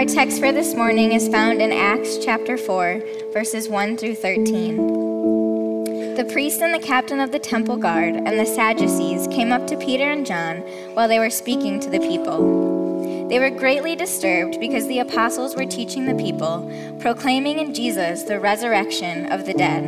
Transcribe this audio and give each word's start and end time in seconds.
Our 0.00 0.06
text 0.06 0.40
for 0.40 0.50
this 0.50 0.74
morning 0.74 1.12
is 1.12 1.28
found 1.28 1.60
in 1.60 1.72
Acts 1.72 2.16
chapter 2.24 2.56
4, 2.56 3.02
verses 3.34 3.68
1 3.68 3.98
through 3.98 4.14
13. 4.14 6.14
The 6.14 6.26
priest 6.32 6.62
and 6.62 6.72
the 6.72 6.78
captain 6.78 7.20
of 7.20 7.32
the 7.32 7.38
temple 7.38 7.76
guard 7.76 8.14
and 8.14 8.38
the 8.38 8.46
Sadducees 8.46 9.26
came 9.26 9.52
up 9.52 9.66
to 9.66 9.76
Peter 9.76 10.10
and 10.10 10.24
John 10.24 10.60
while 10.94 11.06
they 11.06 11.18
were 11.18 11.28
speaking 11.28 11.80
to 11.80 11.90
the 11.90 11.98
people. 11.98 13.28
They 13.28 13.38
were 13.38 13.50
greatly 13.50 13.94
disturbed 13.94 14.58
because 14.58 14.88
the 14.88 15.00
apostles 15.00 15.54
were 15.54 15.66
teaching 15.66 16.06
the 16.06 16.14
people, 16.14 16.66
proclaiming 16.98 17.58
in 17.58 17.74
Jesus 17.74 18.22
the 18.22 18.40
resurrection 18.40 19.30
of 19.30 19.44
the 19.44 19.52
dead. 19.52 19.84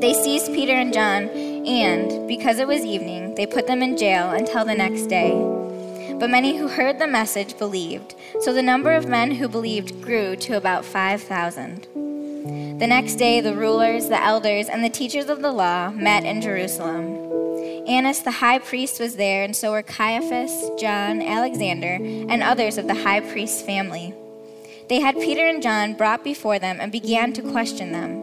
They 0.00 0.14
seized 0.14 0.54
Peter 0.54 0.74
and 0.74 0.94
John, 0.94 1.28
and, 1.66 2.28
because 2.28 2.60
it 2.60 2.68
was 2.68 2.84
evening, 2.84 3.34
they 3.34 3.46
put 3.46 3.66
them 3.66 3.82
in 3.82 3.96
jail 3.96 4.30
until 4.30 4.64
the 4.64 4.76
next 4.76 5.06
day. 5.06 5.55
But 6.18 6.30
many 6.30 6.56
who 6.56 6.68
heard 6.68 6.98
the 6.98 7.06
message 7.06 7.58
believed, 7.58 8.14
so 8.40 8.52
the 8.52 8.62
number 8.62 8.92
of 8.92 9.06
men 9.06 9.32
who 9.32 9.48
believed 9.48 10.00
grew 10.00 10.34
to 10.36 10.56
about 10.56 10.84
5,000. 10.84 11.86
The 12.78 12.86
next 12.86 13.16
day, 13.16 13.40
the 13.40 13.54
rulers, 13.54 14.08
the 14.08 14.22
elders, 14.22 14.68
and 14.68 14.82
the 14.82 14.88
teachers 14.88 15.28
of 15.28 15.42
the 15.42 15.52
law 15.52 15.90
met 15.90 16.24
in 16.24 16.40
Jerusalem. 16.40 17.26
Annas 17.86 18.20
the 18.20 18.30
high 18.30 18.58
priest 18.58 18.98
was 18.98 19.16
there, 19.16 19.44
and 19.44 19.54
so 19.54 19.72
were 19.72 19.82
Caiaphas, 19.82 20.70
John, 20.78 21.20
Alexander, 21.20 21.98
and 22.00 22.42
others 22.42 22.78
of 22.78 22.86
the 22.86 22.94
high 22.94 23.20
priest's 23.20 23.60
family. 23.60 24.14
They 24.88 25.00
had 25.00 25.16
Peter 25.16 25.46
and 25.46 25.62
John 25.62 25.94
brought 25.94 26.24
before 26.24 26.58
them 26.58 26.78
and 26.80 26.90
began 26.90 27.32
to 27.34 27.42
question 27.42 27.92
them. 27.92 28.22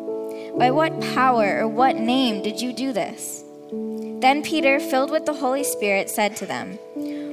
By 0.57 0.71
what 0.71 0.99
power 1.13 1.59
or 1.59 1.67
what 1.67 1.97
name 1.97 2.41
did 2.41 2.59
you 2.59 2.73
do 2.73 2.91
this? 2.91 3.43
Then 4.21 4.41
Peter, 4.41 4.79
filled 4.79 5.11
with 5.11 5.25
the 5.25 5.33
Holy 5.33 5.63
Spirit, 5.63 6.09
said 6.09 6.35
to 6.37 6.45
them, 6.45 6.79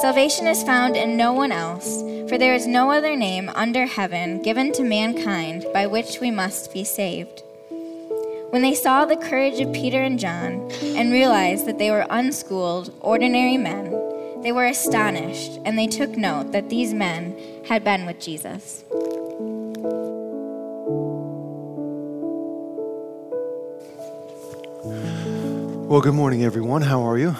Salvation 0.00 0.46
is 0.46 0.62
found 0.62 0.96
in 0.96 1.16
no 1.16 1.32
one 1.32 1.50
else, 1.50 2.02
for 2.28 2.38
there 2.38 2.54
is 2.54 2.68
no 2.68 2.92
other 2.92 3.16
name 3.16 3.50
under 3.56 3.84
heaven 3.84 4.40
given 4.42 4.70
to 4.74 4.84
mankind 4.84 5.66
by 5.72 5.88
which 5.88 6.20
we 6.20 6.30
must 6.30 6.72
be 6.72 6.84
saved. 6.84 7.42
When 8.50 8.62
they 8.62 8.74
saw 8.74 9.04
the 9.04 9.16
courage 9.16 9.58
of 9.58 9.72
Peter 9.72 10.00
and 10.00 10.16
John 10.16 10.70
and 10.82 11.10
realized 11.10 11.66
that 11.66 11.78
they 11.78 11.90
were 11.90 12.06
unschooled, 12.10 12.94
ordinary 13.00 13.56
men, 13.56 13.90
they 14.42 14.52
were 14.52 14.66
astonished 14.66 15.58
and 15.64 15.76
they 15.76 15.88
took 15.88 16.16
note 16.16 16.52
that 16.52 16.70
these 16.70 16.94
men 16.94 17.36
had 17.66 17.82
been 17.82 18.06
with 18.06 18.20
Jesus. 18.20 18.84
Well, 25.88 26.00
good 26.00 26.14
morning, 26.14 26.44
everyone. 26.44 26.82
How 26.82 27.02
are 27.02 27.18
you? 27.18 27.34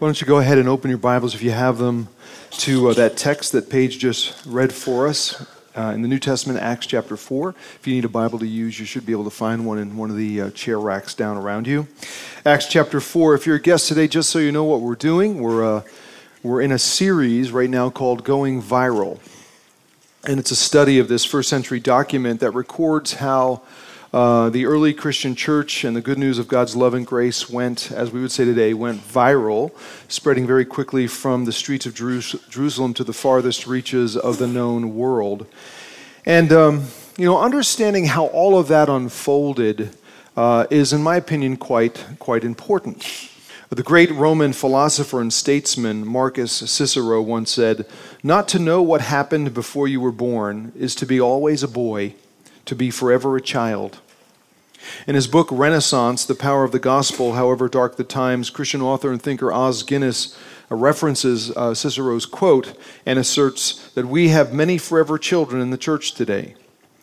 Why 0.00 0.06
don't 0.06 0.18
you 0.18 0.26
go 0.26 0.38
ahead 0.38 0.56
and 0.56 0.66
open 0.66 0.88
your 0.88 0.96
Bibles, 0.96 1.34
if 1.34 1.42
you 1.42 1.50
have 1.50 1.76
them, 1.76 2.08
to 2.52 2.88
uh, 2.88 2.94
that 2.94 3.18
text 3.18 3.52
that 3.52 3.68
Paige 3.68 3.98
just 3.98 4.46
read 4.46 4.72
for 4.72 5.06
us 5.06 5.46
uh, 5.76 5.92
in 5.94 6.00
the 6.00 6.08
New 6.08 6.18
Testament, 6.18 6.58
Acts 6.58 6.86
chapter 6.86 7.18
4. 7.18 7.50
If 7.50 7.86
you 7.86 7.96
need 7.96 8.06
a 8.06 8.08
Bible 8.08 8.38
to 8.38 8.46
use, 8.46 8.80
you 8.80 8.86
should 8.86 9.04
be 9.04 9.12
able 9.12 9.24
to 9.24 9.30
find 9.30 9.66
one 9.66 9.76
in 9.76 9.98
one 9.98 10.08
of 10.08 10.16
the 10.16 10.40
uh, 10.40 10.50
chair 10.52 10.80
racks 10.80 11.12
down 11.12 11.36
around 11.36 11.66
you. 11.66 11.86
Acts 12.46 12.66
chapter 12.66 12.98
4. 12.98 13.34
If 13.34 13.44
you're 13.44 13.56
a 13.56 13.60
guest 13.60 13.88
today, 13.88 14.08
just 14.08 14.30
so 14.30 14.38
you 14.38 14.52
know 14.52 14.64
what 14.64 14.80
we're 14.80 14.94
doing, 14.94 15.42
we're, 15.42 15.62
uh, 15.62 15.82
we're 16.42 16.62
in 16.62 16.72
a 16.72 16.78
series 16.78 17.52
right 17.52 17.68
now 17.68 17.90
called 17.90 18.24
Going 18.24 18.62
Viral. 18.62 19.20
And 20.24 20.40
it's 20.40 20.50
a 20.50 20.56
study 20.56 20.98
of 20.98 21.08
this 21.08 21.26
first 21.26 21.50
century 21.50 21.78
document 21.78 22.40
that 22.40 22.52
records 22.52 23.12
how 23.12 23.60
uh, 24.12 24.50
the 24.50 24.66
early 24.66 24.92
Christian 24.92 25.36
church 25.36 25.84
and 25.84 25.94
the 25.94 26.00
good 26.00 26.18
news 26.18 26.38
of 26.38 26.48
God's 26.48 26.74
love 26.74 26.94
and 26.94 27.06
grace 27.06 27.48
went, 27.48 27.92
as 27.92 28.10
we 28.10 28.20
would 28.20 28.32
say 28.32 28.44
today, 28.44 28.74
went 28.74 29.00
viral, 29.00 29.70
spreading 30.08 30.48
very 30.48 30.64
quickly 30.64 31.06
from 31.06 31.44
the 31.44 31.52
streets 31.52 31.86
of 31.86 31.94
Jerusalem 31.94 32.92
to 32.94 33.04
the 33.04 33.12
farthest 33.12 33.68
reaches 33.68 34.16
of 34.16 34.38
the 34.38 34.48
known 34.48 34.96
world. 34.96 35.46
And, 36.26 36.52
um, 36.52 36.86
you 37.16 37.24
know, 37.24 37.40
understanding 37.40 38.06
how 38.06 38.26
all 38.26 38.58
of 38.58 38.66
that 38.66 38.88
unfolded 38.88 39.96
uh, 40.36 40.66
is, 40.70 40.92
in 40.92 41.02
my 41.02 41.14
opinion, 41.14 41.56
quite, 41.56 42.04
quite 42.18 42.42
important. 42.42 43.30
The 43.68 43.84
great 43.84 44.10
Roman 44.10 44.52
philosopher 44.52 45.20
and 45.20 45.32
statesman 45.32 46.04
Marcus 46.04 46.50
Cicero 46.50 47.22
once 47.22 47.52
said, 47.52 47.86
Not 48.24 48.48
to 48.48 48.58
know 48.58 48.82
what 48.82 49.02
happened 49.02 49.54
before 49.54 49.86
you 49.86 50.00
were 50.00 50.10
born 50.10 50.72
is 50.74 50.96
to 50.96 51.06
be 51.06 51.20
always 51.20 51.62
a 51.62 51.68
boy 51.68 52.16
to 52.66 52.74
be 52.74 52.90
forever 52.90 53.36
a 53.36 53.40
child. 53.40 54.00
In 55.06 55.14
his 55.14 55.26
book 55.26 55.48
Renaissance, 55.50 56.24
The 56.24 56.34
Power 56.34 56.64
of 56.64 56.72
the 56.72 56.78
Gospel, 56.78 57.34
However 57.34 57.68
Dark 57.68 57.96
the 57.96 58.04
Times, 58.04 58.50
Christian 58.50 58.80
author 58.80 59.12
and 59.12 59.20
thinker 59.20 59.52
Os 59.52 59.82
Guinness 59.82 60.36
uh, 60.70 60.76
references 60.76 61.50
uh, 61.56 61.74
Cicero's 61.74 62.26
quote 62.26 62.74
and 63.04 63.18
asserts 63.18 63.90
that 63.92 64.06
we 64.06 64.28
have 64.28 64.52
many 64.52 64.78
forever 64.78 65.18
children 65.18 65.60
in 65.60 65.70
the 65.70 65.78
church 65.78 66.12
today, 66.12 66.54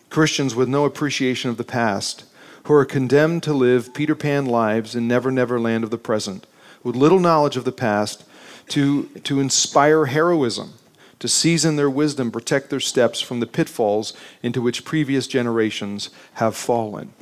Christians 0.10 0.56
with 0.56 0.70
no 0.70 0.86
appreciation 0.86 1.50
of 1.50 1.58
the 1.58 1.64
past, 1.64 2.26
who 2.64 2.74
are 2.74 2.86
condemned 2.86 3.44
to 3.44 3.54
live 3.54 3.94
Peter 3.94 4.16
Pan 4.16 4.46
lives 4.46 4.96
in 4.96 5.08
never 5.08 5.32
never 5.32 5.60
land 5.60 5.84
of 5.84 5.90
the 5.90 5.98
present, 5.98 6.48
with 6.84 6.96
little 6.96 7.20
knowledge 7.20 7.58
of 7.58 7.66
the 7.66 7.72
past, 7.72 8.24
to, 8.70 9.06
to 9.24 9.40
inspire 9.40 10.06
heroism 10.06 10.74
to 11.20 11.28
season 11.28 11.76
their 11.76 11.90
wisdom, 11.90 12.32
protect 12.32 12.70
their 12.70 12.80
steps 12.80 13.22
from 13.22 13.40
the 13.40 13.48
pitfalls 13.48 14.14
into 14.44 14.62
which 14.62 14.86
previous 14.86 15.28
generations 15.28 16.10
have 16.34 16.56
fallen. 16.56 17.14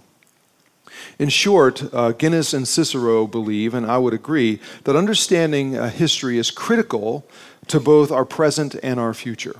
In 1.20 1.30
short, 1.30 1.94
uh, 1.94 2.12
Guinness 2.12 2.54
and 2.54 2.68
Cicero 2.68 3.28
believe, 3.28 3.74
and 3.74 3.86
I 3.86 3.98
would 3.98 4.14
agree, 4.14 4.60
that 4.84 4.96
understanding 4.96 5.78
uh, 5.78 5.90
history 5.90 6.38
is 6.38 6.52
critical 6.52 7.26
to 7.68 7.80
both 7.80 8.12
our 8.12 8.26
present 8.26 8.76
and 8.84 9.00
our 9.00 9.14
future. 9.14 9.56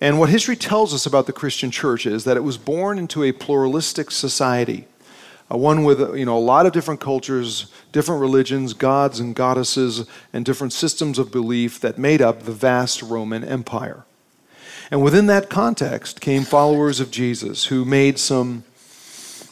And 0.00 0.18
what 0.18 0.30
history 0.30 0.56
tells 0.56 0.92
us 0.92 1.06
about 1.06 1.26
the 1.26 1.32
Christian 1.32 1.70
church 1.70 2.06
is 2.06 2.24
that 2.24 2.36
it 2.36 2.42
was 2.42 2.58
born 2.58 2.98
into 2.98 3.22
a 3.22 3.32
pluralistic 3.32 4.10
society 4.10 4.88
uh, 5.52 5.56
one 5.56 5.84
with 5.84 6.00
you 6.16 6.24
know 6.24 6.36
a 6.36 6.40
lot 6.40 6.66
of 6.66 6.72
different 6.72 7.00
cultures, 7.00 7.66
different 7.90 8.20
religions, 8.20 8.72
gods 8.72 9.20
and 9.20 9.34
goddesses, 9.34 10.06
and 10.32 10.44
different 10.44 10.72
systems 10.72 11.18
of 11.18 11.30
belief 11.32 11.80
that 11.80 11.98
made 11.98 12.22
up 12.22 12.42
the 12.42 12.52
vast 12.52 13.02
Roman 13.02 13.44
Empire. 13.44 14.04
And 14.90 15.02
within 15.02 15.26
that 15.26 15.48
context 15.48 16.20
came 16.20 16.44
followers 16.44 17.00
of 17.00 17.10
Jesus 17.10 17.66
who 17.66 17.84
made 17.84 18.18
some 18.18 18.64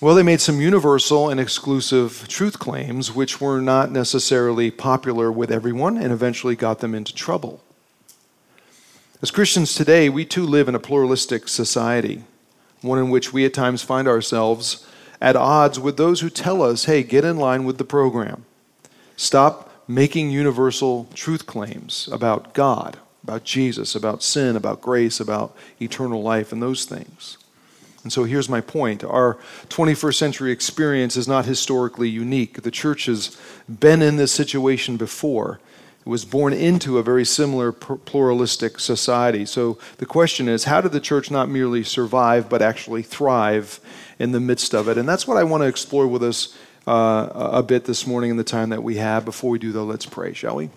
well, 0.00 0.14
they 0.14 0.22
made 0.22 0.40
some 0.40 0.62
universal 0.62 1.28
and 1.28 1.38
exclusive 1.38 2.26
truth 2.26 2.58
claims 2.58 3.14
which 3.14 3.38
were 3.38 3.60
not 3.60 3.90
necessarily 3.90 4.70
popular 4.70 5.30
with 5.30 5.52
everyone 5.52 5.98
and 5.98 6.10
eventually 6.10 6.56
got 6.56 6.78
them 6.78 6.94
into 6.94 7.14
trouble. 7.14 7.60
As 9.20 9.30
Christians 9.30 9.74
today, 9.74 10.08
we 10.08 10.24
too 10.24 10.46
live 10.46 10.68
in 10.68 10.74
a 10.74 10.78
pluralistic 10.78 11.48
society, 11.48 12.24
one 12.80 12.98
in 12.98 13.10
which 13.10 13.34
we 13.34 13.44
at 13.44 13.52
times 13.52 13.82
find 13.82 14.08
ourselves 14.08 14.86
at 15.20 15.36
odds 15.36 15.78
with 15.78 15.96
those 15.96 16.20
who 16.20 16.30
tell 16.30 16.62
us, 16.62 16.86
hey, 16.86 17.02
get 17.02 17.24
in 17.24 17.36
line 17.36 17.64
with 17.64 17.78
the 17.78 17.84
program. 17.84 18.44
Stop 19.16 19.70
making 19.86 20.30
universal 20.30 21.08
truth 21.14 21.46
claims 21.46 22.08
about 22.12 22.54
God, 22.54 22.96
about 23.22 23.44
Jesus, 23.44 23.94
about 23.94 24.22
sin, 24.22 24.56
about 24.56 24.80
grace, 24.80 25.20
about 25.20 25.54
eternal 25.80 26.22
life, 26.22 26.52
and 26.52 26.62
those 26.62 26.84
things. 26.84 27.36
And 28.02 28.12
so 28.12 28.24
here's 28.24 28.48
my 28.48 28.62
point. 28.62 29.04
Our 29.04 29.36
21st 29.68 30.14
century 30.14 30.52
experience 30.52 31.16
is 31.16 31.28
not 31.28 31.44
historically 31.44 32.08
unique. 32.08 32.62
The 32.62 32.70
church 32.70 33.06
has 33.06 33.36
been 33.68 34.00
in 34.00 34.16
this 34.16 34.32
situation 34.32 34.96
before. 34.96 35.60
It 36.00 36.08
was 36.08 36.24
born 36.24 36.54
into 36.54 36.96
a 36.96 37.02
very 37.02 37.26
similar 37.26 37.72
pluralistic 37.72 38.80
society. 38.80 39.44
So 39.44 39.78
the 39.98 40.06
question 40.06 40.48
is 40.48 40.64
how 40.64 40.80
did 40.80 40.92
the 40.92 41.00
church 41.00 41.30
not 41.30 41.50
merely 41.50 41.84
survive, 41.84 42.48
but 42.48 42.62
actually 42.62 43.02
thrive 43.02 43.80
in 44.20 44.32
the 44.32 44.38
midst 44.38 44.74
of 44.74 44.86
it. 44.86 44.98
And 44.98 45.08
that's 45.08 45.26
what 45.26 45.38
I 45.38 45.44
want 45.44 45.62
to 45.62 45.66
explore 45.66 46.06
with 46.06 46.22
us 46.22 46.54
uh, 46.86 47.28
a 47.32 47.62
bit 47.62 47.86
this 47.86 48.06
morning 48.06 48.30
in 48.30 48.36
the 48.36 48.44
time 48.44 48.68
that 48.68 48.82
we 48.82 48.96
have. 48.96 49.24
Before 49.24 49.50
we 49.50 49.58
do, 49.58 49.72
though, 49.72 49.84
let's 49.84 50.04
pray, 50.04 50.34
shall 50.34 50.56
we? 50.56 50.68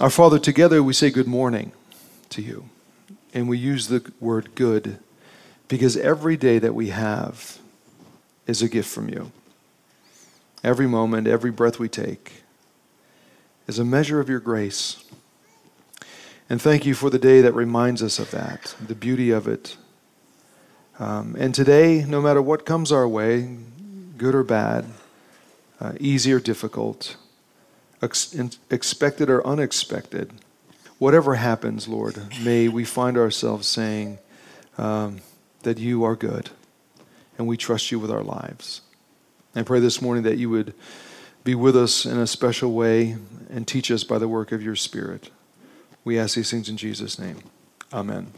Our 0.00 0.10
Father, 0.10 0.40
together 0.40 0.82
we 0.82 0.92
say 0.92 1.10
good 1.10 1.28
morning 1.28 1.70
to 2.30 2.42
you. 2.42 2.68
And 3.32 3.48
we 3.48 3.58
use 3.58 3.86
the 3.86 4.10
word 4.20 4.56
good 4.56 4.98
because 5.68 5.96
every 5.96 6.36
day 6.36 6.58
that 6.58 6.74
we 6.74 6.88
have 6.88 7.58
is 8.46 8.60
a 8.60 8.68
gift 8.68 8.88
from 8.88 9.08
you. 9.08 9.30
Every 10.64 10.88
moment, 10.88 11.28
every 11.28 11.52
breath 11.52 11.78
we 11.78 11.88
take 11.88 12.42
is 13.68 13.78
a 13.78 13.84
measure 13.84 14.18
of 14.18 14.28
your 14.28 14.40
grace. 14.40 15.04
And 16.50 16.62
thank 16.62 16.86
you 16.86 16.94
for 16.94 17.10
the 17.10 17.18
day 17.18 17.42
that 17.42 17.52
reminds 17.52 18.02
us 18.02 18.18
of 18.18 18.30
that, 18.30 18.74
the 18.84 18.94
beauty 18.94 19.30
of 19.30 19.46
it. 19.46 19.76
Um, 20.98 21.36
and 21.38 21.54
today, 21.54 22.04
no 22.08 22.22
matter 22.22 22.40
what 22.40 22.64
comes 22.64 22.90
our 22.90 23.06
way, 23.06 23.58
good 24.16 24.34
or 24.34 24.42
bad, 24.42 24.86
uh, 25.78 25.92
easy 26.00 26.32
or 26.32 26.40
difficult, 26.40 27.16
ex- 28.02 28.34
expected 28.70 29.28
or 29.28 29.46
unexpected, 29.46 30.32
whatever 30.98 31.34
happens, 31.34 31.86
Lord, 31.86 32.16
may 32.42 32.66
we 32.68 32.84
find 32.84 33.18
ourselves 33.18 33.68
saying 33.68 34.18
um, 34.78 35.20
that 35.64 35.78
you 35.78 36.02
are 36.04 36.16
good 36.16 36.50
and 37.36 37.46
we 37.46 37.56
trust 37.56 37.92
you 37.92 37.98
with 37.98 38.10
our 38.10 38.22
lives. 38.22 38.80
I 39.54 39.62
pray 39.62 39.80
this 39.80 40.00
morning 40.00 40.24
that 40.24 40.38
you 40.38 40.48
would 40.50 40.74
be 41.44 41.54
with 41.54 41.76
us 41.76 42.06
in 42.06 42.18
a 42.18 42.26
special 42.26 42.72
way 42.72 43.16
and 43.50 43.68
teach 43.68 43.90
us 43.90 44.02
by 44.02 44.18
the 44.18 44.28
work 44.28 44.50
of 44.50 44.62
your 44.62 44.76
Spirit. 44.76 45.30
We 46.04 46.18
ask 46.18 46.34
these 46.34 46.50
things 46.50 46.68
in 46.68 46.76
Jesus' 46.76 47.18
name. 47.18 47.38
Amen. 47.92 48.32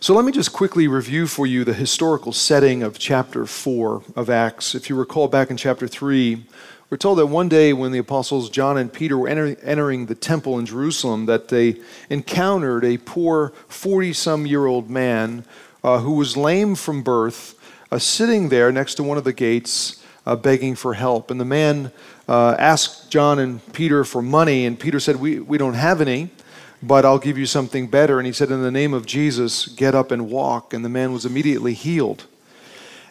So 0.00 0.14
let 0.14 0.24
me 0.24 0.30
just 0.30 0.52
quickly 0.52 0.86
review 0.86 1.26
for 1.26 1.44
you 1.44 1.64
the 1.64 1.74
historical 1.74 2.32
setting 2.32 2.84
of 2.84 3.00
chapter 3.00 3.46
4 3.46 4.02
of 4.14 4.30
Acts. 4.30 4.76
If 4.76 4.88
you 4.88 4.94
recall 4.94 5.26
back 5.26 5.50
in 5.50 5.56
chapter 5.56 5.88
3, 5.88 6.44
we're 6.88 6.96
told 6.96 7.18
that 7.18 7.26
one 7.26 7.48
day 7.48 7.72
when 7.72 7.90
the 7.90 7.98
apostles 7.98 8.48
John 8.48 8.78
and 8.78 8.92
Peter 8.92 9.18
were 9.18 9.28
enter- 9.28 9.56
entering 9.60 10.06
the 10.06 10.14
temple 10.14 10.58
in 10.58 10.66
Jerusalem, 10.66 11.26
that 11.26 11.48
they 11.48 11.76
encountered 12.08 12.84
a 12.84 12.96
poor 12.98 13.52
40 13.68 14.12
some 14.12 14.46
year 14.46 14.66
old 14.66 14.88
man 14.88 15.44
uh, 15.82 15.98
who 15.98 16.12
was 16.12 16.36
lame 16.36 16.76
from 16.76 17.02
birth, 17.02 17.58
uh, 17.90 17.98
sitting 17.98 18.50
there 18.50 18.70
next 18.70 18.94
to 18.94 19.02
one 19.02 19.18
of 19.18 19.24
the 19.24 19.32
gates, 19.32 20.02
uh, 20.24 20.36
begging 20.36 20.76
for 20.76 20.94
help. 20.94 21.30
And 21.30 21.40
the 21.40 21.44
man 21.44 21.90
uh, 22.28 22.54
asked 22.58 23.10
John 23.10 23.38
and 23.38 23.72
Peter 23.72 24.04
for 24.04 24.20
money, 24.20 24.66
and 24.66 24.78
Peter 24.78 25.00
said, 25.00 25.16
we, 25.16 25.40
we 25.40 25.58
don't 25.58 25.74
have 25.74 26.00
any, 26.00 26.30
but 26.82 27.04
I'll 27.04 27.18
give 27.18 27.38
you 27.38 27.46
something 27.46 27.86
better. 27.88 28.18
And 28.18 28.26
he 28.26 28.32
said, 28.32 28.50
In 28.50 28.62
the 28.62 28.70
name 28.70 28.94
of 28.94 29.06
Jesus, 29.06 29.66
get 29.66 29.94
up 29.94 30.10
and 30.10 30.30
walk. 30.30 30.72
And 30.72 30.84
the 30.84 30.88
man 30.88 31.12
was 31.12 31.26
immediately 31.26 31.74
healed. 31.74 32.26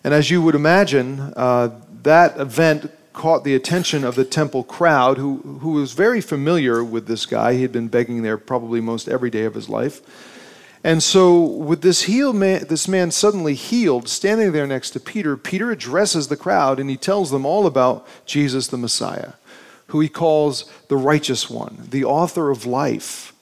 And 0.03 0.13
as 0.13 0.31
you 0.31 0.41
would 0.41 0.55
imagine, 0.55 1.33
uh, 1.35 1.71
that 2.03 2.39
event 2.39 2.91
caught 3.11 3.43
the 3.43 3.55
attention 3.55 4.03
of 4.03 4.15
the 4.15 4.23
temple 4.23 4.63
crowd, 4.63 5.17
who, 5.17 5.37
who 5.61 5.71
was 5.71 5.93
very 5.93 6.21
familiar 6.21 6.83
with 6.83 7.07
this 7.07 7.25
guy. 7.25 7.55
He 7.55 7.63
had 7.63 7.71
been 7.71 7.87
begging 7.87 8.21
there 8.21 8.37
probably 8.37 8.79
most 8.79 9.09
every 9.09 9.31
day 9.31 9.43
of 9.43 9.55
his 9.55 9.67
life. 9.67 10.01
And 10.83 11.01
so, 11.01 11.41
with 11.41 11.81
this 11.81 12.03
healed 12.03 12.35
man, 12.35 12.65
this 12.69 12.87
man 12.87 13.11
suddenly 13.11 13.55
healed, 13.55 14.07
standing 14.07 14.51
there 14.51 14.67
next 14.67 14.91
to 14.91 14.99
Peter, 14.99 15.35
Peter 15.35 15.71
addresses 15.71 16.27
the 16.27 16.37
crowd 16.37 16.79
and 16.79 16.89
he 16.89 16.97
tells 16.97 17.31
them 17.31 17.45
all 17.45 17.65
about 17.65 18.07
Jesus 18.25 18.67
the 18.67 18.77
Messiah, 18.77 19.33
who 19.87 19.99
he 19.99 20.09
calls 20.09 20.71
the 20.87 20.97
righteous 20.97 21.49
one, 21.49 21.87
the 21.89 22.05
author 22.05 22.51
of 22.51 22.65
life, 22.65 23.33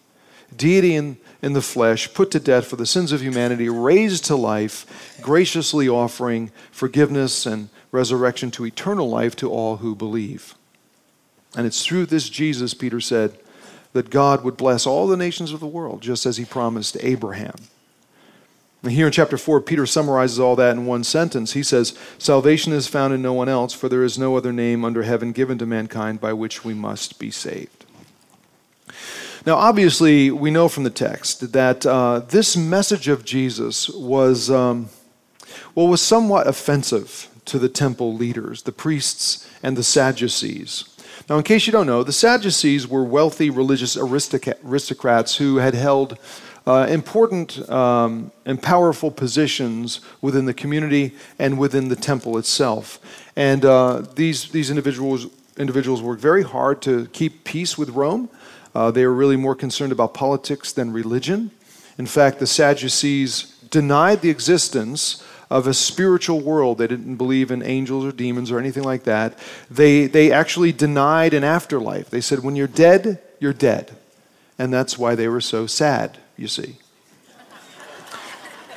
deity 0.55 0.95
in, 0.95 1.17
in 1.41 1.53
the 1.53 1.61
flesh, 1.61 2.13
put 2.13 2.31
to 2.31 2.39
death 2.39 2.67
for 2.67 2.77
the 2.77 2.85
sins 2.85 3.11
of 3.11 3.21
humanity, 3.21 3.67
raised 3.67 4.25
to 4.25 4.35
life, 4.35 5.19
graciously 5.21 5.89
offering 5.89 6.51
forgiveness 6.71 7.45
and 7.45 7.69
resurrection 7.91 8.49
to 8.51 8.65
eternal 8.65 9.09
life 9.09 9.35
to 9.35 9.49
all 9.49 9.77
who 9.77 9.93
believe. 9.93 10.55
And 11.55 11.67
it's 11.67 11.85
through 11.85 12.07
this 12.07 12.29
Jesus, 12.29 12.73
Peter 12.73 13.01
said, 13.01 13.37
that 13.95 14.09
God 14.09 14.43
would 14.43 14.57
bless 14.57 14.85
all 14.85 15.07
the 15.07 15.15
nations 15.15 15.53
of 15.53 15.61
the 15.61 15.65
world, 15.65 16.01
just 16.01 16.25
as 16.25 16.35
he 16.35 16.43
promised 16.43 16.97
Abraham. 16.99 17.55
And 18.83 18.91
here 18.91 19.05
in 19.05 19.13
chapter 19.13 19.37
4, 19.37 19.61
Peter 19.61 19.85
summarizes 19.85 20.37
all 20.37 20.57
that 20.57 20.75
in 20.75 20.85
one 20.85 21.05
sentence. 21.05 21.53
He 21.53 21.63
says, 21.63 21.97
Salvation 22.17 22.73
is 22.73 22.87
found 22.87 23.13
in 23.13 23.21
no 23.21 23.31
one 23.31 23.47
else, 23.47 23.73
for 23.73 23.87
there 23.87 24.03
is 24.03 24.19
no 24.19 24.35
other 24.35 24.51
name 24.51 24.83
under 24.83 25.03
heaven 25.03 25.31
given 25.31 25.57
to 25.59 25.65
mankind 25.65 26.19
by 26.19 26.33
which 26.33 26.65
we 26.65 26.73
must 26.73 27.19
be 27.19 27.31
saved. 27.31 27.85
Now, 29.45 29.55
obviously, 29.55 30.29
we 30.29 30.51
know 30.51 30.67
from 30.67 30.83
the 30.83 30.89
text 30.89 31.53
that 31.53 31.85
uh, 31.85 32.19
this 32.19 32.57
message 32.57 33.07
of 33.07 33.23
Jesus 33.23 33.87
was, 33.87 34.51
um, 34.51 34.89
well, 35.73 35.87
was 35.87 36.01
somewhat 36.01 36.47
offensive 36.47 37.29
to 37.45 37.57
the 37.57 37.69
temple 37.69 38.13
leaders, 38.13 38.63
the 38.63 38.73
priests 38.73 39.49
and 39.63 39.77
the 39.77 39.83
Sadducees. 39.83 40.83
Now, 41.27 41.37
in 41.37 41.43
case 41.43 41.65
you 41.65 41.71
don't 41.71 41.87
know, 41.87 42.03
the 42.03 42.11
Sadducees 42.11 42.87
were 42.87 43.03
wealthy 43.03 43.49
religious 43.49 43.97
aristocrats 43.97 45.37
who 45.37 45.57
had 45.57 45.73
held 45.73 46.19
uh, 46.67 46.85
important 46.87 47.67
um, 47.67 48.31
and 48.45 48.61
powerful 48.61 49.09
positions 49.09 50.01
within 50.21 50.45
the 50.45 50.53
community 50.53 51.15
and 51.39 51.57
within 51.57 51.89
the 51.89 51.95
temple 51.95 52.37
itself. 52.37 52.99
And 53.35 53.65
uh, 53.65 54.03
these, 54.13 54.51
these 54.51 54.69
individuals, 54.69 55.25
individuals 55.57 56.01
worked 56.03 56.21
very 56.21 56.43
hard 56.43 56.83
to 56.83 57.07
keep 57.07 57.43
peace 57.43 57.75
with 57.75 57.89
Rome. 57.89 58.29
Uh, 58.75 58.91
they 58.91 59.05
were 59.05 59.13
really 59.13 59.37
more 59.37 59.55
concerned 59.55 59.91
about 59.91 60.13
politics 60.13 60.71
than 60.73 60.93
religion. 60.93 61.49
In 61.97 62.05
fact, 62.05 62.37
the 62.37 62.47
Sadducees 62.47 63.57
denied 63.71 64.21
the 64.21 64.29
existence 64.29 65.23
of 65.49 65.67
a 65.67 65.73
spiritual 65.73 66.41
world. 66.41 66.77
They 66.77 66.87
didn't 66.87 67.15
believe 67.15 67.51
in 67.51 67.61
angels 67.61 68.05
or 68.05 68.11
demons 68.11 68.51
or 68.51 68.59
anything 68.59 68.83
like 68.83 69.03
that. 69.03 69.37
They, 69.69 70.07
they 70.07 70.31
actually 70.31 70.71
denied 70.71 71.33
an 71.33 71.43
afterlife. 71.43 72.09
They 72.09 72.21
said, 72.21 72.39
when 72.39 72.55
you're 72.55 72.67
dead, 72.67 73.21
you're 73.39 73.53
dead. 73.53 73.95
And 74.57 74.73
that's 74.73 74.97
why 74.97 75.15
they 75.15 75.27
were 75.27 75.41
so 75.41 75.67
sad, 75.67 76.17
you 76.37 76.47
see. 76.47 76.77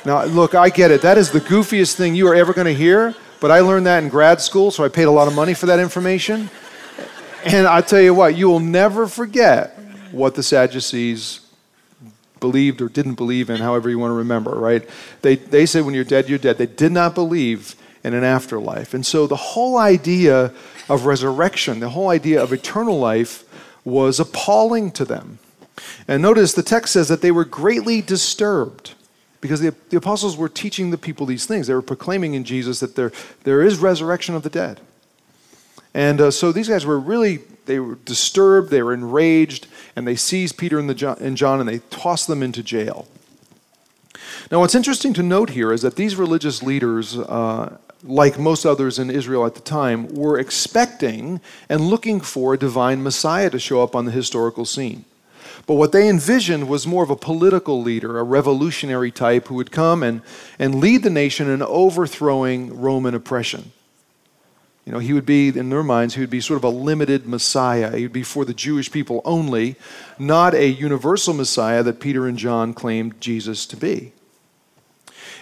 Now, 0.05 0.23
look, 0.25 0.55
I 0.55 0.69
get 0.69 0.91
it. 0.91 1.01
That 1.01 1.17
is 1.17 1.31
the 1.31 1.41
goofiest 1.41 1.95
thing 1.95 2.15
you 2.15 2.27
are 2.27 2.35
ever 2.35 2.53
going 2.53 2.67
to 2.67 2.73
hear, 2.73 3.15
but 3.41 3.51
I 3.51 3.59
learned 3.59 3.85
that 3.85 4.01
in 4.03 4.09
grad 4.09 4.39
school, 4.41 4.71
so 4.71 4.83
I 4.83 4.89
paid 4.89 5.03
a 5.03 5.11
lot 5.11 5.27
of 5.27 5.35
money 5.35 5.53
for 5.53 5.65
that 5.65 5.79
information. 5.79 6.49
And 7.45 7.67
I 7.67 7.81
tell 7.81 8.01
you 8.01 8.13
what, 8.13 8.35
you 8.35 8.49
will 8.49 8.59
never 8.59 9.07
forget 9.07 9.77
what 10.11 10.35
the 10.35 10.43
Sadducees 10.43 11.41
believed 12.39 12.81
or 12.81 12.89
didn't 12.89 13.15
believe 13.15 13.49
in, 13.49 13.57
however 13.57 13.89
you 13.89 13.99
want 13.99 14.11
to 14.11 14.15
remember, 14.15 14.51
right? 14.51 14.87
They, 15.21 15.35
they 15.35 15.65
said 15.65 15.85
when 15.85 15.93
you're 15.93 16.03
dead, 16.03 16.29
you're 16.29 16.39
dead. 16.39 16.57
They 16.57 16.65
did 16.65 16.91
not 16.91 17.15
believe 17.15 17.75
in 18.03 18.13
an 18.13 18.23
afterlife. 18.23 18.93
And 18.93 19.05
so 19.05 19.27
the 19.27 19.35
whole 19.35 19.77
idea 19.77 20.53
of 20.87 21.05
resurrection, 21.05 21.79
the 21.79 21.89
whole 21.89 22.09
idea 22.09 22.41
of 22.41 22.53
eternal 22.53 22.99
life 22.99 23.43
was 23.83 24.19
appalling 24.19 24.91
to 24.91 25.05
them. 25.05 25.39
And 26.07 26.21
notice 26.21 26.53
the 26.53 26.63
text 26.63 26.93
says 26.93 27.07
that 27.07 27.21
they 27.21 27.31
were 27.31 27.45
greatly 27.45 28.01
disturbed 28.01 28.93
because 29.41 29.61
the, 29.61 29.73
the 29.89 29.97
apostles 29.97 30.35
were 30.35 30.49
teaching 30.49 30.91
the 30.91 30.97
people 30.97 31.25
these 31.25 31.45
things. 31.45 31.67
They 31.67 31.73
were 31.73 31.81
proclaiming 31.81 32.33
in 32.33 32.43
Jesus 32.43 32.79
that 32.81 32.95
there, 32.95 33.11
there 33.43 33.61
is 33.61 33.77
resurrection 33.77 34.35
of 34.35 34.43
the 34.43 34.49
dead. 34.49 34.81
And 35.93 36.21
uh, 36.21 36.31
so 36.31 36.51
these 36.51 36.67
guys 36.67 36.85
were 36.85 36.99
really 36.99 37.39
they 37.69 37.79
were 37.79 37.95
disturbed, 38.03 38.71
they 38.71 38.81
were 38.81 38.95
enraged, 38.95 39.67
and 39.95 40.07
they 40.07 40.15
seized 40.15 40.57
Peter 40.57 40.79
and, 40.79 40.97
John, 40.97 41.17
and 41.21 41.37
John 41.37 41.59
and 41.59 41.69
they 41.69 41.79
tossed 41.91 42.27
them 42.27 42.41
into 42.41 42.63
jail. 42.63 43.07
Now, 44.51 44.59
what's 44.59 44.73
interesting 44.73 45.13
to 45.13 45.21
note 45.21 45.51
here 45.51 45.71
is 45.71 45.83
that 45.83 45.95
these 45.95 46.15
religious 46.15 46.63
leaders, 46.63 47.15
uh, 47.15 47.77
like 48.03 48.39
most 48.39 48.65
others 48.65 48.97
in 48.97 49.11
Israel 49.11 49.45
at 49.45 49.53
the 49.53 49.61
time, 49.61 50.11
were 50.15 50.39
expecting 50.39 51.41
and 51.69 51.81
looking 51.81 52.19
for 52.19 52.55
a 52.55 52.57
divine 52.57 53.03
Messiah 53.03 53.51
to 53.51 53.59
show 53.59 53.83
up 53.83 53.95
on 53.95 54.05
the 54.05 54.11
historical 54.11 54.65
scene. 54.65 55.05
But 55.67 55.75
what 55.75 55.91
they 55.91 56.09
envisioned 56.09 56.67
was 56.67 56.87
more 56.87 57.03
of 57.03 57.11
a 57.11 57.15
political 57.15 57.83
leader, 57.83 58.17
a 58.17 58.23
revolutionary 58.23 59.11
type 59.11 59.47
who 59.47 59.55
would 59.55 59.71
come 59.71 60.01
and, 60.01 60.23
and 60.57 60.81
lead 60.81 61.03
the 61.03 61.11
nation 61.11 61.47
in 61.47 61.61
overthrowing 61.61 62.81
Roman 62.81 63.13
oppression. 63.13 63.73
You 64.89 64.95
know, 64.95 64.99
he 65.01 65.13
would 65.13 65.27
be, 65.27 65.49
in 65.49 65.69
their 65.69 65.83
minds, 65.83 66.15
he 66.15 66.21
would 66.21 66.31
be 66.31 66.41
sort 66.41 66.57
of 66.57 66.63
a 66.63 66.69
limited 66.69 67.27
Messiah. 67.27 67.95
He 67.95 68.01
would 68.01 68.11
be 68.11 68.23
for 68.23 68.43
the 68.43 68.55
Jewish 68.55 68.91
people 68.91 69.21
only, 69.23 69.75
not 70.17 70.55
a 70.55 70.67
universal 70.67 71.35
Messiah 71.35 71.83
that 71.83 71.99
Peter 71.99 72.25
and 72.25 72.39
John 72.39 72.73
claimed 72.73 73.21
Jesus 73.21 73.67
to 73.67 73.77
be. 73.77 74.13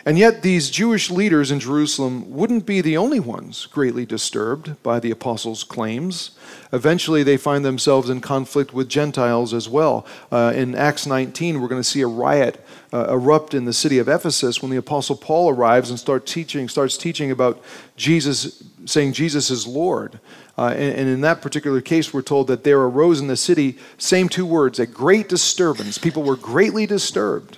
And 0.07 0.17
yet, 0.17 0.41
these 0.41 0.69
Jewish 0.69 1.11
leaders 1.11 1.51
in 1.51 1.59
Jerusalem 1.59 2.31
wouldn't 2.31 2.65
be 2.65 2.79
the 2.79 2.95
only 2.95 3.19
ones 3.19 3.65
greatly 3.65 4.05
disturbed 4.05 4.81
by 4.81 5.01
the 5.01 5.11
apostles' 5.11 5.65
claims. 5.65 6.31
Eventually, 6.71 7.23
they 7.23 7.35
find 7.35 7.65
themselves 7.65 8.09
in 8.09 8.21
conflict 8.21 8.73
with 8.73 8.87
Gentiles 8.87 9.53
as 9.53 9.67
well. 9.67 10.05
Uh, 10.31 10.53
in 10.55 10.75
Acts 10.75 11.07
19, 11.07 11.59
we're 11.59 11.67
going 11.67 11.81
to 11.81 11.89
see 11.89 11.99
a 11.99 12.07
riot 12.07 12.65
uh, 12.93 13.07
erupt 13.09 13.53
in 13.53 13.65
the 13.65 13.73
city 13.73 13.99
of 13.99 14.07
Ephesus 14.07 14.61
when 14.61 14.71
the 14.71 14.77
apostle 14.77 15.17
Paul 15.17 15.49
arrives 15.49 15.89
and 15.89 15.99
start 15.99 16.25
teaching, 16.25 16.69
starts 16.69 16.95
teaching 16.95 17.29
about 17.29 17.61
Jesus, 17.97 18.63
saying 18.85 19.11
Jesus 19.11 19.49
is 19.49 19.67
Lord. 19.67 20.21
Uh, 20.57 20.67
and, 20.67 20.99
and, 20.99 21.09
in 21.09 21.19
that 21.19 21.41
particular 21.41 21.81
case, 21.81 22.13
we're 22.13 22.21
told 22.21 22.47
that 22.47 22.63
there 22.63 22.79
arose 22.79 23.19
in 23.19 23.27
the 23.27 23.35
city, 23.35 23.77
same 23.97 24.29
two 24.29 24.45
words, 24.45 24.79
a 24.79 24.87
great 24.87 25.27
disturbance. 25.27 25.97
People 25.97 26.23
were 26.23 26.37
greatly 26.37 26.85
disturbed. 26.85 27.57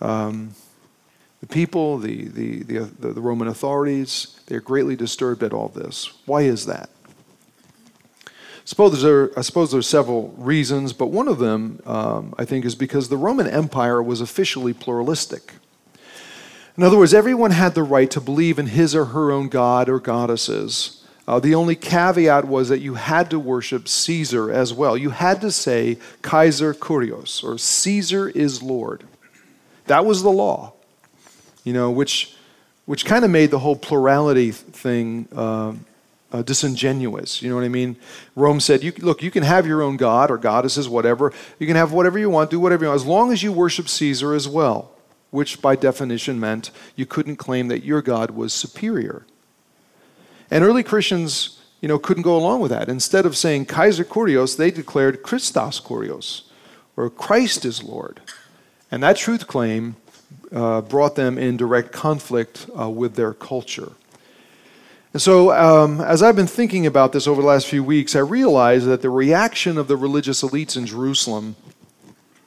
Um, 0.00 0.54
the 1.40 1.46
people, 1.46 1.98
the, 1.98 2.28
the, 2.28 2.62
the, 2.62 3.12
the 3.12 3.20
Roman 3.20 3.48
authorities, 3.48 4.38
they're 4.46 4.60
greatly 4.60 4.96
disturbed 4.96 5.42
at 5.42 5.52
all 5.52 5.68
this. 5.68 6.12
Why 6.26 6.42
is 6.42 6.66
that? 6.66 6.90
I 8.26 8.30
suppose, 8.64 9.02
there, 9.02 9.30
I 9.36 9.40
suppose 9.40 9.72
there's 9.72 9.88
several 9.88 10.28
reasons, 10.36 10.92
but 10.92 11.06
one 11.06 11.28
of 11.28 11.38
them, 11.38 11.80
um, 11.86 12.34
I 12.38 12.44
think, 12.44 12.64
is 12.64 12.74
because 12.74 13.08
the 13.08 13.16
Roman 13.16 13.46
Empire 13.46 14.02
was 14.02 14.20
officially 14.20 14.72
pluralistic. 14.74 15.54
In 16.76 16.84
other 16.84 16.96
words, 16.98 17.12
everyone 17.12 17.50
had 17.50 17.74
the 17.74 17.82
right 17.82 18.10
to 18.10 18.20
believe 18.20 18.58
in 18.58 18.66
his 18.66 18.94
or 18.94 19.06
her 19.06 19.32
own 19.32 19.48
god 19.48 19.88
or 19.88 19.98
goddesses, 19.98 21.02
Uh, 21.30 21.38
the 21.38 21.54
only 21.54 21.76
caveat 21.76 22.44
was 22.44 22.68
that 22.68 22.80
you 22.80 22.94
had 22.94 23.30
to 23.30 23.38
worship 23.38 23.86
Caesar 23.86 24.50
as 24.50 24.72
well. 24.72 24.96
You 24.96 25.10
had 25.10 25.40
to 25.42 25.50
say 25.50 25.96
Kaiser 26.22 26.74
Kurios, 26.74 27.44
or 27.44 27.56
Caesar 27.56 28.28
is 28.30 28.62
Lord. 28.62 29.04
That 29.86 30.04
was 30.04 30.22
the 30.22 30.32
law, 30.32 30.72
you 31.64 31.72
know, 31.72 31.90
which, 31.90 32.34
which 32.86 33.04
kind 33.04 33.24
of 33.24 33.30
made 33.30 33.50
the 33.50 33.58
whole 33.58 33.76
plurality 33.76 34.50
thing 34.50 35.28
uh, 35.34 35.74
uh, 36.32 36.42
disingenuous. 36.42 37.42
You 37.42 37.50
know 37.50 37.56
what 37.56 37.64
I 37.64 37.68
mean? 37.68 37.96
Rome 38.36 38.60
said, 38.60 38.82
you, 38.82 38.92
look, 38.98 39.22
you 39.22 39.30
can 39.30 39.42
have 39.42 39.66
your 39.66 39.82
own 39.82 39.96
god 39.96 40.30
or 40.30 40.38
goddesses, 40.38 40.88
whatever. 40.88 41.32
You 41.58 41.66
can 41.66 41.76
have 41.76 41.92
whatever 41.92 42.18
you 42.18 42.30
want, 42.30 42.50
do 42.50 42.60
whatever 42.60 42.84
you 42.84 42.88
want, 42.88 43.00
as 43.00 43.06
long 43.06 43.32
as 43.32 43.42
you 43.42 43.52
worship 43.52 43.88
Caesar 43.88 44.34
as 44.34 44.48
well, 44.48 44.92
which 45.30 45.60
by 45.60 45.76
definition 45.76 46.38
meant 46.38 46.70
you 46.96 47.06
couldn't 47.06 47.36
claim 47.36 47.68
that 47.68 47.84
your 47.84 48.02
God 48.02 48.30
was 48.30 48.52
superior. 48.52 49.26
And 50.50 50.64
early 50.64 50.82
Christians, 50.82 51.60
you 51.80 51.88
know, 51.88 51.98
couldn't 51.98 52.22
go 52.22 52.36
along 52.36 52.60
with 52.60 52.70
that. 52.70 52.88
Instead 52.88 53.26
of 53.26 53.36
saying 53.36 53.66
Kaiser 53.66 54.04
Kurios, 54.04 54.56
they 54.56 54.70
declared 54.70 55.22
Christos 55.22 55.80
Kurios, 55.80 56.42
or 56.96 57.08
Christ 57.08 57.64
is 57.64 57.82
Lord. 57.82 58.20
And 58.90 59.02
that 59.02 59.16
truth 59.16 59.46
claim 59.46 59.96
uh, 60.54 60.80
brought 60.80 61.14
them 61.14 61.38
in 61.38 61.56
direct 61.56 61.92
conflict 61.92 62.66
uh, 62.78 62.88
with 62.88 63.14
their 63.14 63.32
culture. 63.32 63.92
And 65.12 65.20
so, 65.20 65.50
um, 65.52 66.00
as 66.00 66.22
I've 66.22 66.36
been 66.36 66.46
thinking 66.46 66.86
about 66.86 67.12
this 67.12 67.26
over 67.26 67.42
the 67.42 67.48
last 67.48 67.66
few 67.66 67.82
weeks, 67.82 68.14
I 68.14 68.20
realized 68.20 68.86
that 68.86 69.02
the 69.02 69.10
reaction 69.10 69.76
of 69.76 69.88
the 69.88 69.96
religious 69.96 70.42
elites 70.42 70.76
in 70.76 70.86
Jerusalem, 70.86 71.56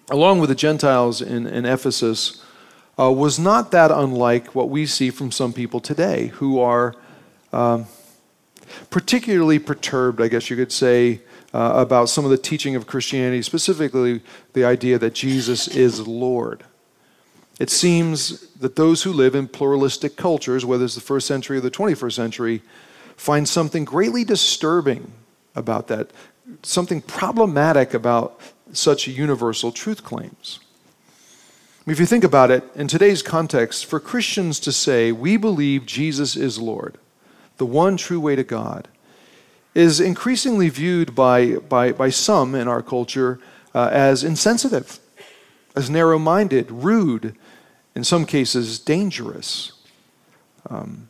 along 0.10 0.40
with 0.40 0.50
the 0.50 0.56
Gentiles 0.56 1.22
in, 1.22 1.46
in 1.46 1.66
Ephesus, 1.66 2.42
uh, 2.98 3.12
was 3.12 3.38
not 3.38 3.72
that 3.72 3.92
unlike 3.92 4.56
what 4.56 4.70
we 4.70 4.86
see 4.86 5.10
from 5.10 5.32
some 5.32 5.52
people 5.52 5.82
today 5.82 6.28
who 6.28 6.60
are 6.60 6.96
um, 7.52 7.86
particularly 8.90 9.60
perturbed, 9.60 10.22
I 10.22 10.28
guess 10.28 10.50
you 10.50 10.56
could 10.56 10.72
say, 10.72 11.22
uh, 11.54 11.74
about 11.76 12.10
some 12.10 12.24
of 12.24 12.32
the 12.32 12.38
teaching 12.38 12.76
of 12.76 12.88
Christianity, 12.88 13.42
specifically 13.42 14.22
the 14.54 14.66
idea 14.66 14.98
that 15.00 15.14
Jesus 15.14 15.68
is 15.68 16.08
Lord. 16.08 16.64
It 17.64 17.70
seems 17.70 18.50
that 18.58 18.76
those 18.76 19.04
who 19.04 19.14
live 19.14 19.36
in 19.36 19.48
pluralistic 19.48 20.18
cultures, 20.18 20.66
whether 20.66 20.84
it's 20.84 20.96
the 20.96 21.00
first 21.00 21.26
century 21.26 21.60
or 21.60 21.62
the 21.62 21.72
21st 21.72 22.12
century, 22.12 22.62
find 23.16 23.48
something 23.48 23.86
greatly 23.86 24.26
disturbing 24.26 25.14
about 25.56 25.88
that, 25.88 26.12
something 26.62 27.00
problematic 27.02 27.94
about 27.94 28.38
such 28.74 29.08
universal 29.08 29.72
truth 29.72 30.04
claims. 30.04 30.60
If 31.88 32.02
you 32.02 32.06
think 32.06 32.26
about 32.26 32.52
it, 32.52 32.66
in 32.76 32.90
today's 32.90 33.22
context, 33.22 33.86
for 33.86 34.02
Christians 34.02 34.60
to 34.60 34.74
say, 34.74 35.14
we 35.14 35.38
believe 35.38 35.86
Jesus 35.86 36.36
is 36.36 36.60
Lord, 36.60 36.98
the 37.60 37.66
one 37.66 37.96
true 37.96 38.20
way 38.20 38.36
to 38.36 38.44
God, 38.44 38.90
is 39.74 40.02
increasingly 40.02 40.68
viewed 40.68 41.16
by, 41.16 41.56
by, 41.56 41.94
by 41.94 42.10
some 42.10 42.56
in 42.56 42.68
our 42.68 42.82
culture 42.82 43.40
uh, 43.74 43.88
as 43.90 44.22
insensitive, 44.22 45.00
as 45.78 45.90
narrow 45.90 46.20
minded, 46.20 46.70
rude, 46.70 47.38
in 47.96 48.04
some 48.04 48.26
cases, 48.26 48.80
dangerous. 48.80 49.74
Um, 50.70 51.10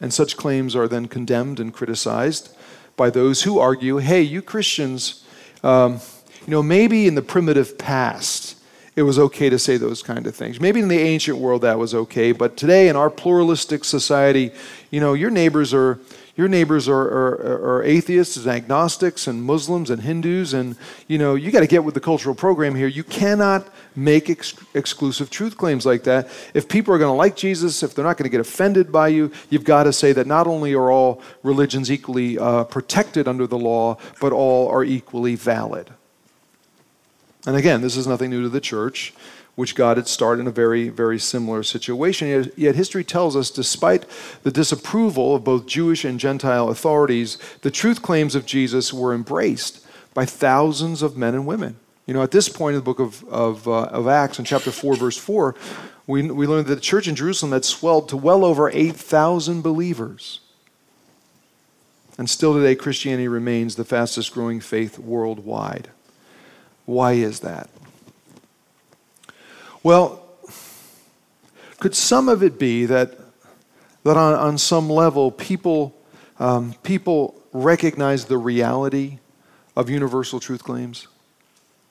and 0.00 0.12
such 0.12 0.36
claims 0.36 0.74
are 0.74 0.88
then 0.88 1.06
condemned 1.06 1.60
and 1.60 1.72
criticized 1.72 2.54
by 2.96 3.10
those 3.10 3.42
who 3.42 3.58
argue 3.58 3.98
hey, 3.98 4.22
you 4.22 4.42
Christians, 4.42 5.24
um, 5.62 6.00
you 6.46 6.50
know, 6.50 6.62
maybe 6.62 7.06
in 7.06 7.14
the 7.14 7.22
primitive 7.22 7.78
past, 7.78 8.56
it 8.96 9.02
was 9.02 9.18
okay 9.18 9.50
to 9.50 9.58
say 9.58 9.76
those 9.76 10.02
kind 10.02 10.26
of 10.26 10.36
things. 10.36 10.60
Maybe 10.60 10.80
in 10.80 10.88
the 10.88 10.98
ancient 10.98 11.38
world 11.38 11.62
that 11.62 11.78
was 11.78 11.94
okay, 11.94 12.32
but 12.32 12.56
today 12.56 12.88
in 12.88 12.96
our 12.96 13.10
pluralistic 13.10 13.84
society, 13.84 14.52
you 14.90 15.00
know, 15.00 15.14
your 15.14 15.30
neighbors 15.30 15.74
are 15.74 15.98
your 16.36 16.48
neighbors 16.48 16.88
are, 16.88 17.00
are, 17.00 17.76
are 17.76 17.82
atheists 17.84 18.36
and 18.36 18.46
agnostics 18.48 19.28
and 19.28 19.42
Muslims 19.42 19.88
and 19.88 20.02
Hindus, 20.02 20.52
and 20.52 20.76
you 21.06 21.16
know 21.16 21.36
you 21.36 21.52
got 21.52 21.60
to 21.60 21.66
get 21.66 21.84
with 21.84 21.94
the 21.94 22.00
cultural 22.00 22.34
program 22.34 22.74
here. 22.74 22.88
You 22.88 23.04
cannot 23.04 23.68
make 23.94 24.28
ex- 24.28 24.54
exclusive 24.74 25.30
truth 25.30 25.56
claims 25.56 25.86
like 25.86 26.02
that. 26.04 26.28
If 26.52 26.68
people 26.68 26.92
are 26.92 26.98
going 26.98 27.12
to 27.12 27.16
like 27.16 27.36
Jesus, 27.36 27.82
if 27.82 27.94
they're 27.94 28.04
not 28.04 28.16
going 28.16 28.24
to 28.24 28.30
get 28.30 28.40
offended 28.40 28.90
by 28.90 29.08
you, 29.08 29.30
you've 29.48 29.64
got 29.64 29.84
to 29.84 29.92
say 29.92 30.12
that 30.12 30.26
not 30.26 30.46
only 30.46 30.74
are 30.74 30.90
all 30.90 31.22
religions 31.44 31.90
equally 31.90 32.36
uh, 32.36 32.64
protected 32.64 33.28
under 33.28 33.46
the 33.46 33.58
law, 33.58 33.96
but 34.20 34.32
all 34.32 34.68
are 34.68 34.82
equally 34.82 35.36
valid. 35.36 35.90
And 37.46 37.56
again, 37.56 37.82
this 37.82 37.96
is 37.96 38.06
nothing 38.06 38.30
new 38.30 38.42
to 38.42 38.48
the 38.48 38.60
church 38.60 39.12
which 39.54 39.74
God 39.74 39.96
had 39.96 40.08
started 40.08 40.42
in 40.42 40.46
a 40.48 40.52
very, 40.52 40.88
very 40.88 41.18
similar 41.18 41.62
situation. 41.62 42.28
Yet, 42.28 42.58
yet, 42.58 42.74
history 42.74 43.04
tells 43.04 43.36
us, 43.36 43.50
despite 43.50 44.04
the 44.42 44.50
disapproval 44.50 45.34
of 45.34 45.44
both 45.44 45.66
Jewish 45.66 46.04
and 46.04 46.18
Gentile 46.18 46.68
authorities, 46.68 47.38
the 47.62 47.70
truth 47.70 48.02
claims 48.02 48.34
of 48.34 48.46
Jesus 48.46 48.92
were 48.92 49.14
embraced 49.14 49.86
by 50.12 50.24
thousands 50.24 51.02
of 51.02 51.16
men 51.16 51.34
and 51.34 51.46
women. 51.46 51.76
You 52.06 52.14
know, 52.14 52.22
at 52.22 52.32
this 52.32 52.48
point 52.48 52.74
in 52.74 52.80
the 52.80 52.84
book 52.84 53.00
of, 53.00 53.24
of, 53.28 53.66
uh, 53.66 53.84
of 53.84 54.08
Acts, 54.08 54.38
in 54.38 54.44
chapter 54.44 54.70
4, 54.70 54.96
verse 54.96 55.16
4, 55.16 55.54
we, 56.06 56.30
we 56.30 56.46
learned 56.46 56.66
that 56.66 56.74
the 56.74 56.80
church 56.80 57.08
in 57.08 57.14
Jerusalem 57.14 57.52
had 57.52 57.64
swelled 57.64 58.08
to 58.10 58.16
well 58.16 58.44
over 58.44 58.70
8,000 58.70 59.62
believers. 59.62 60.40
And 62.18 62.28
still 62.28 62.54
today, 62.54 62.74
Christianity 62.74 63.26
remains 63.26 63.74
the 63.74 63.84
fastest 63.84 64.32
growing 64.32 64.60
faith 64.60 64.98
worldwide. 64.98 65.88
Why 66.84 67.12
is 67.12 67.40
that? 67.40 67.70
Well, 69.84 70.22
could 71.78 71.94
some 71.94 72.30
of 72.30 72.42
it 72.42 72.58
be 72.58 72.86
that, 72.86 73.18
that 74.02 74.16
on, 74.16 74.34
on 74.34 74.58
some 74.58 74.88
level 74.88 75.30
people, 75.30 75.94
um, 76.40 76.74
people 76.82 77.40
recognize 77.52 78.24
the 78.24 78.38
reality 78.38 79.18
of 79.76 79.90
universal 79.90 80.40
truth 80.40 80.64
claims? 80.64 81.06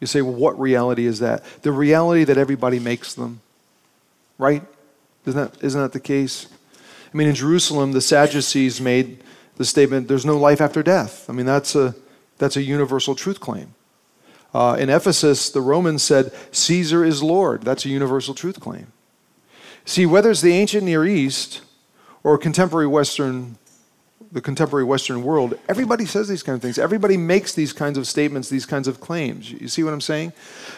You 0.01 0.07
say, 0.07 0.23
well, 0.23 0.33
what 0.33 0.59
reality 0.59 1.05
is 1.05 1.19
that? 1.19 1.45
The 1.62 1.71
reality 1.71 2.23
that 2.23 2.38
everybody 2.38 2.79
makes 2.79 3.13
them, 3.13 3.41
right? 4.39 4.63
Isn't 5.27 5.39
that, 5.39 5.63
isn't 5.63 5.79
that 5.79 5.93
the 5.93 6.00
case? 6.00 6.47
I 7.13 7.15
mean, 7.15 7.27
in 7.27 7.35
Jerusalem, 7.35 7.91
the 7.91 8.01
Sadducees 8.01 8.81
made 8.81 9.23
the 9.57 9.65
statement, 9.65 10.07
there's 10.07 10.25
no 10.25 10.38
life 10.38 10.62
after 10.62 10.81
death. 10.81 11.29
I 11.29 11.33
mean, 11.33 11.45
that's 11.45 11.75
a, 11.75 11.93
that's 12.39 12.57
a 12.57 12.63
universal 12.63 13.13
truth 13.13 13.39
claim. 13.39 13.75
Uh, 14.53 14.77
in 14.79 14.89
Ephesus, 14.89 15.50
the 15.50 15.62
Romans 15.62 16.03
said, 16.03 16.31
Caesar 16.51 17.03
is 17.03 17.24
Lord. 17.24 17.63
That's 17.63 17.86
a 17.86 17.89
universal 17.89 18.33
truth 18.33 18.60
claim. 18.60 18.88
See, 19.86 20.05
whether 20.05 20.31
it's 20.31 20.41
the 20.41 20.53
ancient 20.53 20.83
Near 20.83 21.05
East 21.05 21.62
or 22.24 22.38
contemporary 22.38 22.88
Western, 22.88 23.57
the 24.31 24.41
contemporary 24.41 24.86
Western 24.86 25.24
world, 25.24 25.57
everybody 25.67 26.05
says 26.05 26.27
these 26.27 26.43
kind 26.43 26.55
of 26.55 26.62
things. 26.62 26.77
Everybody 26.77 27.17
makes 27.17 27.53
these 27.53 27.74
kinds 27.74 27.98
of 27.98 28.07
statements, 28.07 28.50
these 28.50 28.65
kinds 28.65 28.88
of 28.88 29.01
claims. 29.01 29.51
You 29.51 29.67
see 29.67 29.83
what 29.83 29.93
I'm 29.93 30.01
saying? 30.01 30.33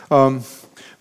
Um, 0.10 0.44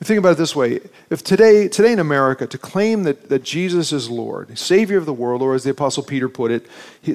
think 0.05 0.19
about 0.19 0.33
it 0.33 0.39
this 0.39 0.55
way 0.55 0.81
if 1.09 1.25
today, 1.25 1.67
today 1.67 1.93
in 1.93 1.99
america 1.99 2.47
to 2.47 2.59
claim 2.59 3.05
that, 3.05 3.29
that 3.29 3.43
jesus 3.43 3.93
is 3.93 4.11
lord 4.11 4.57
savior 4.59 4.99
of 4.99 5.07
the 5.07 5.13
world 5.13 5.41
or 5.41 5.55
as 5.55 5.65
the 5.65 5.71
apostle 5.71 6.03
peter 6.03 6.29
put 6.29 6.51
it 6.51 6.67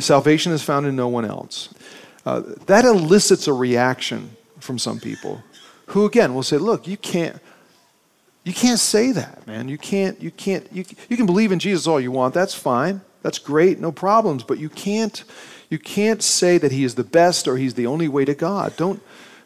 salvation 0.01 0.51
is 0.51 0.63
found 0.63 0.85
in 0.85 0.95
no 0.95 1.07
one 1.07 1.23
else 1.23 1.73
uh, 2.25 2.41
that 2.65 2.85
elicits 2.85 3.47
a 3.47 3.53
reaction 3.53 4.31
from 4.59 4.79
some 4.79 4.99
people 4.99 5.43
who 5.89 6.05
again 6.05 6.33
will 6.33 6.43
say, 6.43 6.57
look, 6.57 6.87
you 6.87 6.97
can't 6.97 7.39
you 8.43 8.53
can't 8.53 8.79
say 8.79 9.11
that, 9.11 9.45
man. 9.45 9.67
You 9.69 9.77
can't 9.77 10.21
you 10.21 10.31
can't 10.31 10.67
you, 10.71 10.85
you 11.09 11.17
can 11.17 11.25
believe 11.25 11.51
in 11.51 11.59
Jesus 11.59 11.87
all 11.87 11.99
you 11.99 12.11
want. 12.11 12.33
That's 12.33 12.55
fine. 12.55 13.01
That's 13.21 13.37
great. 13.37 13.79
No 13.79 13.91
problems, 13.91 14.43
but 14.43 14.59
you 14.59 14.69
can't 14.69 15.23
you 15.69 15.77
can't 15.77 16.23
say 16.23 16.57
that 16.57 16.71
he 16.71 16.83
is 16.83 16.95
the 16.95 17.03
best 17.03 17.47
or 17.47 17.57
he's 17.57 17.75
the 17.75 17.85
only 17.85 18.07
way 18.07 18.25
to 18.25 18.33
God. 18.33 18.75
Don't 18.77 19.01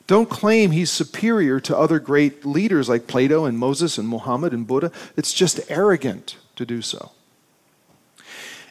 don't 0.06 0.30
claim 0.30 0.72
he's 0.72 0.92
superior 0.92 1.60
to 1.62 1.78
other 1.78 2.00
great 2.00 2.46
leaders 2.46 2.90
like 2.90 3.08
Plato 3.08 3.46
and 3.46 3.58
Moses 3.58 3.98
and 3.98 4.08
Muhammad 4.08 4.54
and 4.54 4.68
Buddha. 4.68 4.92
It's 5.16 5.34
just 5.34 5.60
arrogant 5.70 6.38
to 6.56 6.66
do 6.66 6.82
so. 6.82 7.12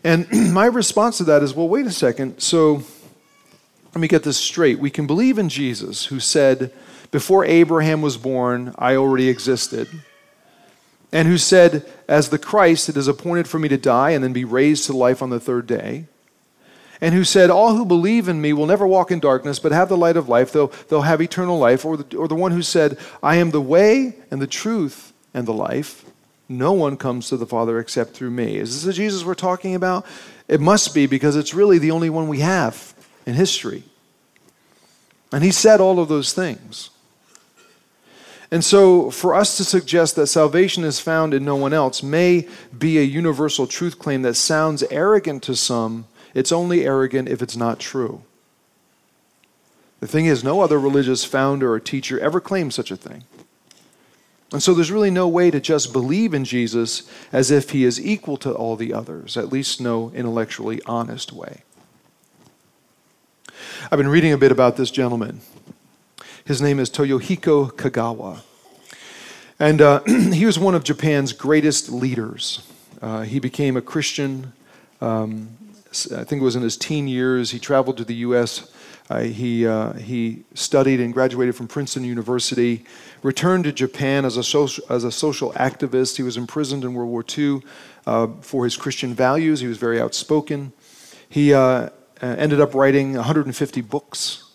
And 0.04 0.26
my 0.52 0.66
response 0.66 1.18
to 1.18 1.24
that 1.24 1.42
is, 1.42 1.54
well, 1.54 1.68
wait 1.68 1.86
a 1.86 1.90
second. 1.90 2.40
So 2.40 2.82
let 3.94 4.00
me 4.00 4.08
get 4.08 4.24
this 4.24 4.36
straight. 4.36 4.78
We 4.78 4.90
can 4.90 5.06
believe 5.06 5.38
in 5.38 5.48
Jesus 5.48 6.06
who 6.06 6.20
said, 6.20 6.72
before 7.12 7.44
Abraham 7.44 8.02
was 8.02 8.16
born, 8.16 8.74
I 8.76 8.96
already 8.96 9.28
existed. 9.28 9.86
And 11.12 11.28
who 11.28 11.36
said, 11.36 11.86
As 12.08 12.30
the 12.30 12.38
Christ, 12.38 12.88
it 12.88 12.96
is 12.96 13.06
appointed 13.06 13.46
for 13.46 13.58
me 13.58 13.68
to 13.68 13.76
die 13.76 14.10
and 14.10 14.24
then 14.24 14.32
be 14.32 14.46
raised 14.46 14.86
to 14.86 14.96
life 14.96 15.22
on 15.22 15.28
the 15.28 15.38
third 15.38 15.66
day. 15.66 16.06
And 17.02 17.14
who 17.14 17.22
said, 17.22 17.50
All 17.50 17.76
who 17.76 17.84
believe 17.84 18.28
in 18.28 18.40
me 18.40 18.54
will 18.54 18.66
never 18.66 18.86
walk 18.86 19.10
in 19.10 19.20
darkness, 19.20 19.58
but 19.58 19.72
have 19.72 19.90
the 19.90 19.96
light 19.96 20.16
of 20.16 20.30
life. 20.30 20.52
They'll, 20.52 20.72
they'll 20.88 21.02
have 21.02 21.20
eternal 21.20 21.58
life. 21.58 21.84
Or 21.84 21.98
the, 21.98 22.16
or 22.16 22.28
the 22.28 22.34
one 22.34 22.52
who 22.52 22.62
said, 22.62 22.98
I 23.22 23.36
am 23.36 23.50
the 23.50 23.60
way 23.60 24.16
and 24.30 24.40
the 24.40 24.46
truth 24.46 25.12
and 25.34 25.46
the 25.46 25.52
life. 25.52 26.06
No 26.48 26.72
one 26.72 26.96
comes 26.96 27.28
to 27.28 27.36
the 27.36 27.46
Father 27.46 27.78
except 27.78 28.14
through 28.14 28.30
me. 28.30 28.56
Is 28.56 28.72
this 28.72 28.84
the 28.84 28.92
Jesus 28.94 29.22
we're 29.22 29.34
talking 29.34 29.74
about? 29.74 30.06
It 30.48 30.62
must 30.62 30.94
be 30.94 31.06
because 31.06 31.36
it's 31.36 31.52
really 31.52 31.78
the 31.78 31.90
only 31.90 32.08
one 32.08 32.28
we 32.28 32.40
have 32.40 32.94
in 33.26 33.34
history. 33.34 33.82
And 35.30 35.44
he 35.44 35.50
said 35.50 35.80
all 35.80 35.98
of 35.98 36.08
those 36.08 36.32
things. 36.32 36.90
And 38.52 38.62
so, 38.62 39.10
for 39.10 39.34
us 39.34 39.56
to 39.56 39.64
suggest 39.64 40.14
that 40.16 40.26
salvation 40.26 40.84
is 40.84 41.00
found 41.00 41.32
in 41.32 41.42
no 41.42 41.56
one 41.56 41.72
else 41.72 42.02
may 42.02 42.46
be 42.78 42.98
a 42.98 43.02
universal 43.02 43.66
truth 43.66 43.98
claim 43.98 44.20
that 44.22 44.34
sounds 44.34 44.82
arrogant 44.90 45.42
to 45.44 45.56
some 45.56 46.04
It's 46.34 46.52
only 46.52 46.84
arrogant 46.84 47.30
if 47.30 47.40
it's 47.40 47.56
not 47.56 47.80
true. 47.80 48.22
The 50.00 50.06
thing 50.06 50.26
is, 50.26 50.44
no 50.44 50.60
other 50.60 50.78
religious 50.78 51.24
founder 51.24 51.72
or 51.72 51.80
teacher 51.80 52.20
ever 52.20 52.40
claimed 52.40 52.74
such 52.74 52.90
a 52.90 52.96
thing. 52.96 53.24
And 54.52 54.62
so 54.62 54.74
there's 54.74 54.90
really 54.90 55.10
no 55.10 55.28
way 55.28 55.50
to 55.50 55.60
just 55.60 55.92
believe 55.92 56.34
in 56.34 56.44
Jesus 56.44 57.08
as 57.32 57.50
if 57.50 57.70
he 57.70 57.84
is 57.84 58.04
equal 58.04 58.36
to 58.38 58.52
all 58.52 58.76
the 58.76 58.92
others, 58.92 59.38
at 59.38 59.50
least 59.50 59.80
no 59.80 60.10
intellectually 60.14 60.80
honest 60.84 61.32
way. 61.32 61.62
I've 63.90 63.98
been 63.98 64.08
reading 64.08 64.32
a 64.32 64.38
bit 64.38 64.52
about 64.52 64.76
this 64.76 64.90
gentleman. 64.90 65.40
His 66.44 66.60
name 66.60 66.80
is 66.80 66.90
Toyohiko 66.90 67.70
Kagawa. 67.70 68.40
And 69.60 69.80
uh, 69.80 70.02
he 70.06 70.44
was 70.44 70.58
one 70.58 70.74
of 70.74 70.82
Japan's 70.82 71.32
greatest 71.32 71.88
leaders. 71.88 72.66
Uh, 73.00 73.22
he 73.22 73.38
became 73.38 73.76
a 73.76 73.80
Christian, 73.80 74.52
um, 75.00 75.56
I 75.92 76.24
think 76.24 76.40
it 76.40 76.42
was 76.42 76.56
in 76.56 76.62
his 76.62 76.76
teen 76.76 77.06
years. 77.06 77.52
He 77.52 77.60
traveled 77.60 77.96
to 77.98 78.04
the 78.04 78.14
U.S. 78.26 78.72
Uh, 79.08 79.20
he, 79.20 79.68
uh, 79.68 79.92
he 79.92 80.42
studied 80.54 80.98
and 80.98 81.14
graduated 81.14 81.54
from 81.54 81.68
Princeton 81.68 82.02
University, 82.02 82.84
returned 83.22 83.62
to 83.64 83.72
Japan 83.72 84.24
as 84.24 84.36
a, 84.36 84.42
social, 84.42 84.84
as 84.90 85.04
a 85.04 85.12
social 85.12 85.52
activist. 85.52 86.16
He 86.16 86.24
was 86.24 86.36
imprisoned 86.36 86.82
in 86.82 86.92
World 86.94 87.10
War 87.10 87.24
II 87.38 87.62
uh, 88.04 88.26
for 88.40 88.64
his 88.64 88.76
Christian 88.76 89.14
values. 89.14 89.60
He 89.60 89.68
was 89.68 89.78
very 89.78 90.00
outspoken. 90.00 90.72
He 91.28 91.54
uh, 91.54 91.90
ended 92.20 92.60
up 92.60 92.74
writing 92.74 93.14
150 93.14 93.80
books. 93.82 94.51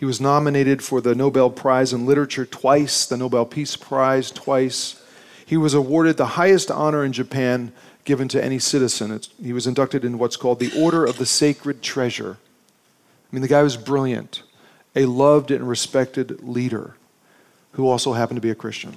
He 0.00 0.06
was 0.06 0.18
nominated 0.18 0.82
for 0.82 1.02
the 1.02 1.14
Nobel 1.14 1.50
Prize 1.50 1.92
in 1.92 2.06
Literature 2.06 2.46
twice, 2.46 3.04
the 3.04 3.18
Nobel 3.18 3.44
Peace 3.44 3.76
Prize 3.76 4.30
twice. 4.30 4.98
He 5.44 5.58
was 5.58 5.74
awarded 5.74 6.16
the 6.16 6.24
highest 6.24 6.70
honor 6.70 7.04
in 7.04 7.12
Japan 7.12 7.70
given 8.06 8.26
to 8.28 8.42
any 8.42 8.58
citizen. 8.58 9.10
It's, 9.10 9.28
he 9.42 9.52
was 9.52 9.66
inducted 9.66 10.02
in 10.02 10.16
what's 10.16 10.38
called 10.38 10.58
the 10.58 10.72
Order 10.74 11.04
of 11.04 11.18
the 11.18 11.26
Sacred 11.26 11.82
Treasure. 11.82 12.38
I 12.40 13.36
mean, 13.36 13.42
the 13.42 13.48
guy 13.48 13.62
was 13.62 13.76
brilliant, 13.76 14.42
a 14.96 15.04
loved 15.04 15.50
and 15.50 15.68
respected 15.68 16.42
leader 16.42 16.94
who 17.72 17.86
also 17.86 18.14
happened 18.14 18.38
to 18.38 18.40
be 18.40 18.48
a 18.48 18.54
Christian. 18.54 18.94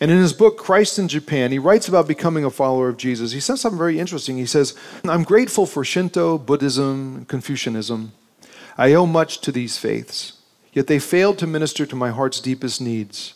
And 0.00 0.10
in 0.10 0.16
his 0.16 0.32
book, 0.32 0.56
Christ 0.56 0.98
in 0.98 1.08
Japan, 1.08 1.52
he 1.52 1.58
writes 1.58 1.88
about 1.88 2.08
becoming 2.08 2.46
a 2.46 2.50
follower 2.50 2.88
of 2.88 2.96
Jesus. 2.96 3.32
He 3.32 3.40
says 3.40 3.60
something 3.60 3.76
very 3.76 4.00
interesting. 4.00 4.38
He 4.38 4.46
says, 4.46 4.74
I'm 5.04 5.24
grateful 5.24 5.66
for 5.66 5.84
Shinto, 5.84 6.38
Buddhism, 6.38 7.26
Confucianism. 7.26 8.12
I 8.76 8.94
owe 8.94 9.06
much 9.06 9.40
to 9.42 9.52
these 9.52 9.78
faiths, 9.78 10.34
yet 10.72 10.86
they 10.86 10.98
failed 10.98 11.38
to 11.38 11.46
minister 11.46 11.86
to 11.86 11.96
my 11.96 12.10
heart's 12.10 12.40
deepest 12.40 12.80
needs. 12.80 13.34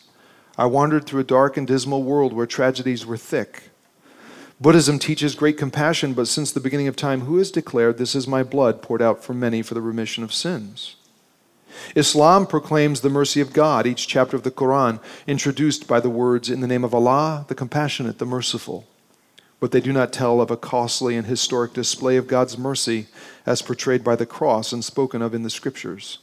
I 0.57 0.65
wandered 0.65 1.05
through 1.05 1.21
a 1.21 1.25
dark 1.25 1.57
and 1.57 1.67
dismal 1.67 2.03
world 2.03 2.33
where 2.33 2.45
tragedies 2.45 3.05
were 3.05 3.17
thick. 3.17 3.69
Buddhism 4.59 4.99
teaches 4.99 5.35
great 5.35 5.57
compassion, 5.57 6.13
but 6.13 6.29
since 6.29 6.51
the 6.51 6.61
beginning 6.61 6.87
of 6.87 6.95
time, 6.95 7.21
who 7.21 7.37
has 7.37 7.51
declared, 7.51 7.97
This 7.97 8.15
is 8.15 8.27
my 8.27 8.41
blood 8.41 8.81
poured 8.81 9.01
out 9.01 9.21
for 9.21 9.33
many 9.33 9.61
for 9.61 9.73
the 9.73 9.81
remission 9.81 10.23
of 10.23 10.33
sins? 10.33 10.95
Islam 11.93 12.47
proclaims 12.47 13.01
the 13.01 13.09
mercy 13.09 13.41
of 13.41 13.51
God, 13.51 13.85
each 13.85 14.07
chapter 14.07 14.37
of 14.37 14.43
the 14.43 14.51
Quran 14.51 15.01
introduced 15.27 15.87
by 15.87 15.99
the 15.99 16.09
words, 16.09 16.49
In 16.49 16.61
the 16.61 16.67
name 16.67 16.85
of 16.85 16.95
Allah, 16.95 17.45
the 17.49 17.55
compassionate, 17.55 18.17
the 18.17 18.25
merciful. 18.25 18.87
But 19.59 19.71
they 19.71 19.81
do 19.81 19.93
not 19.93 20.13
tell 20.13 20.41
of 20.41 20.51
a 20.51 20.57
costly 20.57 21.15
and 21.15 21.25
historic 21.25 21.73
display 21.73 22.17
of 22.17 22.27
God's 22.27 22.57
mercy 22.57 23.07
as 23.45 23.61
portrayed 23.61 24.03
by 24.03 24.15
the 24.15 24.25
cross 24.25 24.71
and 24.71 24.83
spoken 24.83 25.21
of 25.21 25.33
in 25.33 25.43
the 25.43 25.49
scriptures. 25.49 26.19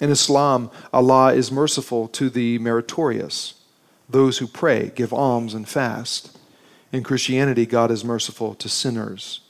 In 0.00 0.10
Islam, 0.10 0.70
Allah 0.92 1.34
is 1.34 1.52
merciful 1.52 2.08
to 2.08 2.28
the 2.28 2.58
meritorious, 2.58 3.54
those 4.08 4.38
who 4.38 4.46
pray, 4.46 4.90
give 4.94 5.12
alms, 5.12 5.54
and 5.54 5.68
fast. 5.68 6.36
In 6.92 7.02
Christianity, 7.02 7.66
God 7.66 7.90
is 7.90 8.04
merciful 8.04 8.54
to 8.56 8.68
sinners, 8.68 9.40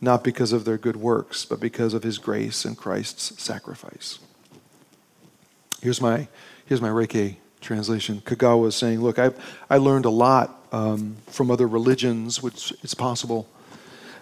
not 0.00 0.24
because 0.24 0.52
of 0.52 0.64
their 0.64 0.78
good 0.78 0.96
works, 0.96 1.44
but 1.44 1.60
because 1.60 1.94
of 1.94 2.02
his 2.02 2.18
grace 2.18 2.64
and 2.64 2.76
Christ's 2.76 3.40
sacrifice. 3.40 4.18
Here's 5.80 6.00
my, 6.00 6.26
here's 6.66 6.82
my 6.82 6.88
Reiki 6.88 7.36
translation. 7.60 8.22
Kagawa 8.24 8.68
is 8.68 8.76
saying, 8.76 9.00
Look, 9.00 9.18
I've, 9.18 9.38
I 9.68 9.78
learned 9.78 10.04
a 10.04 10.10
lot 10.10 10.64
um, 10.72 11.16
from 11.26 11.50
other 11.50 11.66
religions, 11.66 12.42
which 12.42 12.72
is 12.82 12.94
possible. 12.94 13.48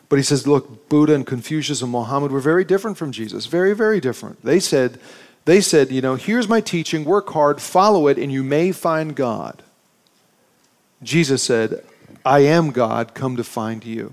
But 0.09 0.17
he 0.17 0.23
says, 0.23 0.47
Look, 0.47 0.89
Buddha 0.89 1.15
and 1.15 1.27
Confucius 1.27 1.83
and 1.83 1.91
Muhammad 1.91 2.33
were 2.33 2.41
very 2.41 2.65
different 2.65 2.97
from 2.97 3.13
Jesus. 3.13 3.47
Very, 3.47 3.75
very 3.75 4.01
different. 4.01 4.43
They 4.43 4.61
said, 4.61 4.99
they 5.47 5.61
said, 5.61 5.93
you 5.93 6.01
know, 6.01 6.17
here's 6.17 6.49
my 6.49 6.61
teaching, 6.61 7.05
work 7.05 7.29
hard, 7.31 7.63
follow 7.63 8.09
it, 8.09 8.19
and 8.19 8.33
you 8.33 8.43
may 8.43 8.73
find 8.73 9.15
God. 9.15 9.63
Jesus 11.03 11.41
said, 11.41 11.85
I 12.25 12.41
am 12.41 12.73
God, 12.73 13.15
come 13.15 13.37
to 13.37 13.45
find 13.45 13.85
you. 13.85 14.13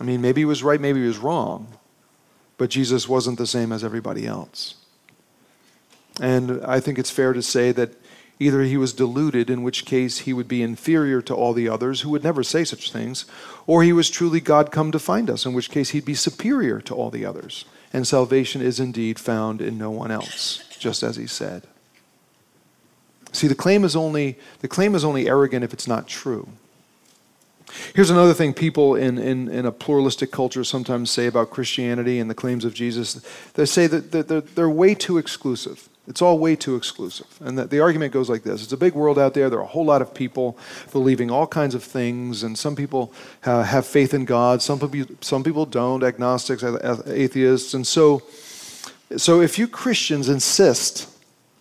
I 0.00 0.04
mean, 0.04 0.20
maybe 0.20 0.42
he 0.42 0.44
was 0.44 0.62
right, 0.62 0.80
maybe 0.80 1.00
he 1.00 1.08
was 1.08 1.18
wrong, 1.18 1.66
but 2.56 2.70
Jesus 2.70 3.08
wasn't 3.08 3.36
the 3.36 3.48
same 3.48 3.72
as 3.72 3.82
everybody 3.82 4.26
else. 4.28 4.76
And 6.20 6.64
I 6.64 6.80
think 6.80 6.98
it's 6.98 7.10
fair 7.10 7.32
to 7.32 7.42
say 7.42 7.72
that 7.72 7.94
either 8.38 8.62
he 8.62 8.76
was 8.76 8.92
deluded, 8.92 9.50
in 9.50 9.62
which 9.62 9.84
case 9.84 10.18
he 10.20 10.32
would 10.32 10.48
be 10.48 10.62
inferior 10.62 11.20
to 11.22 11.34
all 11.34 11.52
the 11.52 11.68
others 11.68 12.00
who 12.00 12.10
would 12.10 12.24
never 12.24 12.42
say 12.42 12.64
such 12.64 12.90
things, 12.90 13.26
or 13.66 13.82
he 13.82 13.92
was 13.92 14.10
truly 14.10 14.40
God 14.40 14.70
come 14.70 14.92
to 14.92 14.98
find 14.98 15.28
us, 15.28 15.44
in 15.44 15.52
which 15.52 15.70
case 15.70 15.90
he'd 15.90 16.04
be 16.04 16.14
superior 16.14 16.80
to 16.80 16.94
all 16.94 17.10
the 17.10 17.24
others. 17.24 17.64
And 17.92 18.06
salvation 18.06 18.62
is 18.62 18.80
indeed 18.80 19.18
found 19.18 19.60
in 19.60 19.76
no 19.76 19.90
one 19.90 20.10
else, 20.10 20.64
just 20.78 21.02
as 21.02 21.16
he 21.16 21.26
said. 21.26 21.64
See, 23.32 23.46
the 23.46 23.54
claim 23.54 23.84
is 23.84 23.94
only, 23.94 24.38
the 24.60 24.68
claim 24.68 24.94
is 24.94 25.04
only 25.04 25.28
arrogant 25.28 25.64
if 25.64 25.72
it's 25.72 25.86
not 25.86 26.08
true. 26.08 26.48
Here's 27.94 28.10
another 28.10 28.34
thing 28.34 28.54
people 28.54 28.96
in, 28.96 29.18
in, 29.18 29.48
in 29.48 29.66
a 29.66 29.72
pluralistic 29.72 30.30
culture 30.32 30.64
sometimes 30.64 31.10
say 31.10 31.26
about 31.26 31.50
Christianity 31.50 32.18
and 32.18 32.28
the 32.28 32.34
claims 32.34 32.64
of 32.64 32.74
Jesus. 32.74 33.22
They 33.54 33.66
say 33.66 33.86
that 33.86 34.10
they're, 34.28 34.40
they're 34.40 34.70
way 34.70 34.94
too 34.94 35.18
exclusive. 35.18 35.88
It's 36.08 36.22
all 36.22 36.38
way 36.38 36.56
too 36.56 36.76
exclusive. 36.76 37.26
And 37.40 37.56
the, 37.56 37.66
the 37.66 37.80
argument 37.80 38.12
goes 38.12 38.28
like 38.28 38.42
this 38.42 38.62
It's 38.62 38.72
a 38.72 38.76
big 38.76 38.94
world 38.94 39.18
out 39.18 39.34
there. 39.34 39.48
There 39.50 39.58
are 39.58 39.64
a 39.64 39.66
whole 39.66 39.84
lot 39.84 40.02
of 40.02 40.12
people 40.14 40.58
believing 40.92 41.30
all 41.30 41.46
kinds 41.46 41.74
of 41.74 41.84
things, 41.84 42.42
and 42.42 42.58
some 42.58 42.74
people 42.74 43.12
uh, 43.44 43.62
have 43.62 43.86
faith 43.86 44.14
in 44.14 44.24
God, 44.24 44.62
some 44.62 44.78
people, 44.78 45.16
some 45.20 45.44
people 45.44 45.66
don't, 45.66 46.02
agnostics, 46.02 46.64
atheists. 47.06 47.74
And 47.74 47.86
so, 47.86 48.22
so 49.16 49.40
if 49.40 49.58
you 49.58 49.68
Christians 49.68 50.28
insist 50.28 51.06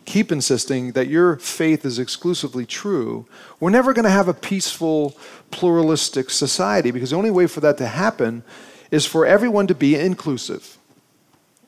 keep 0.10 0.32
insisting 0.32 0.94
that 0.94 1.08
your 1.08 1.38
faith 1.38 1.86
is 1.86 2.00
exclusively 2.00 2.66
true, 2.66 3.28
we're 3.60 3.70
never 3.70 3.94
going 3.94 4.06
to 4.06 4.10
have 4.10 4.28
a 4.28 4.34
peaceful, 4.34 5.16
pluralistic 5.52 6.32
society 6.32 6.90
because 6.90 7.12
the 7.12 7.16
only 7.16 7.30
way 7.30 7.46
for 7.46 7.60
that 7.60 7.78
to 7.78 7.86
happen 7.86 8.44
is 8.90 9.06
for 9.06 9.24
everyone 9.24 9.68
to 9.68 9.76
be 9.76 9.96
inclusive 9.96 10.80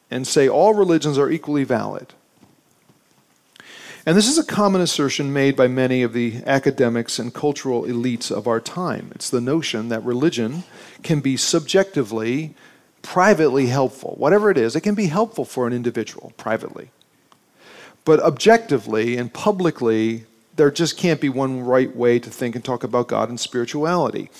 and 0.09 0.25
say 0.25 0.49
all 0.49 0.73
religions 0.73 1.19
are 1.19 1.29
equally 1.29 1.63
valid. 1.63 2.13
And 4.05 4.17
this 4.17 4.27
is 4.27 4.39
a 4.39 4.43
common 4.43 4.81
assertion 4.81 5.31
made 5.31 5.55
by 5.55 5.67
many 5.67 6.01
of 6.01 6.13
the 6.13 6.41
academics 6.47 7.19
and 7.19 7.33
cultural 7.33 7.83
elites 7.83 8.31
of 8.31 8.47
our 8.47 8.59
time. 8.59 9.11
It's 9.13 9.29
the 9.29 9.41
notion 9.41 9.89
that 9.89 10.03
religion 10.03 10.63
can 11.03 11.19
be 11.19 11.37
subjectively, 11.37 12.55
privately 13.03 13.67
helpful. 13.67 14.15
Whatever 14.17 14.49
it 14.49 14.57
is, 14.57 14.75
it 14.75 14.81
can 14.81 14.95
be 14.95 15.07
helpful 15.07 15.45
for 15.45 15.67
an 15.67 15.73
individual 15.73 16.33
privately. 16.35 16.89
But 18.03 18.19
objectively 18.21 19.17
and 19.17 19.31
publicly, 19.31 20.25
there 20.55 20.71
just 20.71 20.97
can't 20.97 21.21
be 21.21 21.29
one 21.29 21.61
right 21.61 21.95
way 21.95 22.17
to 22.17 22.29
think 22.31 22.55
and 22.55 22.65
talk 22.65 22.83
about 22.83 23.07
God 23.07 23.29
and 23.29 23.39
spirituality. 23.39 24.31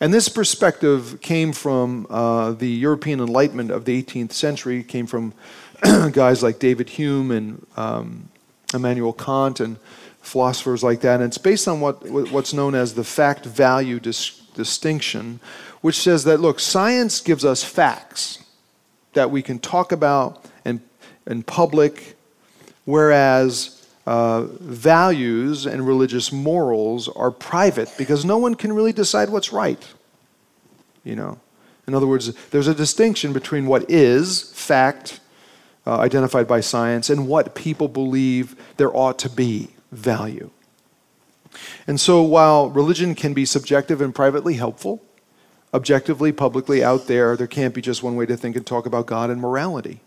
And 0.00 0.14
this 0.14 0.30
perspective 0.30 1.20
came 1.20 1.52
from 1.52 2.06
uh, 2.08 2.52
the 2.52 2.70
European 2.70 3.20
Enlightenment 3.20 3.70
of 3.70 3.84
the 3.84 4.02
18th 4.02 4.32
century, 4.32 4.82
came 4.82 5.06
from 5.06 5.34
guys 6.12 6.42
like 6.42 6.58
David 6.58 6.88
Hume 6.88 7.30
and 7.30 7.66
um, 7.76 8.30
Immanuel 8.74 9.12
Kant 9.12 9.60
and 9.60 9.76
philosophers 10.20 10.82
like 10.82 11.00
that. 11.00 11.20
And 11.20 11.24
it's 11.24 11.38
based 11.38 11.66
on 11.66 11.80
what, 11.80 12.08
what's 12.30 12.52
known 12.52 12.74
as 12.74 12.94
the 12.94 13.04
fact 13.04 13.44
value 13.44 14.00
dis- 14.00 14.40
distinction, 14.54 15.40
which 15.80 16.00
says 16.00 16.24
that, 16.24 16.40
look, 16.40 16.60
science 16.60 17.20
gives 17.20 17.44
us 17.44 17.64
facts 17.64 18.44
that 19.14 19.30
we 19.30 19.42
can 19.42 19.58
talk 19.58 19.92
about 19.92 20.44
in, 20.64 20.80
in 21.26 21.42
public 21.42 22.16
whereas 22.84 23.86
uh, 24.06 24.42
values 24.42 25.66
and 25.66 25.86
religious 25.86 26.32
morals 26.32 27.08
are 27.08 27.30
private 27.30 27.92
because 27.96 28.24
no 28.24 28.38
one 28.38 28.54
can 28.54 28.72
really 28.72 28.92
decide 28.92 29.30
what's 29.30 29.52
right. 29.52 29.86
You 31.04 31.16
know, 31.16 31.40
in 31.86 31.94
other 31.94 32.06
words, 32.06 32.34
there's 32.50 32.66
a 32.66 32.74
distinction 32.74 33.32
between 33.32 33.66
what 33.66 33.90
is 33.90 34.52
fact 34.52 35.20
uh, 35.86 35.98
identified 35.98 36.46
by 36.46 36.60
science 36.60 37.10
and 37.10 37.26
what 37.26 37.54
people 37.54 37.88
believe 37.88 38.56
there 38.76 38.94
ought 38.94 39.18
to 39.18 39.28
be 39.28 39.68
value. 39.92 40.50
And 41.86 42.00
so, 42.00 42.22
while 42.22 42.70
religion 42.70 43.14
can 43.14 43.34
be 43.34 43.44
subjective 43.44 44.00
and 44.00 44.14
privately 44.14 44.54
helpful, 44.54 45.02
objectively, 45.74 46.32
publicly 46.32 46.84
out 46.84 47.06
there, 47.06 47.36
there 47.36 47.46
can't 47.46 47.74
be 47.74 47.80
just 47.80 48.02
one 48.02 48.16
way 48.16 48.26
to 48.26 48.36
think 48.36 48.56
and 48.56 48.66
talk 48.66 48.86
about 48.86 49.06
God 49.06 49.30
and 49.30 49.40
morality. 49.40 50.00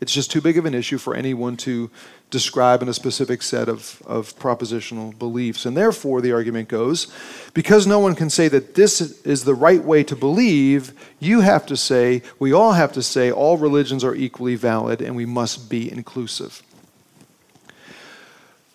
It's 0.00 0.12
just 0.12 0.30
too 0.30 0.40
big 0.40 0.56
of 0.56 0.64
an 0.64 0.74
issue 0.74 0.98
for 0.98 1.14
anyone 1.14 1.56
to 1.58 1.90
describe 2.30 2.82
in 2.82 2.88
a 2.88 2.94
specific 2.94 3.42
set 3.42 3.68
of, 3.68 4.00
of 4.06 4.38
propositional 4.38 5.18
beliefs. 5.18 5.66
And 5.66 5.76
therefore, 5.76 6.20
the 6.20 6.32
argument 6.32 6.68
goes 6.68 7.12
because 7.52 7.86
no 7.86 7.98
one 7.98 8.14
can 8.14 8.30
say 8.30 8.48
that 8.48 8.74
this 8.74 9.00
is 9.00 9.44
the 9.44 9.54
right 9.54 9.82
way 9.82 10.04
to 10.04 10.14
believe, 10.14 10.92
you 11.18 11.40
have 11.40 11.66
to 11.66 11.76
say, 11.76 12.22
we 12.38 12.52
all 12.52 12.72
have 12.72 12.92
to 12.92 13.02
say, 13.02 13.30
all 13.30 13.56
religions 13.56 14.04
are 14.04 14.14
equally 14.14 14.54
valid 14.54 15.02
and 15.02 15.16
we 15.16 15.26
must 15.26 15.68
be 15.68 15.90
inclusive. 15.90 16.62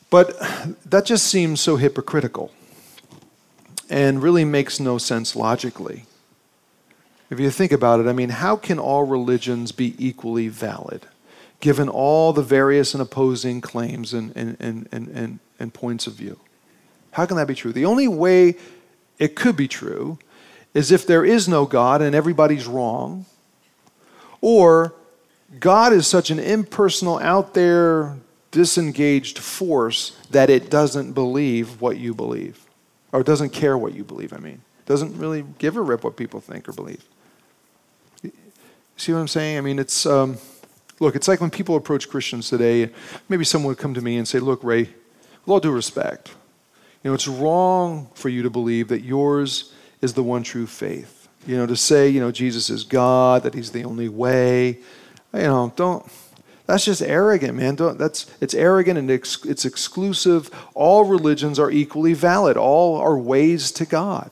But 0.10 0.38
that 0.86 1.06
just 1.06 1.26
seems 1.28 1.62
so 1.62 1.78
hypocritical 1.78 2.52
and 3.90 4.22
really 4.22 4.46
makes 4.46 4.80
no 4.80 4.98
sense 4.98 5.36
logically. 5.36 6.06
If 7.30 7.40
you 7.40 7.50
think 7.50 7.72
about 7.72 8.00
it, 8.00 8.08
I 8.08 8.14
mean, 8.14 8.30
how 8.30 8.56
can 8.56 8.78
all 8.78 9.06
religions 9.06 9.72
be 9.72 9.96
equally 9.98 10.50
valid, 10.50 11.08
given 11.64 11.88
all 11.88 12.34
the 12.34 12.42
various 12.42 12.94
and 12.94 13.02
opposing 13.02 13.62
claims 13.62 14.14
and, 14.14 14.36
and, 14.36 14.58
and, 14.60 14.86
and, 14.92 15.40
and, 15.58 15.74
points 15.74 16.08
of 16.08 16.14
view? 16.14 16.38
How 17.12 17.26
can 17.26 17.38
that 17.38 17.48
be 17.48 17.56
true? 17.56 17.72
The 17.72 17.86
only 17.86 18.06
way 18.06 18.56
it 19.18 19.38
could 19.38 19.56
be 19.56 19.70
true 19.70 20.20
is 20.74 20.92
if 20.92 21.08
there 21.08 21.24
is 21.24 21.48
no 21.48 21.66
God 21.66 22.02
and 22.02 22.14
everybody's 22.14 22.68
wrong, 22.68 23.26
or 24.42 24.94
God 25.58 25.94
is 25.94 26.06
such 26.06 26.30
an 26.32 26.38
impersonal, 26.38 27.18
out 27.20 27.54
there, 27.54 28.18
disengaged 28.52 29.40
force 29.40 30.18
that 30.32 30.50
it 30.50 30.70
doesn't 30.70 31.14
believe 31.14 31.80
what 31.80 31.96
you 31.96 32.14
believe, 32.14 32.60
or 33.14 33.24
doesn't 33.24 33.52
care 33.52 33.78
what 33.78 33.94
you 33.94 34.04
believe, 34.04 34.34
I 34.34 34.38
mean. 34.38 34.64
Doesn't 34.86 35.18
really 35.18 35.46
give 35.60 35.78
a 35.78 35.82
rip 35.82 36.04
what 36.04 36.18
people 36.18 36.42
think 36.42 36.68
or 36.68 36.74
believe. 36.74 37.06
See 38.98 39.14
what 39.14 39.20
I'm 39.20 39.30
saying? 39.30 39.58
I 39.58 39.62
mean, 39.62 39.80
it's, 39.80 40.06
um, 40.06 40.38
look, 41.00 41.16
it's 41.16 41.28
like 41.28 41.42
when 41.42 41.50
people 41.50 41.76
approach 41.76 42.10
Christians 42.10 42.50
today, 42.50 42.90
maybe 43.30 43.46
someone 43.46 43.70
would 43.70 43.78
come 43.78 43.94
to 43.94 44.02
me 44.02 44.18
and 44.18 44.28
say, 44.28 44.40
Look, 44.40 44.64
Ray, 44.64 44.82
with 44.82 45.48
all 45.48 45.60
due 45.60 45.72
respect, 45.72 46.30
you 47.04 47.10
know, 47.10 47.16
it's 47.16 47.28
wrong 47.28 48.10
for 48.14 48.30
you 48.30 48.44
to 48.44 48.50
believe 48.50 48.88
that 48.88 49.02
yours 49.02 49.74
is 50.02 50.14
the 50.14 50.24
one 50.24 50.44
true 50.44 50.68
faith. 50.68 51.28
You 51.46 51.58
know, 51.58 51.66
to 51.66 51.76
say, 51.76 52.08
you 52.08 52.22
know, 52.22 52.32
Jesus 52.32 52.70
is 52.70 52.84
God, 52.84 53.44
that 53.44 53.54
he's 53.54 53.72
the 53.72 53.84
only 53.84 54.08
way. 54.08 54.80
You 55.34 55.42
know, 55.42 55.74
don't, 55.76 56.06
that's 56.66 56.86
just 56.86 57.02
arrogant, 57.02 57.56
man. 57.56 57.76
Don't, 57.76 57.98
that's, 57.98 58.32
it's 58.40 58.54
arrogant 58.54 58.98
and 58.98 59.12
ex, 59.12 59.44
it's 59.44 59.66
exclusive. 59.66 60.50
All 60.74 61.04
religions 61.04 61.60
are 61.60 61.70
equally 61.70 62.14
valid, 62.14 62.56
all 62.56 62.98
are 62.98 63.18
ways 63.18 63.72
to 63.74 63.86
God. 63.86 64.32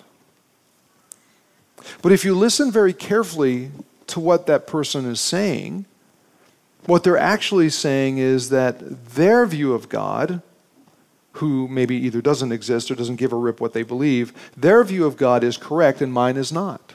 But 2.02 2.12
if 2.12 2.24
you 2.24 2.36
listen 2.36 2.72
very 2.72 2.94
carefully 2.94 3.72
to 4.08 4.20
what 4.20 4.46
that 4.48 4.68
person 4.68 5.06
is 5.06 5.20
saying, 5.20 5.86
what 6.86 7.04
they're 7.04 7.18
actually 7.18 7.70
saying 7.70 8.18
is 8.18 8.50
that 8.50 9.10
their 9.10 9.46
view 9.46 9.74
of 9.74 9.90
God, 9.90 10.42
who 11.34 11.68
maybe 11.68 11.96
either 11.96 12.22
doesn't 12.22 12.52
exist 12.52 12.90
or 12.90 12.96
doesn't 12.96 13.18
give 13.18 13.32
a 13.32 13.38
rip 13.38 13.62
what 13.62 13.74
they 13.74 13.84
believe, 13.84 14.34
their 14.58 14.84
view 14.84 15.06
of 15.06 15.18
God 15.18 15.44
is 15.44 15.58
correct 15.58 16.02
and 16.02 16.12
mine 16.12 16.38
is 16.38 16.52
not. 16.52 16.94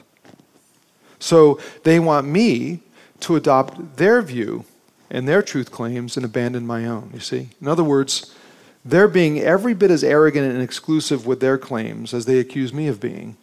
So 1.19 1.59
they 1.83 1.99
want 1.99 2.27
me 2.27 2.81
to 3.21 3.35
adopt 3.35 3.97
their 3.97 4.21
view 4.21 4.65
and 5.09 5.27
their 5.27 5.41
truth 5.41 5.71
claims 5.71 6.17
and 6.17 6.25
abandon 6.25 6.67
my 6.67 6.85
own, 6.85 7.11
you 7.13 7.19
see? 7.19 7.49
In 7.61 7.67
other 7.67 7.83
words, 7.83 8.35
they're 8.83 9.07
being 9.07 9.39
every 9.39 9.73
bit 9.73 9.89
as 9.89 10.03
arrogant 10.03 10.51
and 10.51 10.61
exclusive 10.61 11.25
with 11.25 11.39
their 11.39 11.57
claims 11.57 12.13
as 12.13 12.25
they 12.25 12.39
accuse 12.39 12.73
me 12.73 12.87
of 12.87 12.99
being. 12.99 13.37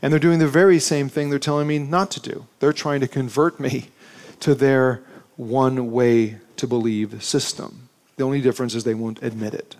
And 0.00 0.12
they're 0.12 0.20
doing 0.20 0.40
the 0.40 0.48
very 0.48 0.78
same 0.78 1.08
thing 1.08 1.30
they're 1.30 1.38
telling 1.38 1.68
me 1.68 1.78
not 1.78 2.10
to 2.12 2.20
do. 2.20 2.46
They're 2.58 2.72
trying 2.72 3.00
to 3.00 3.08
convert 3.08 3.60
me 3.60 3.88
to 4.40 4.54
their 4.54 5.02
one 5.36 5.90
way 5.90 6.38
to 6.56 6.66
believe 6.66 7.22
system. 7.22 7.88
The 8.16 8.24
only 8.24 8.40
difference 8.40 8.74
is 8.74 8.84
they 8.84 8.94
won't 8.94 9.22
admit 9.22 9.54
it. 9.54 9.76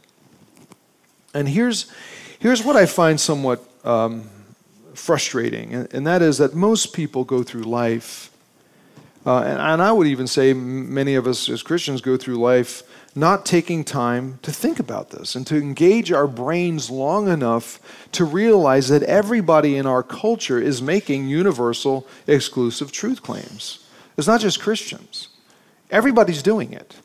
And 1.35 1.49
here's, 1.49 1.91
here's 2.39 2.65
what 2.65 2.77
I 2.77 2.87
find 2.87 3.21
somewhat 3.21 3.63
um, 3.85 4.29
frustrating, 4.95 5.75
and, 5.75 5.93
and, 5.95 6.07
that 6.07 6.23
is 6.23 6.39
that 6.39 6.55
most 6.55 6.93
people 6.93 7.25
go 7.25 7.43
through 7.43 7.63
life, 7.63 8.31
uh, 9.25 9.39
and, 9.39 9.59
and 9.61 9.83
I 9.83 9.91
would 9.91 10.07
even 10.07 10.27
say 10.27 10.53
many 10.53 11.15
of 11.15 11.27
us 11.27 11.49
as 11.49 11.63
Christians 11.63 12.01
go 12.01 12.17
through 12.17 12.37
life 12.37 12.83
not 13.15 13.45
taking 13.45 13.85
time 13.85 14.39
to 14.43 14.51
think 14.51 14.79
about 14.79 15.11
this 15.11 15.35
and 15.35 15.47
to 15.47 15.57
engage 15.57 16.11
our 16.11 16.27
brains 16.27 16.91
long 16.91 17.29
enough 17.29 17.79
to 18.13 18.25
realize 18.25 18.89
that 18.89 19.03
everybody 19.03 19.77
in 19.77 19.87
our 19.87 20.03
culture 20.03 20.59
is 20.59 20.81
making 20.81 21.29
universal, 21.29 22.07
exclusive 22.27 22.91
truth 22.91 23.23
claims. 23.23 23.81
It's 24.17 24.27
not 24.27 24.41
just 24.41 24.63
Christians, 24.63 25.29
everybody's 25.93 26.43
doing 26.43 26.73
it. 26.73 26.97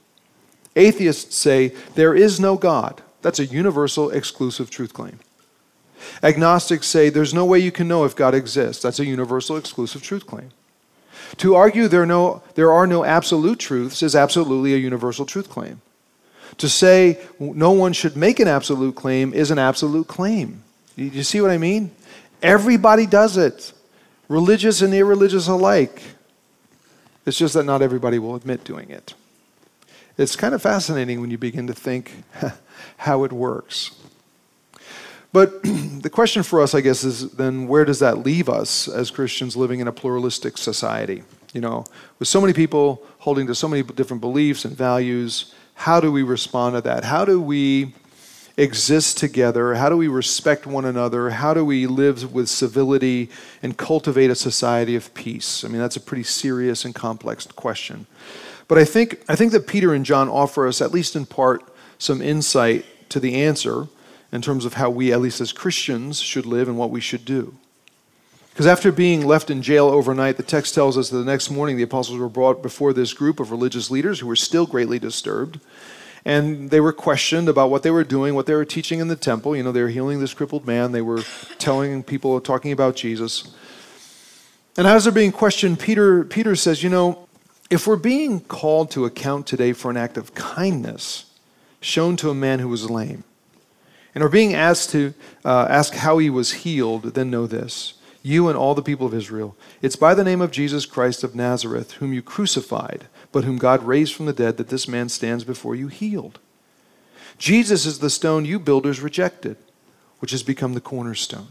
Atheists 0.76 1.36
say 1.36 1.69
there 1.95 2.15
is 2.15 2.39
no 2.39 2.56
God. 2.56 3.02
That's 3.21 3.39
a 3.39 3.45
universal, 3.45 4.10
exclusive 4.10 4.69
truth 4.69 4.93
claim. 4.93 5.19
Agnostics 6.23 6.88
say 6.88 7.10
there's 7.10 7.34
no 7.34 7.45
way 7.45 7.60
you 7.60 7.71
can 7.71 7.88
know 7.88 8.06
if 8.06 8.15
God 8.15 8.34
exists. 8.34 8.82
That's 8.82 9.00
a 9.00 9.06
universal, 9.06 9.58
exclusive 9.58 10.02
truth 10.02 10.26
claim. 10.26 10.52
To 11.38 11.56
argue 11.56 11.88
there, 11.88 12.06
no, 12.06 12.41
there 12.56 12.71
are 12.71 12.88
no 12.88 13.04
absolute 13.04 13.60
truths 13.60 14.02
is 14.02 14.15
absolutely 14.15 14.73
a 14.73 14.78
universal 14.78 15.26
truth 15.26 15.50
claim. 15.50 15.82
To 16.60 16.69
say 16.69 17.19
no 17.39 17.71
one 17.71 17.93
should 17.93 18.15
make 18.15 18.39
an 18.39 18.47
absolute 18.47 18.95
claim 18.95 19.34
is 19.34 19.52
an 19.52 19.60
absolute 19.60 20.08
claim. 20.08 20.63
You 20.95 21.23
see 21.23 21.41
what 21.41 21.52
I 21.52 21.58
mean? 21.58 21.91
Everybody 22.41 23.06
does 23.06 23.38
it, 23.38 23.73
religious 24.30 24.82
and 24.82 24.93
irreligious 24.93 25.47
alike. 25.47 26.02
It's 27.27 27.37
just 27.37 27.55
that 27.55 27.65
not 27.65 27.81
everybody 27.81 28.19
will 28.19 28.35
admit 28.35 28.63
doing 28.63 28.89
it. 28.89 29.13
It's 30.17 30.37
kind 30.37 30.55
of 30.55 30.61
fascinating 30.61 31.19
when 31.19 31.29
you 31.29 31.37
begin 31.37 31.67
to 31.67 31.73
think 31.73 32.23
how 32.97 33.25
it 33.25 33.33
works. 33.33 33.91
But 35.33 35.61
the 35.63 36.09
question 36.09 36.41
for 36.41 36.61
us, 36.61 36.73
I 36.73 36.79
guess, 36.79 37.03
is 37.03 37.31
then 37.31 37.67
where 37.67 37.83
does 37.83 37.99
that 37.99 38.19
leave 38.19 38.47
us 38.47 38.87
as 38.87 39.11
Christians 39.11 39.57
living 39.57 39.81
in 39.81 39.89
a 39.89 39.91
pluralistic 39.91 40.57
society? 40.57 41.23
You 41.53 41.59
know, 41.59 41.83
with 42.17 42.29
so 42.29 42.39
many 42.39 42.53
people 42.53 43.03
holding 43.19 43.45
to 43.47 43.55
so 43.55 43.67
many 43.67 43.83
different 43.83 44.21
beliefs 44.21 44.63
and 44.63 44.75
values, 44.75 45.53
how 45.73 45.99
do 45.99 46.13
we 46.13 46.23
respond 46.23 46.75
to 46.75 46.81
that? 46.81 47.03
How 47.03 47.25
do 47.25 47.41
we 47.41 47.93
exist 48.57 49.17
together? 49.17 49.75
How 49.75 49.87
do 49.87 49.95
we 49.95 50.07
respect 50.07 50.65
one 50.65 50.83
another? 50.83 51.29
How 51.29 51.53
do 51.53 51.63
we 51.63 51.85
live 51.85 52.33
with 52.33 52.49
civility 52.49 53.29
and 53.61 53.77
cultivate 53.77 54.31
a 54.31 54.35
society 54.35 54.95
of 54.95 55.13
peace? 55.13 55.63
I 55.63 55.67
mean, 55.67 55.79
that's 55.79 55.95
a 55.95 56.01
pretty 56.01 56.23
serious 56.23 56.83
and 56.83 56.93
complex 56.93 57.45
question. 57.45 58.07
But 58.67 58.79
I 58.79 58.83
think, 58.83 59.23
I 59.29 59.35
think 59.35 59.51
that 59.51 59.67
Peter 59.67 59.93
and 59.93 60.03
John 60.03 60.27
offer 60.27 60.67
us, 60.67 60.81
at 60.81 60.91
least 60.91 61.15
in 61.15 61.25
part, 61.25 61.63
some 61.99 62.21
insight 62.21 62.85
to 63.09 63.19
the 63.19 63.35
answer 63.35 63.87
in 64.31 64.41
terms 64.41 64.65
of 64.65 64.73
how 64.73 64.89
we, 64.89 65.13
at 65.13 65.21
least 65.21 65.39
as 65.39 65.53
Christians, 65.53 66.19
should 66.19 66.45
live 66.45 66.67
and 66.67 66.77
what 66.77 66.89
we 66.89 66.99
should 66.99 67.23
do. 67.23 67.55
Because 68.51 68.67
after 68.67 68.91
being 68.91 69.25
left 69.25 69.51
in 69.51 69.61
jail 69.61 69.85
overnight, 69.85 70.35
the 70.35 70.43
text 70.43 70.73
tells 70.73 70.97
us 70.97 71.09
that 71.09 71.17
the 71.17 71.23
next 71.23 71.51
morning 71.51 71.77
the 71.77 71.83
apostles 71.83 72.17
were 72.17 72.27
brought 72.27 72.63
before 72.63 72.91
this 72.91 73.13
group 73.13 73.39
of 73.39 73.51
religious 73.51 73.91
leaders 73.91 74.19
who 74.19 74.25
were 74.25 74.35
still 74.35 74.65
greatly 74.65 74.97
disturbed. 74.97 75.59
And 76.27 76.71
they 76.71 76.81
were 76.81 76.91
questioned 76.91 77.47
about 77.47 77.69
what 77.69 77.83
they 77.83 77.89
were 77.89 78.03
doing, 78.03 78.35
what 78.35 78.47
they 78.47 78.53
were 78.53 78.65
teaching 78.65 78.99
in 78.99 79.07
the 79.07 79.15
temple. 79.15 79.55
You 79.55 79.63
know, 79.63 79.71
they 79.71 79.81
were 79.81 79.87
healing 79.87 80.19
this 80.19 80.33
crippled 80.33 80.67
man, 80.67 80.91
they 80.91 81.01
were 81.01 81.23
telling 81.57 82.03
people, 82.03 82.41
talking 82.41 82.73
about 82.73 82.97
Jesus. 82.97 83.55
And 84.75 84.85
as 84.85 85.05
they're 85.05 85.13
being 85.13 85.31
questioned, 85.31 85.79
Peter, 85.79 86.25
Peter 86.25 86.57
says, 86.57 86.83
You 86.83 86.89
know, 86.89 87.29
if 87.69 87.87
we're 87.87 87.95
being 87.95 88.41
called 88.41 88.91
to 88.91 89.05
account 89.05 89.47
today 89.47 89.71
for 89.71 89.89
an 89.89 89.95
act 89.95 90.17
of 90.17 90.35
kindness 90.35 91.31
shown 91.79 92.17
to 92.17 92.29
a 92.29 92.35
man 92.35 92.59
who 92.59 92.67
was 92.67 92.89
lame, 92.89 93.23
and 94.13 94.21
are 94.21 94.29
being 94.29 94.53
asked 94.53 94.89
to 94.89 95.13
uh, 95.45 95.67
ask 95.69 95.93
how 95.93 96.17
he 96.17 96.29
was 96.29 96.51
healed, 96.51 97.13
then 97.13 97.31
know 97.31 97.47
this 97.47 97.93
you 98.21 98.49
and 98.49 98.57
all 98.57 98.75
the 98.75 98.81
people 98.81 99.07
of 99.07 99.13
Israel. 99.13 99.55
It's 99.81 99.95
by 99.95 100.13
the 100.13 100.25
name 100.25 100.41
of 100.41 100.51
Jesus 100.51 100.85
Christ 100.85 101.23
of 101.23 101.35
Nazareth, 101.35 101.93
whom 101.93 102.11
you 102.11 102.21
crucified, 102.21 103.07
but 103.38 103.43
whom 103.43 103.60
God 103.60 103.84
raised 103.84 104.15
from 104.15 104.26
the 104.26 104.34
dead, 104.34 104.58
that 104.58 104.69
this 104.69 104.88
man 104.88 105.10
stands 105.10 105.43
before 105.43 105.76
you 105.76 105.89
healed. 105.89 106.39
Jesus 107.38 107.86
is 107.86 108.00
the 108.00 108.10
stone 108.10 108.45
you 108.45 108.58
builders 108.58 109.00
rejected, 109.00 109.58
which 110.17 110.32
has 110.32 110.41
become 110.41 110.73
the 110.73 110.82
cornerstone. 110.82 111.50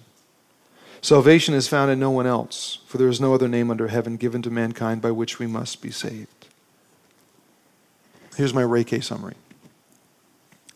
Salvation 1.01 1.55
is 1.55 1.68
found 1.68 1.92
in 1.92 2.01
no 2.01 2.11
one 2.11 2.27
else, 2.27 2.81
for 2.88 2.99
there 2.99 3.07
is 3.07 3.20
no 3.20 3.35
other 3.35 3.46
name 3.46 3.70
under 3.70 3.87
heaven 3.87 4.16
given 4.16 4.42
to 4.42 4.51
mankind 4.51 5.01
by 5.01 5.12
which 5.12 5.38
we 5.38 5.46
must 5.46 5.81
be 5.81 5.92
saved. 5.92 6.49
Here's 8.37 8.53
my 8.53 8.62
Reiki 8.62 9.01
summary. 9.01 9.37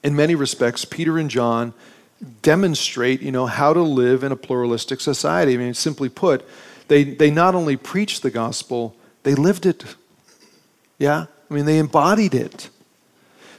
In 0.05 0.15
many 0.15 0.37
respects, 0.37 0.85
Peter 0.85 1.19
and 1.19 1.29
John 1.29 1.75
demonstrate, 2.43 3.21
you 3.21 3.33
know, 3.33 3.47
how 3.47 3.73
to 3.73 3.83
live 3.83 4.23
in 4.23 4.31
a 4.31 4.37
pluralistic 4.37 5.01
society. 5.01 5.55
I 5.55 5.57
mean, 5.57 5.75
simply 5.75 6.09
put, 6.09 6.49
they, 6.87 7.03
they 7.03 7.33
not 7.33 7.57
only 7.57 7.77
preached 7.77 8.23
the 8.23 8.31
gospel, 8.31 8.95
they 9.25 9.35
lived 9.35 9.67
it. 9.67 9.97
Yeah? 11.01 11.27
I 11.51 11.55
mean, 11.55 11.65
they 11.65 11.79
embodied 11.79 12.35
it. 12.35 12.71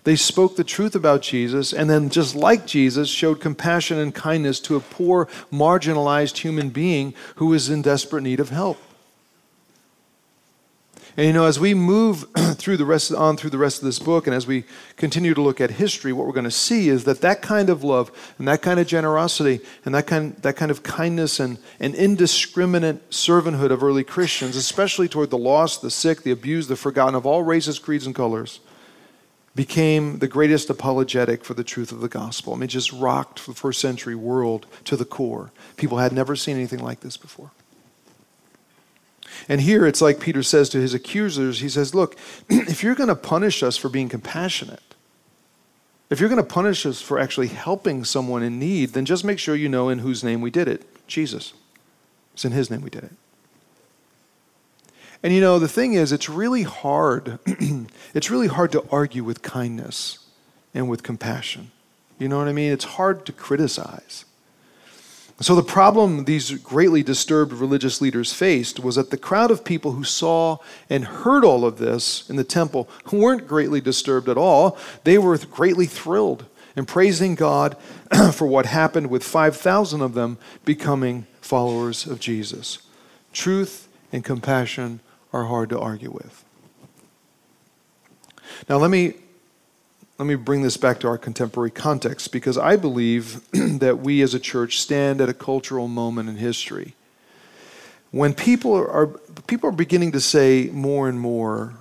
They 0.03 0.15
spoke 0.15 0.55
the 0.55 0.63
truth 0.63 0.95
about 0.95 1.21
Jesus, 1.21 1.73
and 1.73 1.89
then, 1.89 2.09
just 2.09 2.35
like 2.35 2.65
Jesus, 2.65 3.09
showed 3.09 3.41
compassion 3.41 3.99
and 3.99 4.15
kindness 4.15 4.59
to 4.61 4.75
a 4.75 4.79
poor, 4.79 5.27
marginalized 5.51 6.37
human 6.37 6.69
being 6.69 7.13
who 7.35 7.47
was 7.47 7.69
in 7.69 7.81
desperate 7.81 8.23
need 8.23 8.39
of 8.39 8.49
help. 8.49 8.79
And 11.17 11.27
you 11.27 11.33
know, 11.33 11.45
as 11.45 11.59
we 11.59 11.73
move 11.73 12.25
through 12.55 12.77
the 12.77 12.85
rest 12.85 13.11
on 13.11 13.35
through 13.35 13.49
the 13.49 13.57
rest 13.57 13.79
of 13.79 13.85
this 13.85 13.99
book, 13.99 14.27
and 14.27 14.35
as 14.35 14.47
we 14.47 14.63
continue 14.95 15.33
to 15.33 15.41
look 15.41 15.59
at 15.59 15.71
history, 15.71 16.13
what 16.13 16.25
we're 16.25 16.33
going 16.33 16.45
to 16.45 16.51
see 16.51 16.87
is 16.87 17.03
that 17.03 17.21
that 17.21 17.41
kind 17.41 17.69
of 17.69 17.83
love 17.83 18.11
and 18.37 18.47
that 18.47 18.61
kind 18.61 18.79
of 18.79 18.87
generosity 18.87 19.59
and 19.83 19.93
that 19.93 20.07
kind 20.07 20.35
that 20.37 20.55
kind 20.55 20.71
of 20.71 20.83
kindness 20.83 21.39
and, 21.39 21.57
and 21.79 21.95
indiscriminate 21.95 23.09
servanthood 23.09 23.71
of 23.71 23.83
early 23.83 24.03
Christians, 24.03 24.55
especially 24.55 25.09
toward 25.09 25.29
the 25.29 25.37
lost, 25.37 25.81
the 25.81 25.91
sick, 25.91 26.23
the 26.23 26.31
abused, 26.31 26.69
the 26.69 26.75
forgotten 26.75 27.15
of 27.15 27.25
all 27.25 27.43
races, 27.43 27.77
creeds, 27.77 28.05
and 28.05 28.15
colors, 28.15 28.61
became 29.53 30.19
the 30.19 30.27
greatest 30.27 30.69
apologetic 30.69 31.43
for 31.43 31.53
the 31.53 31.63
truth 31.63 31.91
of 31.91 31.99
the 31.99 32.07
gospel. 32.07 32.53
I 32.53 32.55
mean, 32.55 32.63
it 32.63 32.67
just 32.67 32.93
rocked 32.93 33.45
the 33.45 33.53
first 33.53 33.81
century 33.81 34.15
world 34.15 34.65
to 34.85 34.95
the 34.95 35.03
core. 35.03 35.51
People 35.75 35.97
had 35.97 36.13
never 36.13 36.37
seen 36.37 36.55
anything 36.55 36.79
like 36.79 37.01
this 37.01 37.17
before. 37.17 37.51
And 39.47 39.61
here 39.61 39.85
it's 39.85 40.01
like 40.01 40.19
Peter 40.19 40.43
says 40.43 40.69
to 40.69 40.79
his 40.79 40.93
accusers 40.93 41.59
he 41.59 41.69
says, 41.69 41.95
Look, 41.95 42.15
if 42.49 42.83
you're 42.83 42.95
going 42.95 43.09
to 43.09 43.15
punish 43.15 43.63
us 43.63 43.77
for 43.77 43.89
being 43.89 44.09
compassionate, 44.09 44.95
if 46.09 46.19
you're 46.19 46.29
going 46.29 46.43
to 46.43 46.47
punish 46.47 46.85
us 46.85 47.01
for 47.01 47.17
actually 47.19 47.47
helping 47.47 48.03
someone 48.03 48.43
in 48.43 48.59
need, 48.59 48.89
then 48.89 49.05
just 49.05 49.23
make 49.23 49.39
sure 49.39 49.55
you 49.55 49.69
know 49.69 49.89
in 49.89 49.99
whose 49.99 50.23
name 50.23 50.41
we 50.41 50.51
did 50.51 50.67
it 50.67 50.85
Jesus. 51.07 51.53
It's 52.33 52.45
in 52.45 52.51
his 52.51 52.71
name 52.71 52.81
we 52.81 52.89
did 52.89 53.03
it. 53.03 53.11
And 55.23 55.33
you 55.33 55.41
know, 55.41 55.59
the 55.59 55.67
thing 55.67 55.93
is, 55.93 56.11
it's 56.11 56.29
really 56.29 56.63
hard. 56.63 57.37
it's 58.13 58.31
really 58.31 58.47
hard 58.47 58.71
to 58.71 58.83
argue 58.91 59.23
with 59.23 59.41
kindness 59.41 60.19
and 60.73 60.89
with 60.89 61.03
compassion. 61.03 61.71
You 62.17 62.27
know 62.27 62.37
what 62.37 62.47
I 62.47 62.53
mean? 62.53 62.71
It's 62.71 62.85
hard 62.85 63.25
to 63.25 63.31
criticize. 63.31 64.25
So, 65.39 65.55
the 65.55 65.63
problem 65.63 66.25
these 66.25 66.51
greatly 66.51 67.01
disturbed 67.01 67.53
religious 67.53 67.99
leaders 67.99 68.31
faced 68.31 68.79
was 68.79 68.95
that 68.95 69.09
the 69.09 69.17
crowd 69.17 69.49
of 69.49 69.63
people 69.63 69.93
who 69.93 70.03
saw 70.03 70.57
and 70.89 71.03
heard 71.03 71.43
all 71.43 71.65
of 71.65 71.77
this 71.77 72.29
in 72.29 72.35
the 72.35 72.43
temple 72.43 72.87
who 73.05 73.17
weren't 73.17 73.47
greatly 73.47 73.81
disturbed 73.81 74.29
at 74.29 74.37
all. 74.37 74.77
They 75.03 75.17
were 75.17 75.37
greatly 75.37 75.87
thrilled 75.87 76.45
and 76.75 76.87
praising 76.87 77.35
God 77.35 77.75
for 78.33 78.45
what 78.45 78.67
happened 78.67 79.09
with 79.09 79.23
5,000 79.23 80.01
of 80.01 80.13
them 80.13 80.37
becoming 80.63 81.25
followers 81.41 82.05
of 82.05 82.19
Jesus. 82.19 82.79
Truth 83.33 83.87
and 84.11 84.23
compassion 84.23 84.99
are 85.33 85.45
hard 85.45 85.69
to 85.69 85.79
argue 85.79 86.11
with. 86.11 86.43
Now, 88.69 88.77
let 88.77 88.91
me 88.91 89.15
let 90.17 90.27
me 90.27 90.35
bring 90.35 90.61
this 90.61 90.77
back 90.77 90.99
to 90.99 91.07
our 91.07 91.17
contemporary 91.17 91.71
context 91.71 92.31
because 92.31 92.57
I 92.57 92.75
believe 92.75 93.41
that 93.51 93.99
we 93.99 94.21
as 94.21 94.33
a 94.33 94.39
church 94.39 94.79
stand 94.79 95.19
at 95.19 95.29
a 95.29 95.33
cultural 95.33 95.87
moment 95.87 96.29
in 96.29 96.37
history 96.37 96.95
when 98.11 98.33
people 98.33 98.73
are, 98.73 99.07
people 99.47 99.69
are 99.69 99.73
beginning 99.73 100.11
to 100.11 100.19
say 100.19 100.69
more 100.71 101.07
and 101.07 101.19
more 101.19 101.73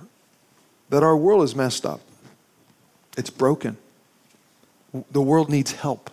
that 0.89 1.03
our 1.03 1.15
world 1.15 1.43
is 1.43 1.55
messed 1.55 1.85
up. 1.85 2.01
It's 3.17 3.29
broken. 3.29 3.77
The 5.11 5.21
world 5.21 5.49
needs 5.49 5.73
help. 5.73 6.09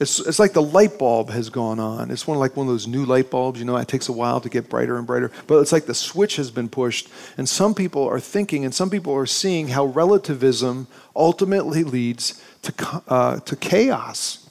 It's, 0.00 0.20
it's 0.20 0.38
like 0.38 0.52
the 0.52 0.62
light 0.62 0.96
bulb 0.96 1.30
has 1.30 1.50
gone 1.50 1.80
on. 1.80 2.12
It's 2.12 2.24
one 2.24 2.38
like 2.38 2.56
one 2.56 2.68
of 2.68 2.72
those 2.72 2.86
new 2.86 3.04
light 3.04 3.30
bulbs, 3.30 3.58
you 3.58 3.64
know, 3.64 3.76
it 3.76 3.88
takes 3.88 4.08
a 4.08 4.12
while 4.12 4.40
to 4.40 4.48
get 4.48 4.68
brighter 4.68 4.96
and 4.96 5.04
brighter. 5.06 5.32
But 5.48 5.58
it's 5.58 5.72
like 5.72 5.86
the 5.86 5.94
switch 5.94 6.36
has 6.36 6.52
been 6.52 6.68
pushed. 6.68 7.08
And 7.36 7.48
some 7.48 7.74
people 7.74 8.06
are 8.06 8.20
thinking 8.20 8.64
and 8.64 8.72
some 8.72 8.90
people 8.90 9.12
are 9.14 9.26
seeing 9.26 9.68
how 9.68 9.86
relativism 9.86 10.86
ultimately 11.16 11.82
leads 11.82 12.40
to, 12.62 13.02
uh, 13.08 13.40
to 13.40 13.56
chaos. 13.56 14.48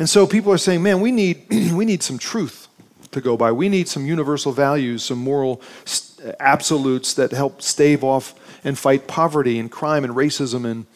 And 0.00 0.10
so 0.10 0.26
people 0.26 0.52
are 0.52 0.58
saying, 0.58 0.82
man, 0.82 1.00
we 1.00 1.12
need, 1.12 1.46
we 1.50 1.84
need 1.84 2.02
some 2.02 2.18
truth 2.18 2.66
to 3.12 3.20
go 3.20 3.36
by. 3.36 3.52
We 3.52 3.68
need 3.68 3.88
some 3.88 4.04
universal 4.04 4.50
values, 4.50 5.04
some 5.04 5.18
moral 5.18 5.62
absolutes 6.40 7.14
that 7.14 7.30
help 7.30 7.62
stave 7.62 8.02
off 8.02 8.34
and 8.64 8.76
fight 8.76 9.06
poverty 9.06 9.60
and 9.60 9.70
crime 9.70 10.02
and 10.02 10.14
racism 10.14 10.68
and 10.68 10.86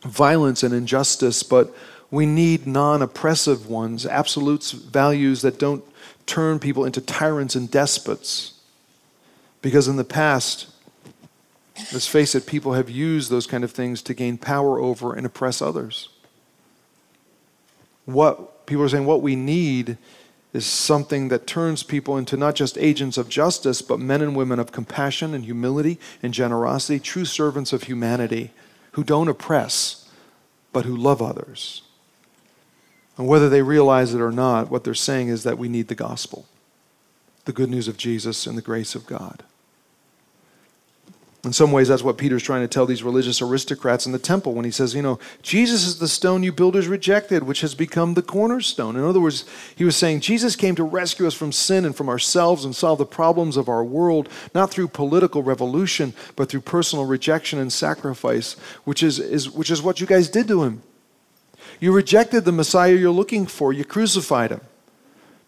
violence 0.00 0.62
and 0.62 0.72
injustice. 0.72 1.42
But 1.42 1.74
we 2.10 2.26
need 2.26 2.66
non 2.66 3.02
oppressive 3.02 3.68
ones, 3.68 4.06
absolutes, 4.06 4.72
values 4.72 5.42
that 5.42 5.58
don't 5.58 5.84
turn 6.26 6.58
people 6.58 6.84
into 6.84 7.00
tyrants 7.00 7.54
and 7.54 7.70
despots. 7.70 8.54
Because 9.60 9.88
in 9.88 9.96
the 9.96 10.04
past, 10.04 10.68
let's 11.92 12.06
face 12.06 12.34
it, 12.34 12.46
people 12.46 12.74
have 12.74 12.88
used 12.88 13.30
those 13.30 13.46
kind 13.46 13.64
of 13.64 13.72
things 13.72 14.02
to 14.02 14.14
gain 14.14 14.38
power 14.38 14.78
over 14.78 15.14
and 15.14 15.26
oppress 15.26 15.60
others. 15.60 16.08
What 18.04 18.66
people 18.66 18.84
are 18.84 18.88
saying, 18.88 19.04
what 19.04 19.22
we 19.22 19.36
need 19.36 19.98
is 20.54 20.64
something 20.64 21.28
that 21.28 21.46
turns 21.46 21.82
people 21.82 22.16
into 22.16 22.36
not 22.36 22.54
just 22.54 22.78
agents 22.78 23.18
of 23.18 23.28
justice, 23.28 23.82
but 23.82 24.00
men 24.00 24.22
and 24.22 24.34
women 24.34 24.58
of 24.58 24.72
compassion 24.72 25.34
and 25.34 25.44
humility 25.44 25.98
and 26.22 26.32
generosity, 26.32 26.98
true 26.98 27.26
servants 27.26 27.72
of 27.72 27.82
humanity 27.82 28.50
who 28.92 29.04
don't 29.04 29.28
oppress, 29.28 30.08
but 30.72 30.86
who 30.86 30.96
love 30.96 31.20
others. 31.20 31.82
And 33.18 33.26
whether 33.26 33.48
they 33.48 33.62
realize 33.62 34.14
it 34.14 34.20
or 34.20 34.30
not, 34.30 34.70
what 34.70 34.84
they're 34.84 34.94
saying 34.94 35.28
is 35.28 35.42
that 35.42 35.58
we 35.58 35.68
need 35.68 35.88
the 35.88 35.96
gospel, 35.96 36.46
the 37.44 37.52
good 37.52 37.68
news 37.68 37.88
of 37.88 37.96
Jesus 37.96 38.46
and 38.46 38.56
the 38.56 38.62
grace 38.62 38.94
of 38.94 39.06
God. 39.06 39.42
In 41.44 41.52
some 41.52 41.70
ways, 41.70 41.88
that's 41.88 42.02
what 42.02 42.18
Peter's 42.18 42.42
trying 42.42 42.62
to 42.62 42.68
tell 42.68 42.84
these 42.84 43.02
religious 43.02 43.40
aristocrats 43.40 44.06
in 44.06 44.12
the 44.12 44.18
temple 44.18 44.54
when 44.54 44.64
he 44.64 44.72
says, 44.72 44.94
You 44.94 45.02
know, 45.02 45.20
Jesus 45.40 45.86
is 45.86 45.98
the 45.98 46.08
stone 46.08 46.42
you 46.42 46.52
builders 46.52 46.88
rejected, 46.88 47.44
which 47.44 47.60
has 47.60 47.76
become 47.76 48.14
the 48.14 48.22
cornerstone. 48.22 48.96
In 48.96 49.04
other 49.04 49.20
words, 49.20 49.44
he 49.74 49.84
was 49.84 49.96
saying, 49.96 50.20
Jesus 50.20 50.56
came 50.56 50.74
to 50.74 50.82
rescue 50.82 51.28
us 51.28 51.34
from 51.34 51.52
sin 51.52 51.84
and 51.84 51.94
from 51.94 52.08
ourselves 52.08 52.64
and 52.64 52.74
solve 52.74 52.98
the 52.98 53.06
problems 53.06 53.56
of 53.56 53.68
our 53.68 53.84
world, 53.84 54.28
not 54.52 54.70
through 54.70 54.88
political 54.88 55.44
revolution, 55.44 56.12
but 56.34 56.48
through 56.48 56.60
personal 56.60 57.06
rejection 57.06 57.60
and 57.60 57.72
sacrifice, 57.72 58.54
which 58.84 59.02
is, 59.02 59.20
is, 59.20 59.48
which 59.48 59.70
is 59.70 59.80
what 59.80 60.00
you 60.00 60.08
guys 60.08 60.28
did 60.28 60.48
to 60.48 60.64
him. 60.64 60.82
You 61.80 61.92
rejected 61.92 62.44
the 62.44 62.52
Messiah 62.52 62.94
you're 62.94 63.10
looking 63.10 63.46
for, 63.46 63.72
you 63.72 63.84
crucified 63.84 64.50
him. 64.50 64.60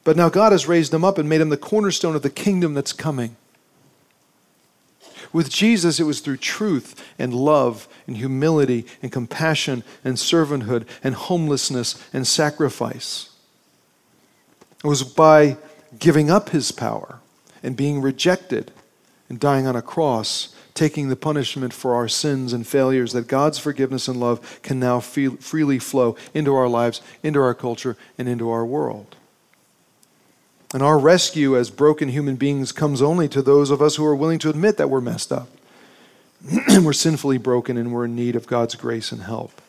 But 0.04 0.16
now 0.16 0.28
God 0.28 0.52
has 0.52 0.68
raised 0.68 0.94
him 0.94 1.04
up 1.04 1.18
and 1.18 1.28
made 1.28 1.40
him 1.40 1.50
the 1.50 1.56
cornerstone 1.56 2.16
of 2.16 2.22
the 2.22 2.30
kingdom 2.30 2.74
that's 2.74 2.92
coming. 2.92 3.36
With 5.32 5.50
Jesus, 5.50 6.00
it 6.00 6.04
was 6.04 6.20
through 6.20 6.38
truth 6.38 7.04
and 7.18 7.32
love 7.32 7.86
and 8.06 8.16
humility 8.16 8.86
and 9.02 9.12
compassion 9.12 9.84
and 10.04 10.16
servanthood 10.16 10.86
and 11.04 11.14
homelessness 11.14 12.02
and 12.12 12.26
sacrifice. 12.26 13.30
It 14.82 14.88
was 14.88 15.02
by 15.02 15.56
giving 15.98 16.30
up 16.30 16.50
his 16.50 16.72
power 16.72 17.20
and 17.62 17.76
being 17.76 18.00
rejected 18.00 18.72
and 19.28 19.38
dying 19.38 19.66
on 19.66 19.76
a 19.76 19.82
cross 19.82 20.54
taking 20.80 21.10
the 21.10 21.16
punishment 21.16 21.74
for 21.74 21.94
our 21.94 22.08
sins 22.08 22.54
and 22.54 22.66
failures, 22.66 23.12
that 23.12 23.28
God's 23.28 23.58
forgiveness 23.58 24.08
and 24.08 24.18
love 24.18 24.62
can 24.62 24.80
now 24.80 24.98
feel, 24.98 25.36
freely 25.36 25.78
flow 25.78 26.16
into 26.32 26.54
our 26.54 26.68
lives, 26.68 27.02
into 27.22 27.38
our 27.38 27.52
culture, 27.52 27.98
and 28.16 28.26
into 28.26 28.48
our 28.48 28.64
world. 28.64 29.14
And 30.72 30.82
our 30.82 30.98
rescue 30.98 31.54
as 31.54 31.68
broken 31.68 32.08
human 32.08 32.36
beings 32.36 32.72
comes 32.72 33.02
only 33.02 33.28
to 33.28 33.42
those 33.42 33.70
of 33.70 33.82
us 33.82 33.96
who 33.96 34.06
are 34.06 34.16
willing 34.16 34.38
to 34.38 34.48
admit 34.48 34.78
that 34.78 34.88
we're 34.88 35.02
messed 35.02 35.30
up. 35.30 35.50
we're 36.82 36.94
sinfully 36.94 37.36
broken 37.36 37.76
and 37.76 37.92
we're 37.92 38.06
in 38.06 38.16
need 38.16 38.34
of 38.34 38.46
God's 38.46 38.74
grace 38.74 39.12
and 39.12 39.20
help. 39.20 39.60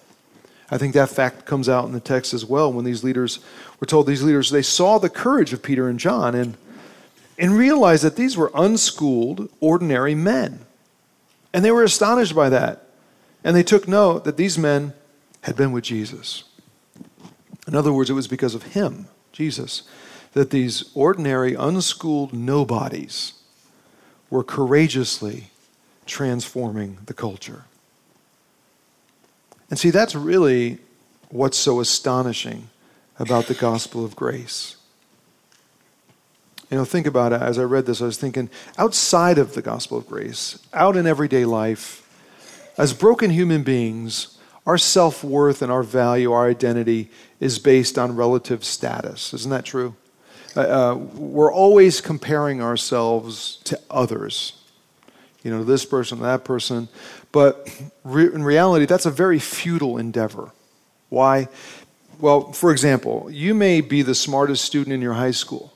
I 0.70 0.78
think 0.78 0.94
that 0.94 1.10
fact 1.10 1.46
comes 1.46 1.68
out 1.68 1.84
in 1.84 1.92
the 1.92 2.00
text 2.00 2.34
as 2.34 2.46
well 2.46 2.72
when 2.72 2.86
these 2.86 3.04
leaders 3.04 3.42
were 3.82 3.88
told 3.88 4.08
these 4.08 4.24
leaders 4.24 4.50
they 4.50 4.62
saw 4.62 4.98
the 4.98 5.10
courage 5.10 5.52
of 5.52 5.62
Peter 5.62 5.90
and 5.90 6.00
John 6.00 6.36
and 6.36 6.56
and 7.38 7.58
realized 7.58 8.04
that 8.06 8.16
these 8.16 8.38
were 8.38 8.52
unschooled 8.56 9.50
ordinary 9.60 10.16
men 10.16 10.66
and 11.54 11.64
they 11.66 11.72
were 11.72 11.84
astonished 11.84 12.36
by 12.36 12.50
that. 12.50 12.88
And 13.44 13.56
they 13.56 13.64
took 13.64 13.88
note 13.88 14.24
that 14.24 14.38
these 14.38 14.58
men 14.58 14.94
had 15.42 15.56
been 15.56 15.72
with 15.72 15.84
Jesus. 15.84 16.44
In 17.68 17.76
other 17.76 17.94
words, 17.94 18.10
it 18.10 18.14
was 18.14 18.28
because 18.28 18.56
of 18.56 18.64
him, 18.64 19.08
Jesus, 19.32 19.84
that 20.34 20.52
these 20.52 20.92
ordinary, 20.94 21.56
unschooled 21.56 22.34
nobodies 22.34 23.34
were 24.30 24.44
courageously 24.44 25.50
transforming 26.06 27.00
the 27.06 27.14
culture. 27.14 27.66
And 29.70 29.80
see, 29.80 29.90
that's 29.90 30.16
really 30.16 30.80
what's 31.30 31.58
so 31.58 31.80
astonishing 31.80 32.70
about 33.18 33.46
the 33.46 33.54
gospel 33.54 34.04
of 34.04 34.16
grace. 34.16 34.78
You 36.72 36.78
know, 36.78 36.86
think 36.86 37.06
about 37.06 37.34
it. 37.34 37.42
As 37.42 37.60
I 37.60 37.64
read 37.64 37.86
this, 37.86 38.02
I 38.02 38.06
was 38.06 38.18
thinking 38.18 38.50
outside 38.78 39.38
of 39.38 39.54
the 39.54 39.62
gospel 39.62 39.98
of 39.98 40.08
grace, 40.08 40.58
out 40.74 40.96
in 40.96 41.06
everyday 41.06 41.44
life, 41.44 42.08
as 42.78 42.94
broken 42.94 43.30
human 43.30 43.62
beings, 43.62 44.38
our 44.66 44.78
self 44.78 45.22
worth 45.22 45.62
and 45.62 45.70
our 45.70 45.84
value, 45.84 46.32
our 46.32 46.50
identity 46.50 47.10
is 47.42 47.60
based 47.60 47.98
on 47.98 48.16
relative 48.16 48.64
status. 48.64 49.34
Isn't 49.34 49.52
that 49.52 49.66
true? 49.66 49.96
Uh, 50.56 50.62
uh, 50.62 50.96
we're 50.96 51.52
always 51.52 52.00
comparing 52.00 52.62
ourselves 52.62 53.58
to 53.66 53.78
others. 53.90 54.54
You 55.44 55.52
know, 55.52 55.66
this 55.66 55.84
person, 55.84 56.22
that 56.22 56.46
person. 56.46 56.88
But 57.34 57.68
re- 58.06 58.34
in 58.34 58.44
reality, 58.44 58.86
that's 58.86 59.06
a 59.06 59.12
very 59.12 59.40
futile 59.40 59.98
endeavor. 59.98 60.52
Why? 61.10 61.50
Well, 62.20 62.54
for 62.54 62.72
example, 62.72 63.28
you 63.30 63.54
may 63.54 63.82
be 63.82 64.04
the 64.04 64.16
smartest 64.16 64.64
student 64.64 64.94
in 64.94 65.02
your 65.02 65.14
high 65.14 65.32
school 65.32 65.74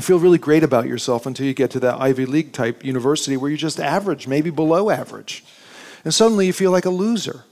feel 0.00 0.18
really 0.18 0.38
great 0.38 0.62
about 0.62 0.86
yourself 0.86 1.26
until 1.26 1.46
you 1.46 1.52
get 1.52 1.70
to 1.72 1.80
that 1.80 2.00
Ivy 2.00 2.24
League 2.24 2.52
type 2.52 2.84
university 2.84 3.36
where 3.36 3.50
you're 3.50 3.58
just 3.58 3.78
average, 3.78 4.26
maybe 4.26 4.48
below 4.50 4.88
average. 4.88 5.44
And 6.04 6.14
suddenly 6.14 6.46
you 6.46 6.52
feel 6.52 6.70
like 6.70 6.86
a 6.86 6.90
loser. 6.90 7.44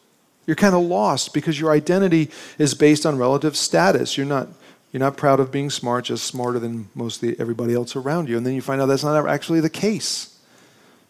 You're 0.46 0.56
kind 0.56 0.74
of 0.74 0.82
lost 0.82 1.34
because 1.34 1.60
your 1.60 1.70
identity 1.70 2.30
is 2.58 2.74
based 2.74 3.04
on 3.04 3.18
relative 3.18 3.56
status. 3.56 4.16
You're 4.16 4.26
not, 4.26 4.48
you're 4.90 5.00
not 5.00 5.18
proud 5.18 5.38
of 5.38 5.52
being 5.52 5.68
smart, 5.68 6.06
just 6.06 6.24
smarter 6.24 6.58
than 6.58 6.88
mostly 6.94 7.38
everybody 7.38 7.74
else 7.74 7.94
around 7.94 8.28
you. 8.28 8.38
And 8.38 8.46
then 8.46 8.54
you 8.54 8.62
find 8.62 8.80
out 8.80 8.86
that's 8.86 9.04
not 9.04 9.28
actually 9.28 9.60
the 9.60 9.70
case 9.70 10.38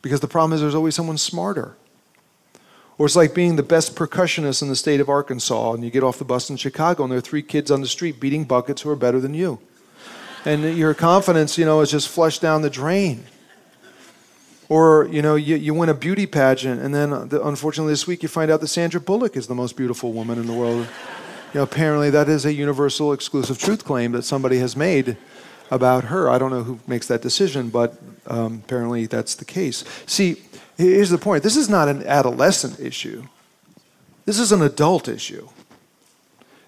because 0.02 0.20
the 0.20 0.28
problem 0.28 0.52
is 0.52 0.60
there's 0.60 0.74
always 0.74 0.96
someone 0.96 1.16
smarter. 1.16 1.76
Or 2.98 3.06
it's 3.06 3.16
like 3.16 3.34
being 3.34 3.56
the 3.56 3.62
best 3.62 3.94
percussionist 3.94 4.62
in 4.62 4.68
the 4.68 4.76
state 4.76 5.00
of 5.00 5.08
Arkansas 5.08 5.72
and 5.72 5.84
you 5.84 5.90
get 5.90 6.02
off 6.02 6.18
the 6.18 6.24
bus 6.24 6.50
in 6.50 6.56
Chicago 6.56 7.04
and 7.04 7.12
there 7.12 7.18
are 7.18 7.22
three 7.22 7.40
kids 7.40 7.70
on 7.70 7.80
the 7.80 7.86
street 7.86 8.20
beating 8.20 8.44
buckets 8.44 8.82
who 8.82 8.90
are 8.90 8.96
better 8.96 9.20
than 9.20 9.32
you 9.32 9.60
and 10.44 10.76
your 10.76 10.94
confidence, 10.94 11.58
you 11.58 11.64
know, 11.64 11.80
is 11.80 11.90
just 11.90 12.08
flushed 12.08 12.40
down 12.40 12.62
the 12.62 12.70
drain. 12.70 13.24
Or, 14.68 15.08
you 15.10 15.20
know, 15.20 15.34
you, 15.34 15.56
you 15.56 15.74
win 15.74 15.88
a 15.88 15.94
beauty 15.94 16.26
pageant, 16.26 16.80
and 16.80 16.94
then 16.94 17.28
the, 17.28 17.44
unfortunately 17.44 17.92
this 17.92 18.06
week 18.06 18.22
you 18.22 18.28
find 18.28 18.50
out 18.50 18.60
that 18.60 18.68
Sandra 18.68 19.00
Bullock 19.00 19.36
is 19.36 19.48
the 19.48 19.54
most 19.54 19.76
beautiful 19.76 20.12
woman 20.12 20.38
in 20.38 20.46
the 20.46 20.52
world. 20.52 20.86
You 21.52 21.58
know, 21.58 21.62
apparently 21.64 22.10
that 22.10 22.28
is 22.28 22.44
a 22.44 22.52
universal 22.52 23.12
exclusive 23.12 23.58
truth 23.58 23.84
claim 23.84 24.12
that 24.12 24.22
somebody 24.22 24.58
has 24.58 24.76
made 24.76 25.16
about 25.72 26.04
her. 26.04 26.30
I 26.30 26.38
don't 26.38 26.50
know 26.50 26.62
who 26.62 26.78
makes 26.86 27.08
that 27.08 27.20
decision, 27.20 27.68
but 27.70 27.98
um, 28.28 28.62
apparently 28.64 29.06
that's 29.06 29.34
the 29.34 29.44
case. 29.44 29.84
See, 30.06 30.42
here's 30.76 31.10
the 31.10 31.18
point 31.18 31.42
this 31.42 31.56
is 31.56 31.68
not 31.68 31.88
an 31.88 32.06
adolescent 32.06 32.78
issue, 32.78 33.24
this 34.24 34.38
is 34.38 34.52
an 34.52 34.62
adult 34.62 35.08
issue. 35.08 35.48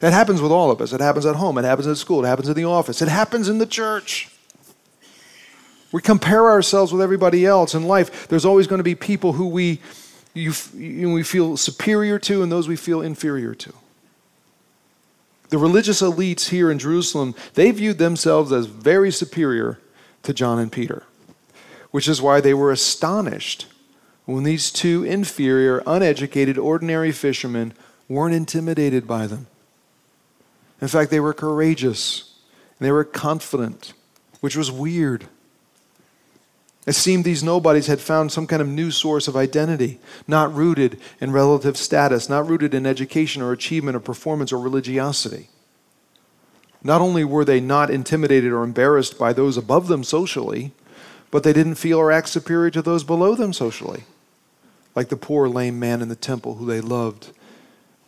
That 0.03 0.13
happens 0.13 0.43
with 0.43 0.51
all 0.51 0.73
of 0.73 0.81
us. 0.81 0.93
It 0.93 1.01
happens 1.01 1.27
at 1.27 1.37
home, 1.37 1.57
it 1.59 1.65
happens 1.65 1.87
at 1.87 1.97
school, 1.97 2.25
it 2.25 2.29
happens 2.29 2.49
in 2.49 2.55
the 2.55 2.65
office, 2.65 3.01
it 3.01 3.09
happens 3.09 3.49
in 3.49 3.59
the 3.59 3.67
church. 3.67 4.29
We 5.93 6.03
compare 6.03 6.51
ourselves 6.51 6.93
with 6.93 7.01
everybody 7.01 7.47
else 7.47 7.73
in 7.73 7.85
life. 7.85 8.27
There's 8.27 8.45
always 8.45 8.67
going 8.67 8.81
to 8.81 8.85
be 8.85 8.97
people 8.97 9.35
who 9.35 9.47
we, 9.47 9.79
you, 10.35 10.55
you, 10.75 11.13
we 11.13 11.23
feel 11.23 11.57
superior 11.57 12.19
to 12.19 12.43
and 12.43 12.51
those 12.51 12.67
we 12.67 12.75
feel 12.75 13.01
inferior 13.01 13.55
to. 13.55 13.73
The 15.51 15.59
religious 15.59 16.03
elites 16.03 16.49
here 16.49 16.69
in 16.69 16.81
Jerusalem, 16.81 17.37
they 17.55 17.71
viewed 17.71 17.99
themselves 17.99 18.51
as 18.51 18.67
very 18.67 19.13
superior 19.13 19.79
to 20.25 20.35
John 20.35 20.59
and 20.59 20.73
Peter, 20.73 21.05
which 21.93 22.09
is 22.09 22.21
why 22.21 22.41
they 22.41 22.55
were 22.55 22.73
astonished 22.73 23.67
when 24.25 24.43
these 24.43 24.73
two 24.73 25.05
inferior, 25.05 25.81
uneducated, 25.87 26.59
ordinary 26.59 27.13
fishermen 27.13 27.73
weren't 28.09 28.35
intimidated 28.35 29.07
by 29.07 29.29
them. 29.29 29.47
In 30.83 30.89
fact, 30.89 31.13
they 31.13 31.21
were 31.21 31.33
courageous 31.33 32.35
and 32.79 32.87
they 32.87 32.93
were 32.93 33.05
confident, 33.05 33.95
which 34.41 34.57
was 34.57 34.71
weird. 34.71 35.29
It 36.85 36.95
seemed 36.95 37.25
these 37.25 37.45
nobodies 37.45 37.87
had 37.87 38.01
found 38.01 38.33
some 38.33 38.49
kind 38.49 38.61
of 38.61 38.67
new 38.67 38.91
source 38.91 39.29
of 39.29 39.37
identity, 39.37 40.01
not 40.27 40.53
rooted 40.53 41.01
in 41.21 41.31
relative 41.31 41.77
status, 41.77 42.29
not 42.29 42.49
rooted 42.49 42.75
in 42.75 42.85
education 42.85 43.41
or 43.41 43.53
achievement 43.53 43.97
or 43.97 44.01
performance 44.01 44.53
or 44.53 44.59
religiosity. 44.59 45.49
Not 46.83 47.01
only 47.01 47.23
were 47.23 47.45
they 47.45 47.61
not 47.61 47.89
intimidated 47.89 48.51
or 48.51 48.65
embarrassed 48.65 49.17
by 49.17 49.33
those 49.33 49.57
above 49.57 49.87
them 49.87 50.03
socially, 50.03 50.73
but 51.31 51.45
they 51.45 51.53
didn't 51.53 51.77
feel 51.77 51.99
or 51.99 52.11
act 52.11 52.29
superior 52.29 52.71
to 52.71 52.83
those 52.83 53.05
below 53.05 53.37
them 53.37 53.53
socially, 53.53 54.03
like 54.97 55.09
the 55.09 55.17
poor 55.17 55.49
lame 55.49 55.79
man 55.79 56.03
in 56.03 56.09
the 56.09 56.17
temple 56.17 56.57
who 56.57 56.67
they 56.67 56.81
loved 56.81 57.31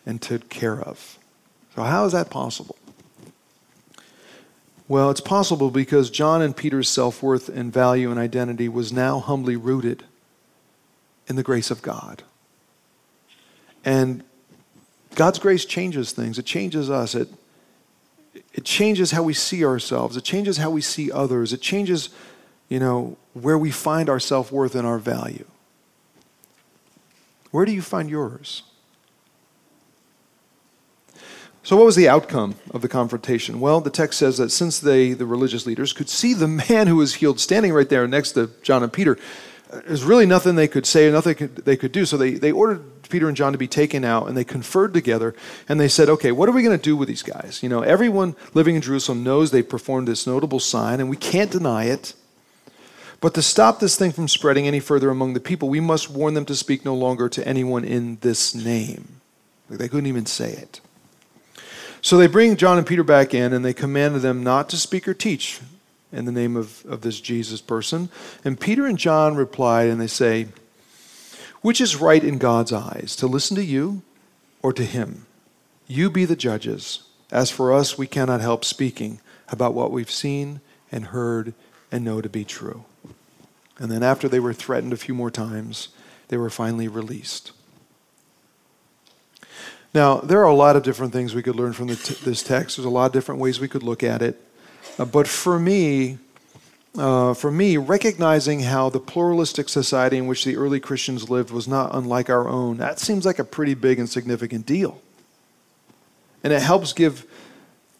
and 0.05 0.21
took 0.21 0.49
care 0.49 0.81
of. 0.81 1.21
So, 1.75 1.83
how 1.83 2.05
is 2.05 2.13
that 2.13 2.31
possible? 2.31 2.77
Well, 4.87 5.11
it's 5.11 5.21
possible 5.21 5.71
because 5.71 6.11
John 6.11 6.43
and 6.43 6.57
Peter's 6.57 6.89
self 6.89 7.23
worth 7.23 7.49
and 7.49 7.73
value 7.73 8.11
and 8.11 8.21
identity 8.21 8.69
was 8.69 8.93
now 8.93 9.19
humbly 9.19 9.57
rooted 9.57 10.05
in 11.27 11.37
the 11.37 11.43
grace 11.43 11.71
of 11.71 11.83
God. 11.83 12.23
And 13.85 14.23
God's 15.15 15.39
grace 15.39 15.65
changes 15.65 16.13
things, 16.13 16.39
it 16.39 16.45
changes 16.45 16.91
us. 16.91 17.15
It, 17.15 17.29
it 18.53 18.65
changes 18.65 19.13
how 19.13 19.23
we 19.23 19.35
see 19.35 19.65
ourselves, 19.65 20.17
it 20.17 20.25
changes 20.25 20.59
how 20.59 20.71
we 20.71 20.81
see 20.81 21.11
others, 21.11 21.53
it 21.53 21.61
changes, 21.61 22.11
you 22.69 22.79
know, 22.79 23.17
where 23.33 23.59
we 23.59 23.71
find 23.71 24.09
our 24.09 24.21
self 24.21 24.53
worth 24.53 24.75
and 24.75 24.87
our 24.87 24.99
value. 24.99 25.47
Where 27.51 27.65
do 27.65 27.73
you 27.73 27.83
find 27.83 28.11
yours? 28.11 28.65
So, 31.65 31.79
what 31.79 31.87
was 31.87 31.97
the 31.97 32.11
outcome 32.11 32.57
of 32.73 32.83
the 32.83 32.89
confrontation? 32.89 33.59
Well, 33.59 33.81
the 33.81 33.89
text 33.89 34.19
says 34.19 34.37
that 34.37 34.51
since 34.51 34.79
they, 34.79 35.15
the 35.15 35.25
religious 35.25 35.65
leaders, 35.65 35.95
could 35.95 36.11
see 36.11 36.35
the 36.35 36.47
man 36.47 36.89
who 36.89 36.97
was 36.97 37.15
healed 37.15 37.41
standing 37.41 37.73
right 37.73 37.89
there 37.89 38.07
next 38.07 38.33
to 38.33 38.51
John 38.63 38.83
and 38.83 38.93
Peter, 38.93 39.17
uh, 39.73 39.81
there's 39.87 40.05
really 40.05 40.27
nothing 40.27 40.57
they 40.57 40.69
could 40.69 40.85
say, 40.85 41.11
nothing 41.11 41.51
they 41.65 41.79
could 41.79 41.91
do. 41.91 42.05
So, 42.05 42.19
they, 42.19 42.33
they 42.33 42.53
ordered 42.53 43.09
Peter 43.09 43.29
and 43.29 43.37
John 43.37 43.53
to 43.53 43.59
be 43.59 43.67
taken 43.67 44.05
out, 44.05 44.29
and 44.29 44.37
they 44.37 44.45
conferred 44.45 44.93
together, 44.93 45.35
and 45.67 45.81
they 45.81 45.89
said, 45.89 46.11
okay, 46.11 46.33
what 46.33 46.51
are 46.51 46.53
we 46.53 46.63
going 46.63 46.77
to 46.77 46.83
do 46.83 46.99
with 46.99 47.09
these 47.09 47.23
guys? 47.23 47.63
You 47.63 47.71
know, 47.71 47.81
everyone 47.81 48.37
living 48.53 48.77
in 48.77 48.83
Jerusalem 48.83 49.25
knows 49.25 49.51
they 49.51 49.63
performed 49.63 50.07
this 50.07 50.27
notable 50.27 50.61
sign, 50.61 51.01
and 51.01 51.09
we 51.09 51.17
can't 51.17 51.51
deny 51.51 51.85
it. 51.85 52.13
But 53.23 53.33
to 53.35 53.43
stop 53.43 53.81
this 53.81 53.97
thing 53.97 54.13
from 54.13 54.29
spreading 54.29 54.67
any 54.67 54.81
further 54.81 55.09
among 55.09 55.33
the 55.33 55.41
people, 55.41 55.71
we 55.71 55.81
must 55.81 56.11
warn 56.11 56.35
them 56.35 56.45
to 56.45 56.55
speak 56.55 56.85
no 56.85 56.95
longer 56.95 57.31
to 57.31 57.49
anyone 57.49 57.85
in 57.87 58.19
this 58.21 58.55
name. 58.55 59.23
They 59.71 59.89
couldn't 59.89 60.09
even 60.09 60.27
say 60.27 60.51
it. 60.53 60.83
So 62.05 62.19
they 62.19 62.27
bring 62.27 62.57
John 62.57 62.77
and 62.77 62.87
Peter 62.87 63.03
back 63.03 63.33
in 63.33 63.55
and 63.55 63.65
they 63.65 63.73
commanded 63.73 64.21
them 64.21 64.45
not 64.45 64.69
to 64.69 64.77
speak 64.77 65.09
or 65.09 65.15
teach 65.15 65.61
in 66.13 66.27
the 66.27 66.33
name 66.33 66.55
of, 66.55 66.85
of 66.85 67.01
this 67.01 67.19
Jesus 67.19 67.63
person. 67.63 68.11
And 68.45 68.61
Peter 68.61 68.85
and 68.85 68.99
John 68.99 69.37
replied 69.37 69.89
and 69.89 69.99
they 69.99 70.07
say, 70.07 70.49
Which 71.63 71.81
is 71.81 71.97
right 71.97 72.23
in 72.23 72.37
God's 72.37 72.75
eyes, 72.75 73.17
to 73.17 73.27
listen 73.27 73.57
to 73.57 73.65
you 73.65 74.03
or 74.61 74.75
to 74.75 74.85
him? 74.85 75.25
You 75.87 76.11
be 76.11 76.27
the 76.27 76.37
judges. 76.37 77.05
As 77.33 77.51
for 77.51 77.73
us, 77.73 77.97
we 77.97 78.07
cannot 78.07 78.43
help 78.43 78.67
speaking 78.67 79.21
about 79.49 79.73
what 79.73 79.91
we've 79.91 80.11
seen 80.11 80.61
and 80.93 81.07
heard 81.07 81.55
and 81.91 82.05
know 82.05 82.21
to 82.21 82.29
be 82.29 82.45
true. 82.45 82.85
And 83.79 83.91
then, 83.91 84.03
after 84.03 84.29
they 84.29 84.41
were 84.41 84.53
threatened 84.53 84.93
a 84.93 84.99
few 84.99 85.15
more 85.15 85.31
times, 85.31 85.89
they 86.29 86.37
were 86.37 86.51
finally 86.51 86.87
released. 86.87 87.53
Now, 89.95 90.17
there 90.19 90.41
are 90.41 90.51
a 90.51 90.55
lot 90.55 90.75
of 90.75 90.83
different 90.83 91.13
things 91.13 91.37
we 91.37 91.43
could 91.43 91.55
learn 91.55 91.73
from 91.73 91.87
t- 91.87 91.95
this 92.25 92.43
text. 92.43 92.77
There's 92.77 92.85
a 92.85 92.91
lot 92.91 93.07
of 93.07 93.13
different 93.13 93.41
ways 93.41 93.61
we 93.61 93.69
could 93.69 93.85
look 93.85 94.03
at 94.03 94.23
it. 94.23 94.43
Uh, 94.99 95.05
but 95.05 95.29
for 95.29 95.57
me, 95.61 96.19
uh, 96.99 97.33
for 97.35 97.53
me, 97.53 97.77
recognizing 97.77 98.61
how 98.61 98.91
the 98.91 98.99
pluralistic 98.99 99.69
society 99.69 100.19
in 100.19 100.27
which 100.27 100.45
the 100.45 100.57
early 100.57 100.81
Christians 100.81 101.31
lived 101.31 101.53
was 101.53 101.69
not 101.69 101.95
unlike 101.95 102.29
our 102.29 102.49
own, 102.49 102.79
that 102.79 102.99
seems 102.99 103.25
like 103.25 103.39
a 103.39 103.45
pretty 103.45 103.75
big 103.75 104.01
and 104.01 104.09
significant 104.09 104.67
deal. 104.67 105.01
And 106.43 106.53
it 106.53 106.61
helps 106.61 106.93
give, 106.93 107.25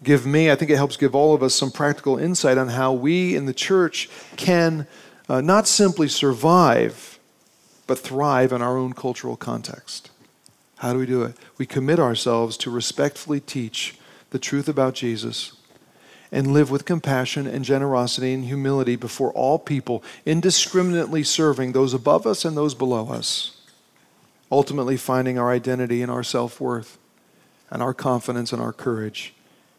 give 0.03 0.27
me, 0.27 0.51
I 0.51 0.57
think 0.57 0.73
it 0.73 0.77
helps 0.77 0.97
give 0.97 1.15
all 1.15 1.33
of 1.33 1.45
us 1.45 1.55
some 1.55 1.71
practical 1.71 2.19
insight 2.19 2.59
on 2.59 2.69
how 2.69 2.93
we 2.93 3.37
in 3.37 3.47
the 3.47 3.55
church 3.55 4.11
can 4.37 4.89
uh, 5.29 5.41
not 5.41 5.69
simply 5.69 6.09
survive, 6.09 7.21
but 7.87 8.01
thrive 8.01 8.53
in 8.53 8.63
our 8.63 8.77
own 8.77 8.95
cultural 8.95 9.37
context. 9.37 10.11
How 10.79 10.93
do 10.93 10.99
we 10.99 11.07
do 11.07 11.23
it? 11.23 11.37
We 11.59 11.67
commit 11.67 11.99
ourselves 11.99 12.57
to 12.59 12.71
respectfully 12.71 13.41
teach 13.41 13.97
the 14.31 14.39
truth 14.39 14.69
about 14.69 14.95
Jesus 14.95 15.53
and 16.33 16.53
live 16.53 16.71
with 16.71 16.85
compassion 16.85 17.47
and 17.47 17.65
generosity 17.65 18.35
and 18.35 18.45
humility 18.45 18.97
before 18.97 19.33
all 19.33 19.59
people, 19.59 20.03
indiscriminately 20.27 21.23
serving 21.23 21.73
those 21.73 21.95
above 21.95 22.27
us 22.27 22.45
and 22.45 22.57
those 22.57 22.75
below 22.75 23.09
us, 23.09 23.61
ultimately 24.51 24.97
finding 24.97 25.39
our 25.39 25.53
identity 25.53 26.03
and 26.03 26.11
our 26.11 26.25
self 26.25 26.61
worth 26.61 26.99
and 27.71 27.83
our 27.83 27.95
confidence 27.95 28.53
and 28.53 28.61
our 28.61 28.73
courage 28.73 29.33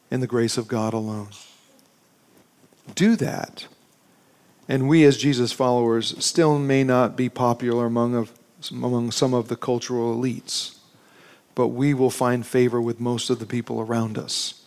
in 0.10 0.21
the 0.21 0.27
grace 0.27 0.58
of 0.58 0.67
God 0.67 0.93
alone. 0.93 1.27
Do 2.93 3.15
that. 3.17 3.67
And 4.69 4.88
we, 4.88 5.03
as 5.03 5.17
Jesus 5.17 5.51
followers, 5.51 6.15
still 6.23 6.58
may 6.58 6.84
not 6.84 7.15
be 7.17 7.29
popular 7.29 7.86
among, 7.86 8.15
of, 8.15 8.31
among 8.71 9.12
some 9.12 9.34
of 9.34 9.47
the 9.49 9.55
cultural 9.55 10.15
elites 10.15 10.75
but 11.56 11.70
we 11.70 11.94
will 11.94 12.10
find 12.12 12.46
favor 12.46 12.82
with 12.82 13.00
most 13.00 13.30
of 13.30 13.39
the 13.39 13.46
people 13.46 13.80
around 13.80 14.18
us 14.18 14.62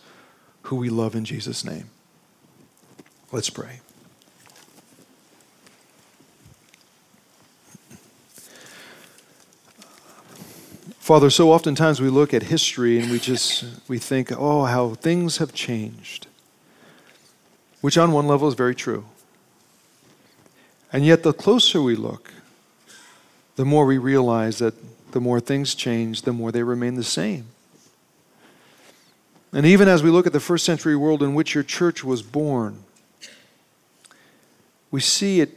who 0.63 0.75
we 0.75 0.89
love 0.89 1.15
in 1.15 1.23
Jesus' 1.23 1.63
name. 1.63 1.89
Let's 3.31 3.49
pray. 3.49 3.79
Father, 10.99 11.31
so 11.31 11.51
oftentimes 11.51 11.99
we 11.99 12.09
look 12.09 12.35
at 12.35 12.43
history 12.43 12.99
and 12.99 13.09
we 13.09 13.17
just 13.17 13.65
we 13.87 13.97
think, 13.97 14.31
"Oh, 14.31 14.65
how 14.65 14.93
things 14.93 15.37
have 15.37 15.53
changed." 15.53 16.27
Which 17.81 17.97
on 17.97 18.11
one 18.11 18.27
level 18.27 18.47
is 18.47 18.53
very 18.53 18.75
true. 18.75 19.05
And 20.91 21.05
yet 21.05 21.23
the 21.23 21.33
closer 21.33 21.81
we 21.81 21.95
look, 21.95 22.31
the 23.55 23.65
more 23.65 23.85
we 23.85 23.97
realize 23.97 24.59
that 24.59 24.75
the 25.11 25.21
more 25.21 25.39
things 25.39 25.75
change, 25.75 26.23
the 26.23 26.33
more 26.33 26.51
they 26.51 26.63
remain 26.63 26.95
the 26.95 27.03
same. 27.03 27.47
And 29.51 29.65
even 29.65 29.87
as 29.87 30.03
we 30.03 30.09
look 30.09 30.27
at 30.27 30.33
the 30.33 30.39
first 30.39 30.65
century 30.65 30.95
world 30.95 31.23
in 31.23 31.33
which 31.33 31.55
your 31.55 31.63
church 31.63 32.03
was 32.03 32.21
born, 32.21 32.83
we 34.91 35.01
see 35.01 35.39
it 35.39 35.51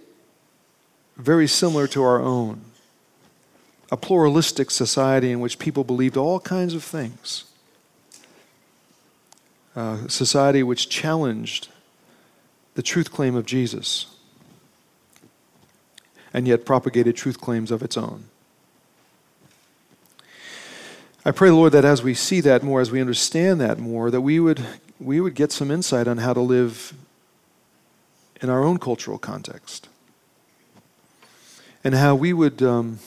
very 1.16 1.46
similar 1.46 1.86
to 1.88 2.02
our 2.02 2.20
own 2.20 2.62
a 3.90 3.96
pluralistic 3.96 4.70
society 4.70 5.30
in 5.30 5.38
which 5.38 5.58
people 5.58 5.84
believed 5.84 6.16
all 6.16 6.40
kinds 6.40 6.72
of 6.72 6.82
things, 6.82 7.44
a 9.76 10.08
society 10.08 10.62
which 10.62 10.88
challenged 10.88 11.68
the 12.72 12.82
truth 12.82 13.12
claim 13.12 13.36
of 13.36 13.44
Jesus 13.44 14.06
and 16.32 16.48
yet 16.48 16.64
propagated 16.64 17.14
truth 17.14 17.38
claims 17.38 17.70
of 17.70 17.82
its 17.82 17.98
own. 17.98 18.24
I 21.24 21.30
pray, 21.30 21.50
Lord, 21.50 21.72
that 21.72 21.84
as 21.84 22.02
we 22.02 22.14
see 22.14 22.40
that 22.40 22.64
more, 22.64 22.80
as 22.80 22.90
we 22.90 23.00
understand 23.00 23.60
that 23.60 23.78
more, 23.78 24.10
that 24.10 24.22
we 24.22 24.40
would, 24.40 24.60
we 24.98 25.20
would 25.20 25.36
get 25.36 25.52
some 25.52 25.70
insight 25.70 26.08
on 26.08 26.18
how 26.18 26.32
to 26.32 26.40
live 26.40 26.92
in 28.40 28.50
our 28.50 28.64
own 28.64 28.78
cultural 28.78 29.18
context. 29.18 29.88
And 31.84 31.94
how 31.94 32.16
we 32.16 32.32
would, 32.32 32.60
um, 32.60 32.98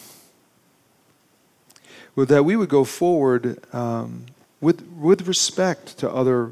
that 2.16 2.46
we 2.46 2.56
would 2.56 2.70
go 2.70 2.86
forward 2.86 3.60
um, 3.74 4.28
with, 4.62 4.88
with 4.98 5.28
respect 5.28 5.98
to 5.98 6.10
other 6.10 6.52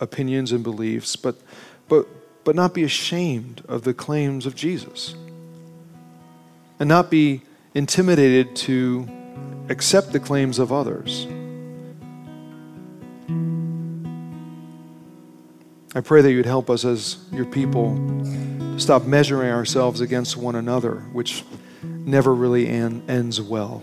opinions 0.00 0.50
and 0.50 0.64
beliefs, 0.64 1.14
but, 1.14 1.36
but, 1.90 2.08
but 2.42 2.56
not 2.56 2.72
be 2.72 2.84
ashamed 2.84 3.62
of 3.68 3.82
the 3.82 3.92
claims 3.92 4.46
of 4.46 4.54
Jesus. 4.54 5.14
And 6.80 6.88
not 6.88 7.10
be 7.10 7.42
intimidated 7.74 8.56
to 8.56 9.21
accept 9.72 10.12
the 10.12 10.20
claims 10.20 10.58
of 10.58 10.70
others. 10.70 11.26
I 15.94 16.00
pray 16.00 16.20
that 16.20 16.30
you'd 16.30 16.46
help 16.46 16.70
us 16.70 16.84
as 16.84 17.16
your 17.32 17.46
people 17.46 17.96
to 17.96 18.78
stop 18.78 19.04
measuring 19.04 19.50
ourselves 19.50 20.00
against 20.00 20.36
one 20.36 20.56
another, 20.56 20.96
which 21.12 21.42
never 21.82 22.34
really 22.34 22.68
an- 22.68 23.02
ends 23.08 23.40
well. 23.40 23.82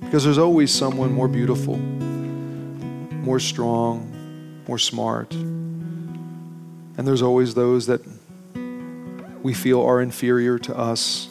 Because 0.00 0.24
there's 0.24 0.38
always 0.38 0.72
someone 0.72 1.12
more 1.12 1.28
beautiful, 1.28 1.76
more 1.76 3.38
strong, 3.38 4.62
more 4.66 4.78
smart. 4.78 5.32
And 5.32 6.98
there's 6.98 7.22
always 7.22 7.54
those 7.54 7.86
that 7.86 8.00
we 9.42 9.54
feel 9.54 9.80
are 9.80 10.00
inferior 10.00 10.58
to 10.58 10.76
us. 10.76 11.28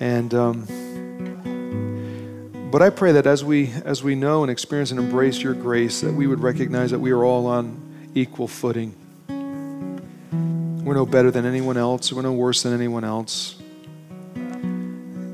And 0.00 0.32
um, 0.34 0.66
but 2.70 2.82
I 2.82 2.90
pray 2.90 3.12
that 3.12 3.26
as 3.26 3.44
we 3.44 3.72
as 3.84 4.02
we 4.02 4.14
know 4.14 4.42
and 4.42 4.50
experience 4.50 4.90
and 4.90 5.00
embrace 5.00 5.40
your 5.40 5.54
grace, 5.54 6.02
that 6.02 6.12
we 6.12 6.26
would 6.26 6.40
recognize 6.40 6.90
that 6.90 6.98
we 6.98 7.10
are 7.12 7.24
all 7.24 7.46
on 7.46 8.10
equal 8.14 8.48
footing. 8.48 8.94
We're 10.84 10.94
no 10.94 11.06
better 11.06 11.30
than 11.30 11.44
anyone 11.44 11.76
else. 11.76 12.12
We're 12.12 12.22
no 12.22 12.32
worse 12.32 12.62
than 12.62 12.72
anyone 12.72 13.04
else. 13.04 13.56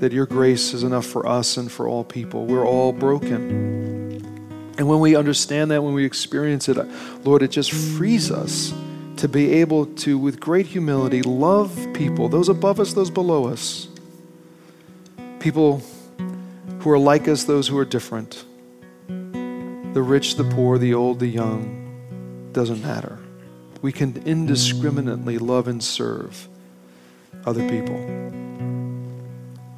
That 0.01 0.13
your 0.13 0.27
grace 0.27 0.75
is 0.75 0.83
enough 0.83 1.07
for 1.07 1.27
us 1.27 1.57
and 1.57 1.71
for 1.71 1.89
all 1.89 2.05
people. 2.05 2.47
We're 2.47 2.67
all 2.67 2.93
broken. 2.93 4.75
And 4.77 4.89
when 4.89 4.99
we 4.99 5.15
understand 5.15 5.71
that, 5.71 5.83
when 5.83 5.95
we 5.95 6.05
experience 6.05 6.69
it, 6.69 6.77
Lord, 7.25 7.43
it 7.43 7.53
just 7.53 7.73
frees 7.73 8.31
us 8.31 8.75
to 9.19 9.29
be 9.29 9.53
able 9.55 9.87
to, 9.87 10.19
with 10.19 10.41
great 10.41 10.67
humility, 10.67 11.23
love 11.23 11.89
people, 11.95 12.29
those 12.29 12.49
above 12.49 12.81
us, 12.81 12.93
those 12.93 13.11
below 13.11 13.47
us. 13.47 13.89
People 15.39 15.83
who 16.85 16.91
are 16.91 16.99
like 16.99 17.27
us, 17.29 17.45
those 17.45 17.67
who 17.67 17.79
are 17.79 17.85
different. 17.87 18.45
The 19.09 20.03
rich, 20.03 20.37
the 20.37 20.45
poor, 20.45 20.77
the 20.77 20.93
old, 20.93 21.19
the 21.19 21.27
young, 21.27 22.51
doesn't 22.53 22.83
matter. 22.83 23.19
We 23.81 23.91
can 23.91 24.23
indiscriminately 24.27 25.39
love 25.39 25.67
and 25.67 25.83
serve 25.83 26.47
other 27.47 27.67
people. 27.71 27.97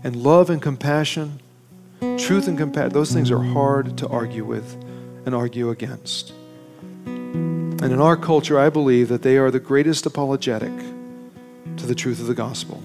And 0.03 0.17
love 0.17 0.51
and 0.51 0.61
compassion, 0.61 1.39
truth 2.19 2.49
and 2.49 2.59
compassion, 2.59 2.93
those 2.93 3.13
things 3.13 3.31
are 3.31 3.43
hard 3.43 3.97
to 3.99 4.09
argue 4.09 4.45
with 4.45 4.75
and 5.25 5.33
argue 5.33 5.71
against. 5.71 6.33
And 7.07 7.83
in 7.83 8.01
our 8.01 8.17
culture, 8.17 8.59
I 8.59 8.69
believe 8.69 9.09
that 9.11 9.23
they 9.23 9.37
are 9.37 9.53
the 9.53 9.61
greatest 9.61 10.07
apologetic 10.07 10.73
to 11.77 11.87
the 11.87 11.95
truth 11.95 12.19
of 12.19 12.27
the 12.27 12.35
gospel. 12.35 12.83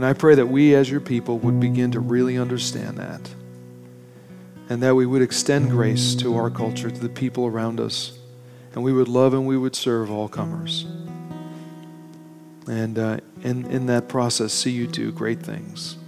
And 0.00 0.06
I 0.06 0.14
pray 0.14 0.34
that 0.34 0.46
we, 0.46 0.74
as 0.74 0.90
your 0.90 1.02
people, 1.02 1.38
would 1.40 1.60
begin 1.60 1.90
to 1.90 2.00
really 2.00 2.38
understand 2.38 2.96
that. 2.96 3.20
And 4.70 4.82
that 4.82 4.94
we 4.94 5.04
would 5.04 5.20
extend 5.20 5.68
grace 5.68 6.14
to 6.14 6.36
our 6.36 6.48
culture, 6.48 6.90
to 6.90 6.98
the 6.98 7.10
people 7.10 7.44
around 7.44 7.80
us. 7.80 8.18
And 8.72 8.82
we 8.82 8.94
would 8.94 9.08
love 9.08 9.34
and 9.34 9.46
we 9.46 9.58
would 9.58 9.76
serve 9.76 10.10
all 10.10 10.26
comers. 10.26 10.86
And 12.66 12.98
uh, 12.98 13.18
in, 13.42 13.66
in 13.66 13.84
that 13.88 14.08
process, 14.08 14.54
see 14.54 14.70
you 14.70 14.86
do 14.86 15.12
great 15.12 15.42
things. 15.42 15.98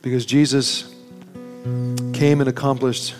Because 0.00 0.24
Jesus 0.24 0.94
came 2.12 2.40
and 2.40 2.48
accomplished 2.48 3.16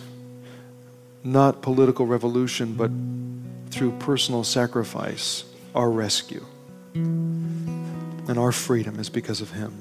not 1.25 1.61
political 1.61 2.07
revolution, 2.07 2.75
but 2.75 2.93
through 3.73 3.99
personal 3.99 4.45
sacrifice, 4.45 5.43
our 5.75 5.91
rescue. 5.91 6.47
And 8.29 8.39
our 8.39 8.53
freedom 8.53 9.01
is 9.01 9.09
because 9.09 9.41
of 9.41 9.51
him. 9.51 9.73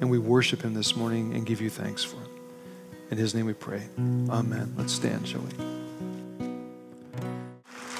And 0.00 0.10
we 0.10 0.18
worship 0.18 0.62
him 0.62 0.74
this 0.74 0.96
morning 0.96 1.34
and 1.34 1.46
give 1.46 1.60
you 1.60 1.70
thanks 1.70 2.02
for 2.02 2.16
it. 2.16 2.30
In 3.10 3.18
his 3.18 3.34
name 3.34 3.46
we 3.46 3.52
pray. 3.52 3.82
Amen. 3.98 4.74
Let's 4.76 4.92
stand, 4.92 5.28
shall 5.28 5.42
we? 5.42 5.50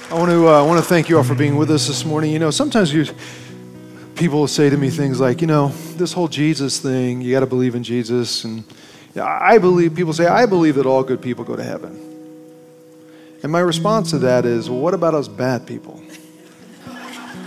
I 0.09 0.15
want 0.15 0.31
to, 0.31 0.47
uh, 0.47 0.59
I 0.59 0.65
want 0.65 0.79
to 0.79 0.85
thank 0.85 1.07
you 1.07 1.17
all 1.17 1.23
for 1.23 1.35
being 1.35 1.55
with 1.55 1.69
us 1.71 1.87
this 1.87 2.03
morning. 2.03 2.31
You 2.31 2.39
know, 2.39 2.51
sometimes 2.51 2.93
you, 2.93 3.05
people 4.15 4.39
will 4.39 4.47
say 4.47 4.69
to 4.69 4.77
me 4.77 4.89
things 4.89 5.19
like, 5.19 5.41
you 5.41 5.47
know, 5.47 5.69
this 5.97 6.13
whole 6.13 6.27
Jesus 6.27 6.79
thing, 6.79 7.21
you 7.21 7.31
got 7.31 7.41
to 7.41 7.45
believe 7.45 7.75
in 7.75 7.83
Jesus. 7.83 8.43
And 8.43 8.63
I 9.15 9.57
believe, 9.57 9.95
people 9.95 10.13
say, 10.13 10.25
I 10.25 10.45
believe 10.45 10.75
that 10.75 10.85
all 10.85 11.03
good 11.03 11.21
people 11.21 11.43
go 11.43 11.55
to 11.55 11.63
heaven. 11.63 12.01
And 13.43 13.51
my 13.51 13.59
response 13.59 14.09
to 14.11 14.19
that 14.19 14.45
is, 14.45 14.69
well, 14.69 14.79
what 14.79 14.93
about 14.93 15.13
us 15.13 15.27
bad 15.27 15.67
people? 15.67 16.01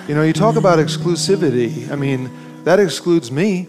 You 0.08 0.14
know, 0.14 0.22
you 0.22 0.32
talk 0.32 0.56
about 0.56 0.78
exclusivity. 0.78 1.90
I 1.90 1.94
mean, 1.94 2.30
that 2.64 2.80
excludes 2.80 3.30
me. 3.30 3.68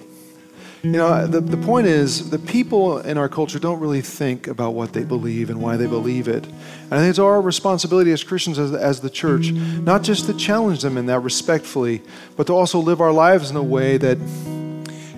You 0.83 0.91
know, 0.91 1.27
the, 1.27 1.41
the 1.41 1.57
point 1.57 1.87
is, 1.87 2.29
the 2.29 2.39
people 2.39 2.99
in 2.99 3.17
our 3.17 3.27
culture 3.27 3.59
don't 3.59 3.81
really 3.81 3.99
think 3.99 4.47
about 4.47 4.73
what 4.73 4.93
they 4.93 5.03
believe 5.03 5.49
and 5.49 5.61
why 5.61 5.75
they 5.75 5.85
believe 5.85 6.29
it. 6.29 6.45
And 6.45 6.93
I 6.93 6.99
think 6.99 7.09
it's 7.09 7.19
our 7.19 7.41
responsibility 7.41 8.13
as 8.13 8.23
Christians, 8.23 8.57
as, 8.57 8.71
as 8.71 9.01
the 9.01 9.09
church, 9.09 9.51
not 9.51 10.01
just 10.01 10.27
to 10.27 10.33
challenge 10.33 10.81
them 10.81 10.97
in 10.97 11.07
that 11.07 11.19
respectfully, 11.19 12.01
but 12.37 12.47
to 12.47 12.53
also 12.53 12.79
live 12.79 13.01
our 13.01 13.11
lives 13.11 13.51
in 13.51 13.57
a 13.57 13.63
way 13.63 13.97
that 13.97 14.17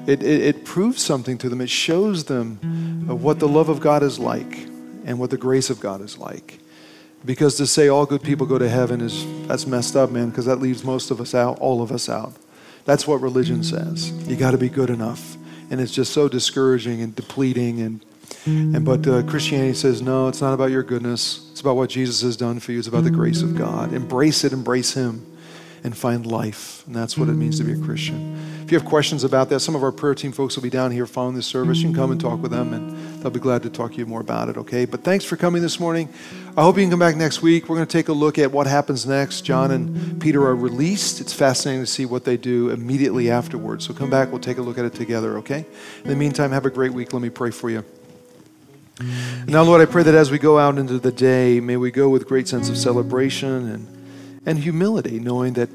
it, 0.07 0.24
it, 0.24 0.41
it 0.41 0.65
proves 0.65 1.03
something 1.03 1.38
to 1.38 1.49
them. 1.49 1.61
It 1.61 1.69
shows 1.69 2.24
them 2.24 2.55
what 3.07 3.38
the 3.38 3.47
love 3.47 3.69
of 3.69 3.80
God 3.80 4.01
is 4.01 4.17
like 4.17 4.57
and 5.05 5.19
what 5.19 5.30
the 5.30 5.38
grace 5.38 5.69
of 5.69 5.80
God 5.80 6.01
is 6.01 6.17
like. 6.17 6.61
Because 7.24 7.55
to 7.57 7.67
say 7.67 7.88
all 7.88 8.05
good 8.05 8.24
people 8.24 8.47
go 8.47 8.57
to 8.57 8.67
heaven 8.67 9.01
is 9.01 9.26
that's 9.47 9.67
messed 9.67 9.95
up, 9.95 10.09
man, 10.09 10.30
because 10.30 10.45
that 10.45 10.57
leaves 10.57 10.84
most 10.84 11.11
of 11.11 11.22
us 11.22 11.36
out, 11.36 11.59
all 11.59 11.82
of 11.82 11.91
us 11.91 12.09
out. 12.09 12.34
That's 12.86 13.07
what 13.07 13.22
religion 13.22 13.63
says. 13.63 14.11
You 14.28 14.36
got 14.36 14.51
to 14.51 14.57
be 14.57 14.69
good 14.69 14.89
enough. 14.89 15.38
And 15.69 15.80
it's 15.80 15.91
just 15.91 16.13
so 16.13 16.28
discouraging 16.28 17.01
and 17.01 17.15
depleting 17.15 17.80
and 17.82 18.05
and 18.45 18.84
but 18.86 19.05
uh, 19.07 19.24
Christianity 19.24 19.74
says 19.74 20.01
no, 20.01 20.28
it's 20.28 20.41
not 20.41 20.53
about 20.53 20.72
your 20.72 20.84
goodness. 20.84 21.47
It's 21.51 21.61
about 21.61 21.76
what 21.76 21.89
Jesus 21.89 22.22
has 22.22 22.38
done 22.38 22.59
for 22.59 22.72
you. 22.72 22.80
It's 22.80 22.88
about 22.88 23.03
the 23.03 23.11
grace 23.11 23.41
of 23.41 23.55
God. 23.55 23.93
Embrace 23.93 24.43
it, 24.43 24.53
embrace 24.53 24.93
him 24.93 25.26
and 25.84 25.95
find 25.95 26.26
life. 26.26 26.84
And 26.88 26.95
that's 26.95 27.17
what 27.17 27.30
it 27.30 27.34
means 27.34 27.59
to 27.59 27.63
be 27.63 27.74
a 27.74 27.78
Christian. 27.78 28.51
If 28.72 28.76
you 28.76 28.80
have 28.80 28.88
questions 28.88 29.26
about 29.26 29.49
that, 29.49 29.59
some 29.59 29.76
of 29.76 29.84
our 29.84 29.91
prayer 29.91 30.15
team 30.15 30.32
folks 30.32 30.55
will 30.55 30.63
be 30.63 30.69
down 30.69 30.91
here 30.91 31.05
following 31.05 31.36
this 31.36 31.45
service. 31.45 31.80
You 31.80 31.88
can 31.88 31.93
come 31.93 32.09
and 32.09 32.22
talk 32.22 32.41
with 32.41 32.51
them, 32.51 32.72
and 32.72 33.22
they'll 33.22 33.30
be 33.30 33.38
glad 33.38 33.63
to 33.63 33.69
talk 33.69 33.91
to 33.91 33.97
you 33.97 34.05
more 34.05 34.22
about 34.22 34.47
it, 34.47 34.55
okay? 34.55 34.86
But 34.86 35.03
thanks 35.03 35.26
for 35.26 35.36
coming 35.36 35.61
this 35.61 35.78
morning. 35.78 36.07
I 36.55 36.61
hope 36.61 36.78
you 36.78 36.84
can 36.84 36.89
come 36.89 36.99
back 36.99 37.17
next 37.17 37.41
week. 37.41 37.67
We're 37.67 37.76
going 37.76 37.86
to 37.86 37.91
take 37.91 38.07
a 38.07 38.13
look 38.13 38.39
at 38.39 38.49
what 38.49 38.67
happens 38.67 39.05
next. 39.05 39.41
John 39.41 39.72
and 39.72 40.22
Peter 40.22 40.41
are 40.45 40.55
released. 40.55 41.19
It's 41.19 41.34
fascinating 41.34 41.82
to 41.84 41.86
see 41.86 42.05
what 42.05 42.24
they 42.24 42.38
do 42.38 42.69
immediately 42.69 43.30
afterwards. 43.30 43.86
So 43.86 43.93
come 43.93 44.09
back, 44.09 44.32
we'll 44.32 44.39
take 44.39 44.57
a 44.57 44.61
look 44.61 44.78
at 44.78 44.86
it 44.86 44.93
together, 44.93 45.38
okay? 45.39 45.65
In 46.05 46.09
the 46.09 46.15
meantime, 46.15 46.51
have 46.53 46.65
a 46.65 46.69
great 46.69 46.93
week. 46.93 47.11
Let 47.11 47.22
me 47.22 47.30
pray 47.30 47.51
for 47.51 47.69
you. 47.69 47.84
Now, 49.47 49.63
Lord, 49.63 49.82
I 49.82 49.86
pray 49.86 50.03
that 50.03 50.15
as 50.15 50.32
we 50.32 50.39
go 50.39 50.57
out 50.57 50.78
into 50.78 50.97
the 50.97 51.11
day, 51.11 51.59
may 51.59 51.76
we 51.76 51.91
go 51.91 52.07
with 52.07 52.26
great 52.26 52.47
sense 52.47 52.69
of 52.69 52.78
celebration 52.78 53.69
and 53.69 53.97
and 54.43 54.57
humility, 54.57 55.19
knowing 55.19 55.53
that 55.53 55.69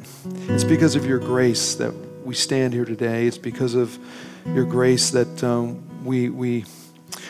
it's 0.48 0.64
because 0.64 0.96
of 0.96 1.06
your 1.06 1.20
grace 1.20 1.76
that 1.76 1.94
we 2.26 2.34
stand 2.34 2.74
here 2.74 2.84
today. 2.84 3.26
It's 3.26 3.38
because 3.38 3.74
of 3.74 3.98
your 4.46 4.64
grace 4.64 5.10
that 5.10 5.42
um, 5.44 6.04
we, 6.04 6.28
we, 6.28 6.64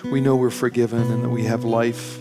we 0.05 0.21
know 0.21 0.37
we're 0.37 0.51
forgiven 0.51 1.03
and 1.13 1.23
that 1.23 1.29
we 1.29 1.45
have 1.45 1.65
life. 1.65 2.19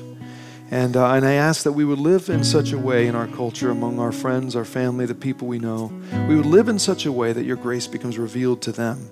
And, 0.71 0.97
uh, 0.97 1.13
and 1.13 1.25
I 1.25 1.33
ask 1.33 1.63
that 1.63 1.71
we 1.71 1.85
would 1.85 1.99
live 1.99 2.29
in 2.29 2.43
such 2.43 2.73
a 2.73 2.77
way 2.77 3.07
in 3.07 3.15
our 3.15 3.27
culture, 3.27 3.69
among 3.69 3.99
our 3.99 4.11
friends, 4.11 4.55
our 4.55 4.65
family, 4.65 5.05
the 5.05 5.15
people 5.15 5.47
we 5.47 5.59
know. 5.59 5.91
We 6.27 6.35
would 6.35 6.45
live 6.45 6.67
in 6.67 6.79
such 6.79 7.05
a 7.05 7.11
way 7.11 7.33
that 7.33 7.45
your 7.45 7.55
grace 7.55 7.87
becomes 7.87 8.17
revealed 8.17 8.61
to 8.63 8.71
them 8.71 9.11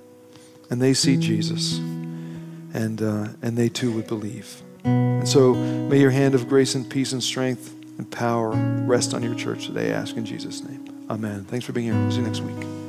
and 0.69 0.81
they 0.81 0.93
see 0.93 1.17
Jesus 1.17 1.77
and, 1.77 3.01
uh, 3.01 3.27
and 3.41 3.55
they 3.55 3.69
too 3.69 3.93
would 3.93 4.07
believe. 4.07 4.61
And 4.83 5.27
so 5.27 5.53
may 5.53 5.99
your 5.99 6.11
hand 6.11 6.35
of 6.35 6.49
grace 6.49 6.75
and 6.75 6.89
peace 6.89 7.13
and 7.13 7.23
strength 7.23 7.73
and 7.97 8.09
power 8.11 8.51
rest 8.85 9.13
on 9.13 9.23
your 9.23 9.35
church 9.35 9.67
today. 9.67 9.93
I 9.93 9.95
ask 9.95 10.17
in 10.17 10.25
Jesus' 10.25 10.63
name. 10.63 11.05
Amen. 11.09 11.45
Thanks 11.45 11.65
for 11.65 11.71
being 11.71 11.91
here. 11.91 11.95
We'll 11.95 12.11
see 12.11 12.17
you 12.17 12.23
next 12.23 12.41
week. 12.41 12.82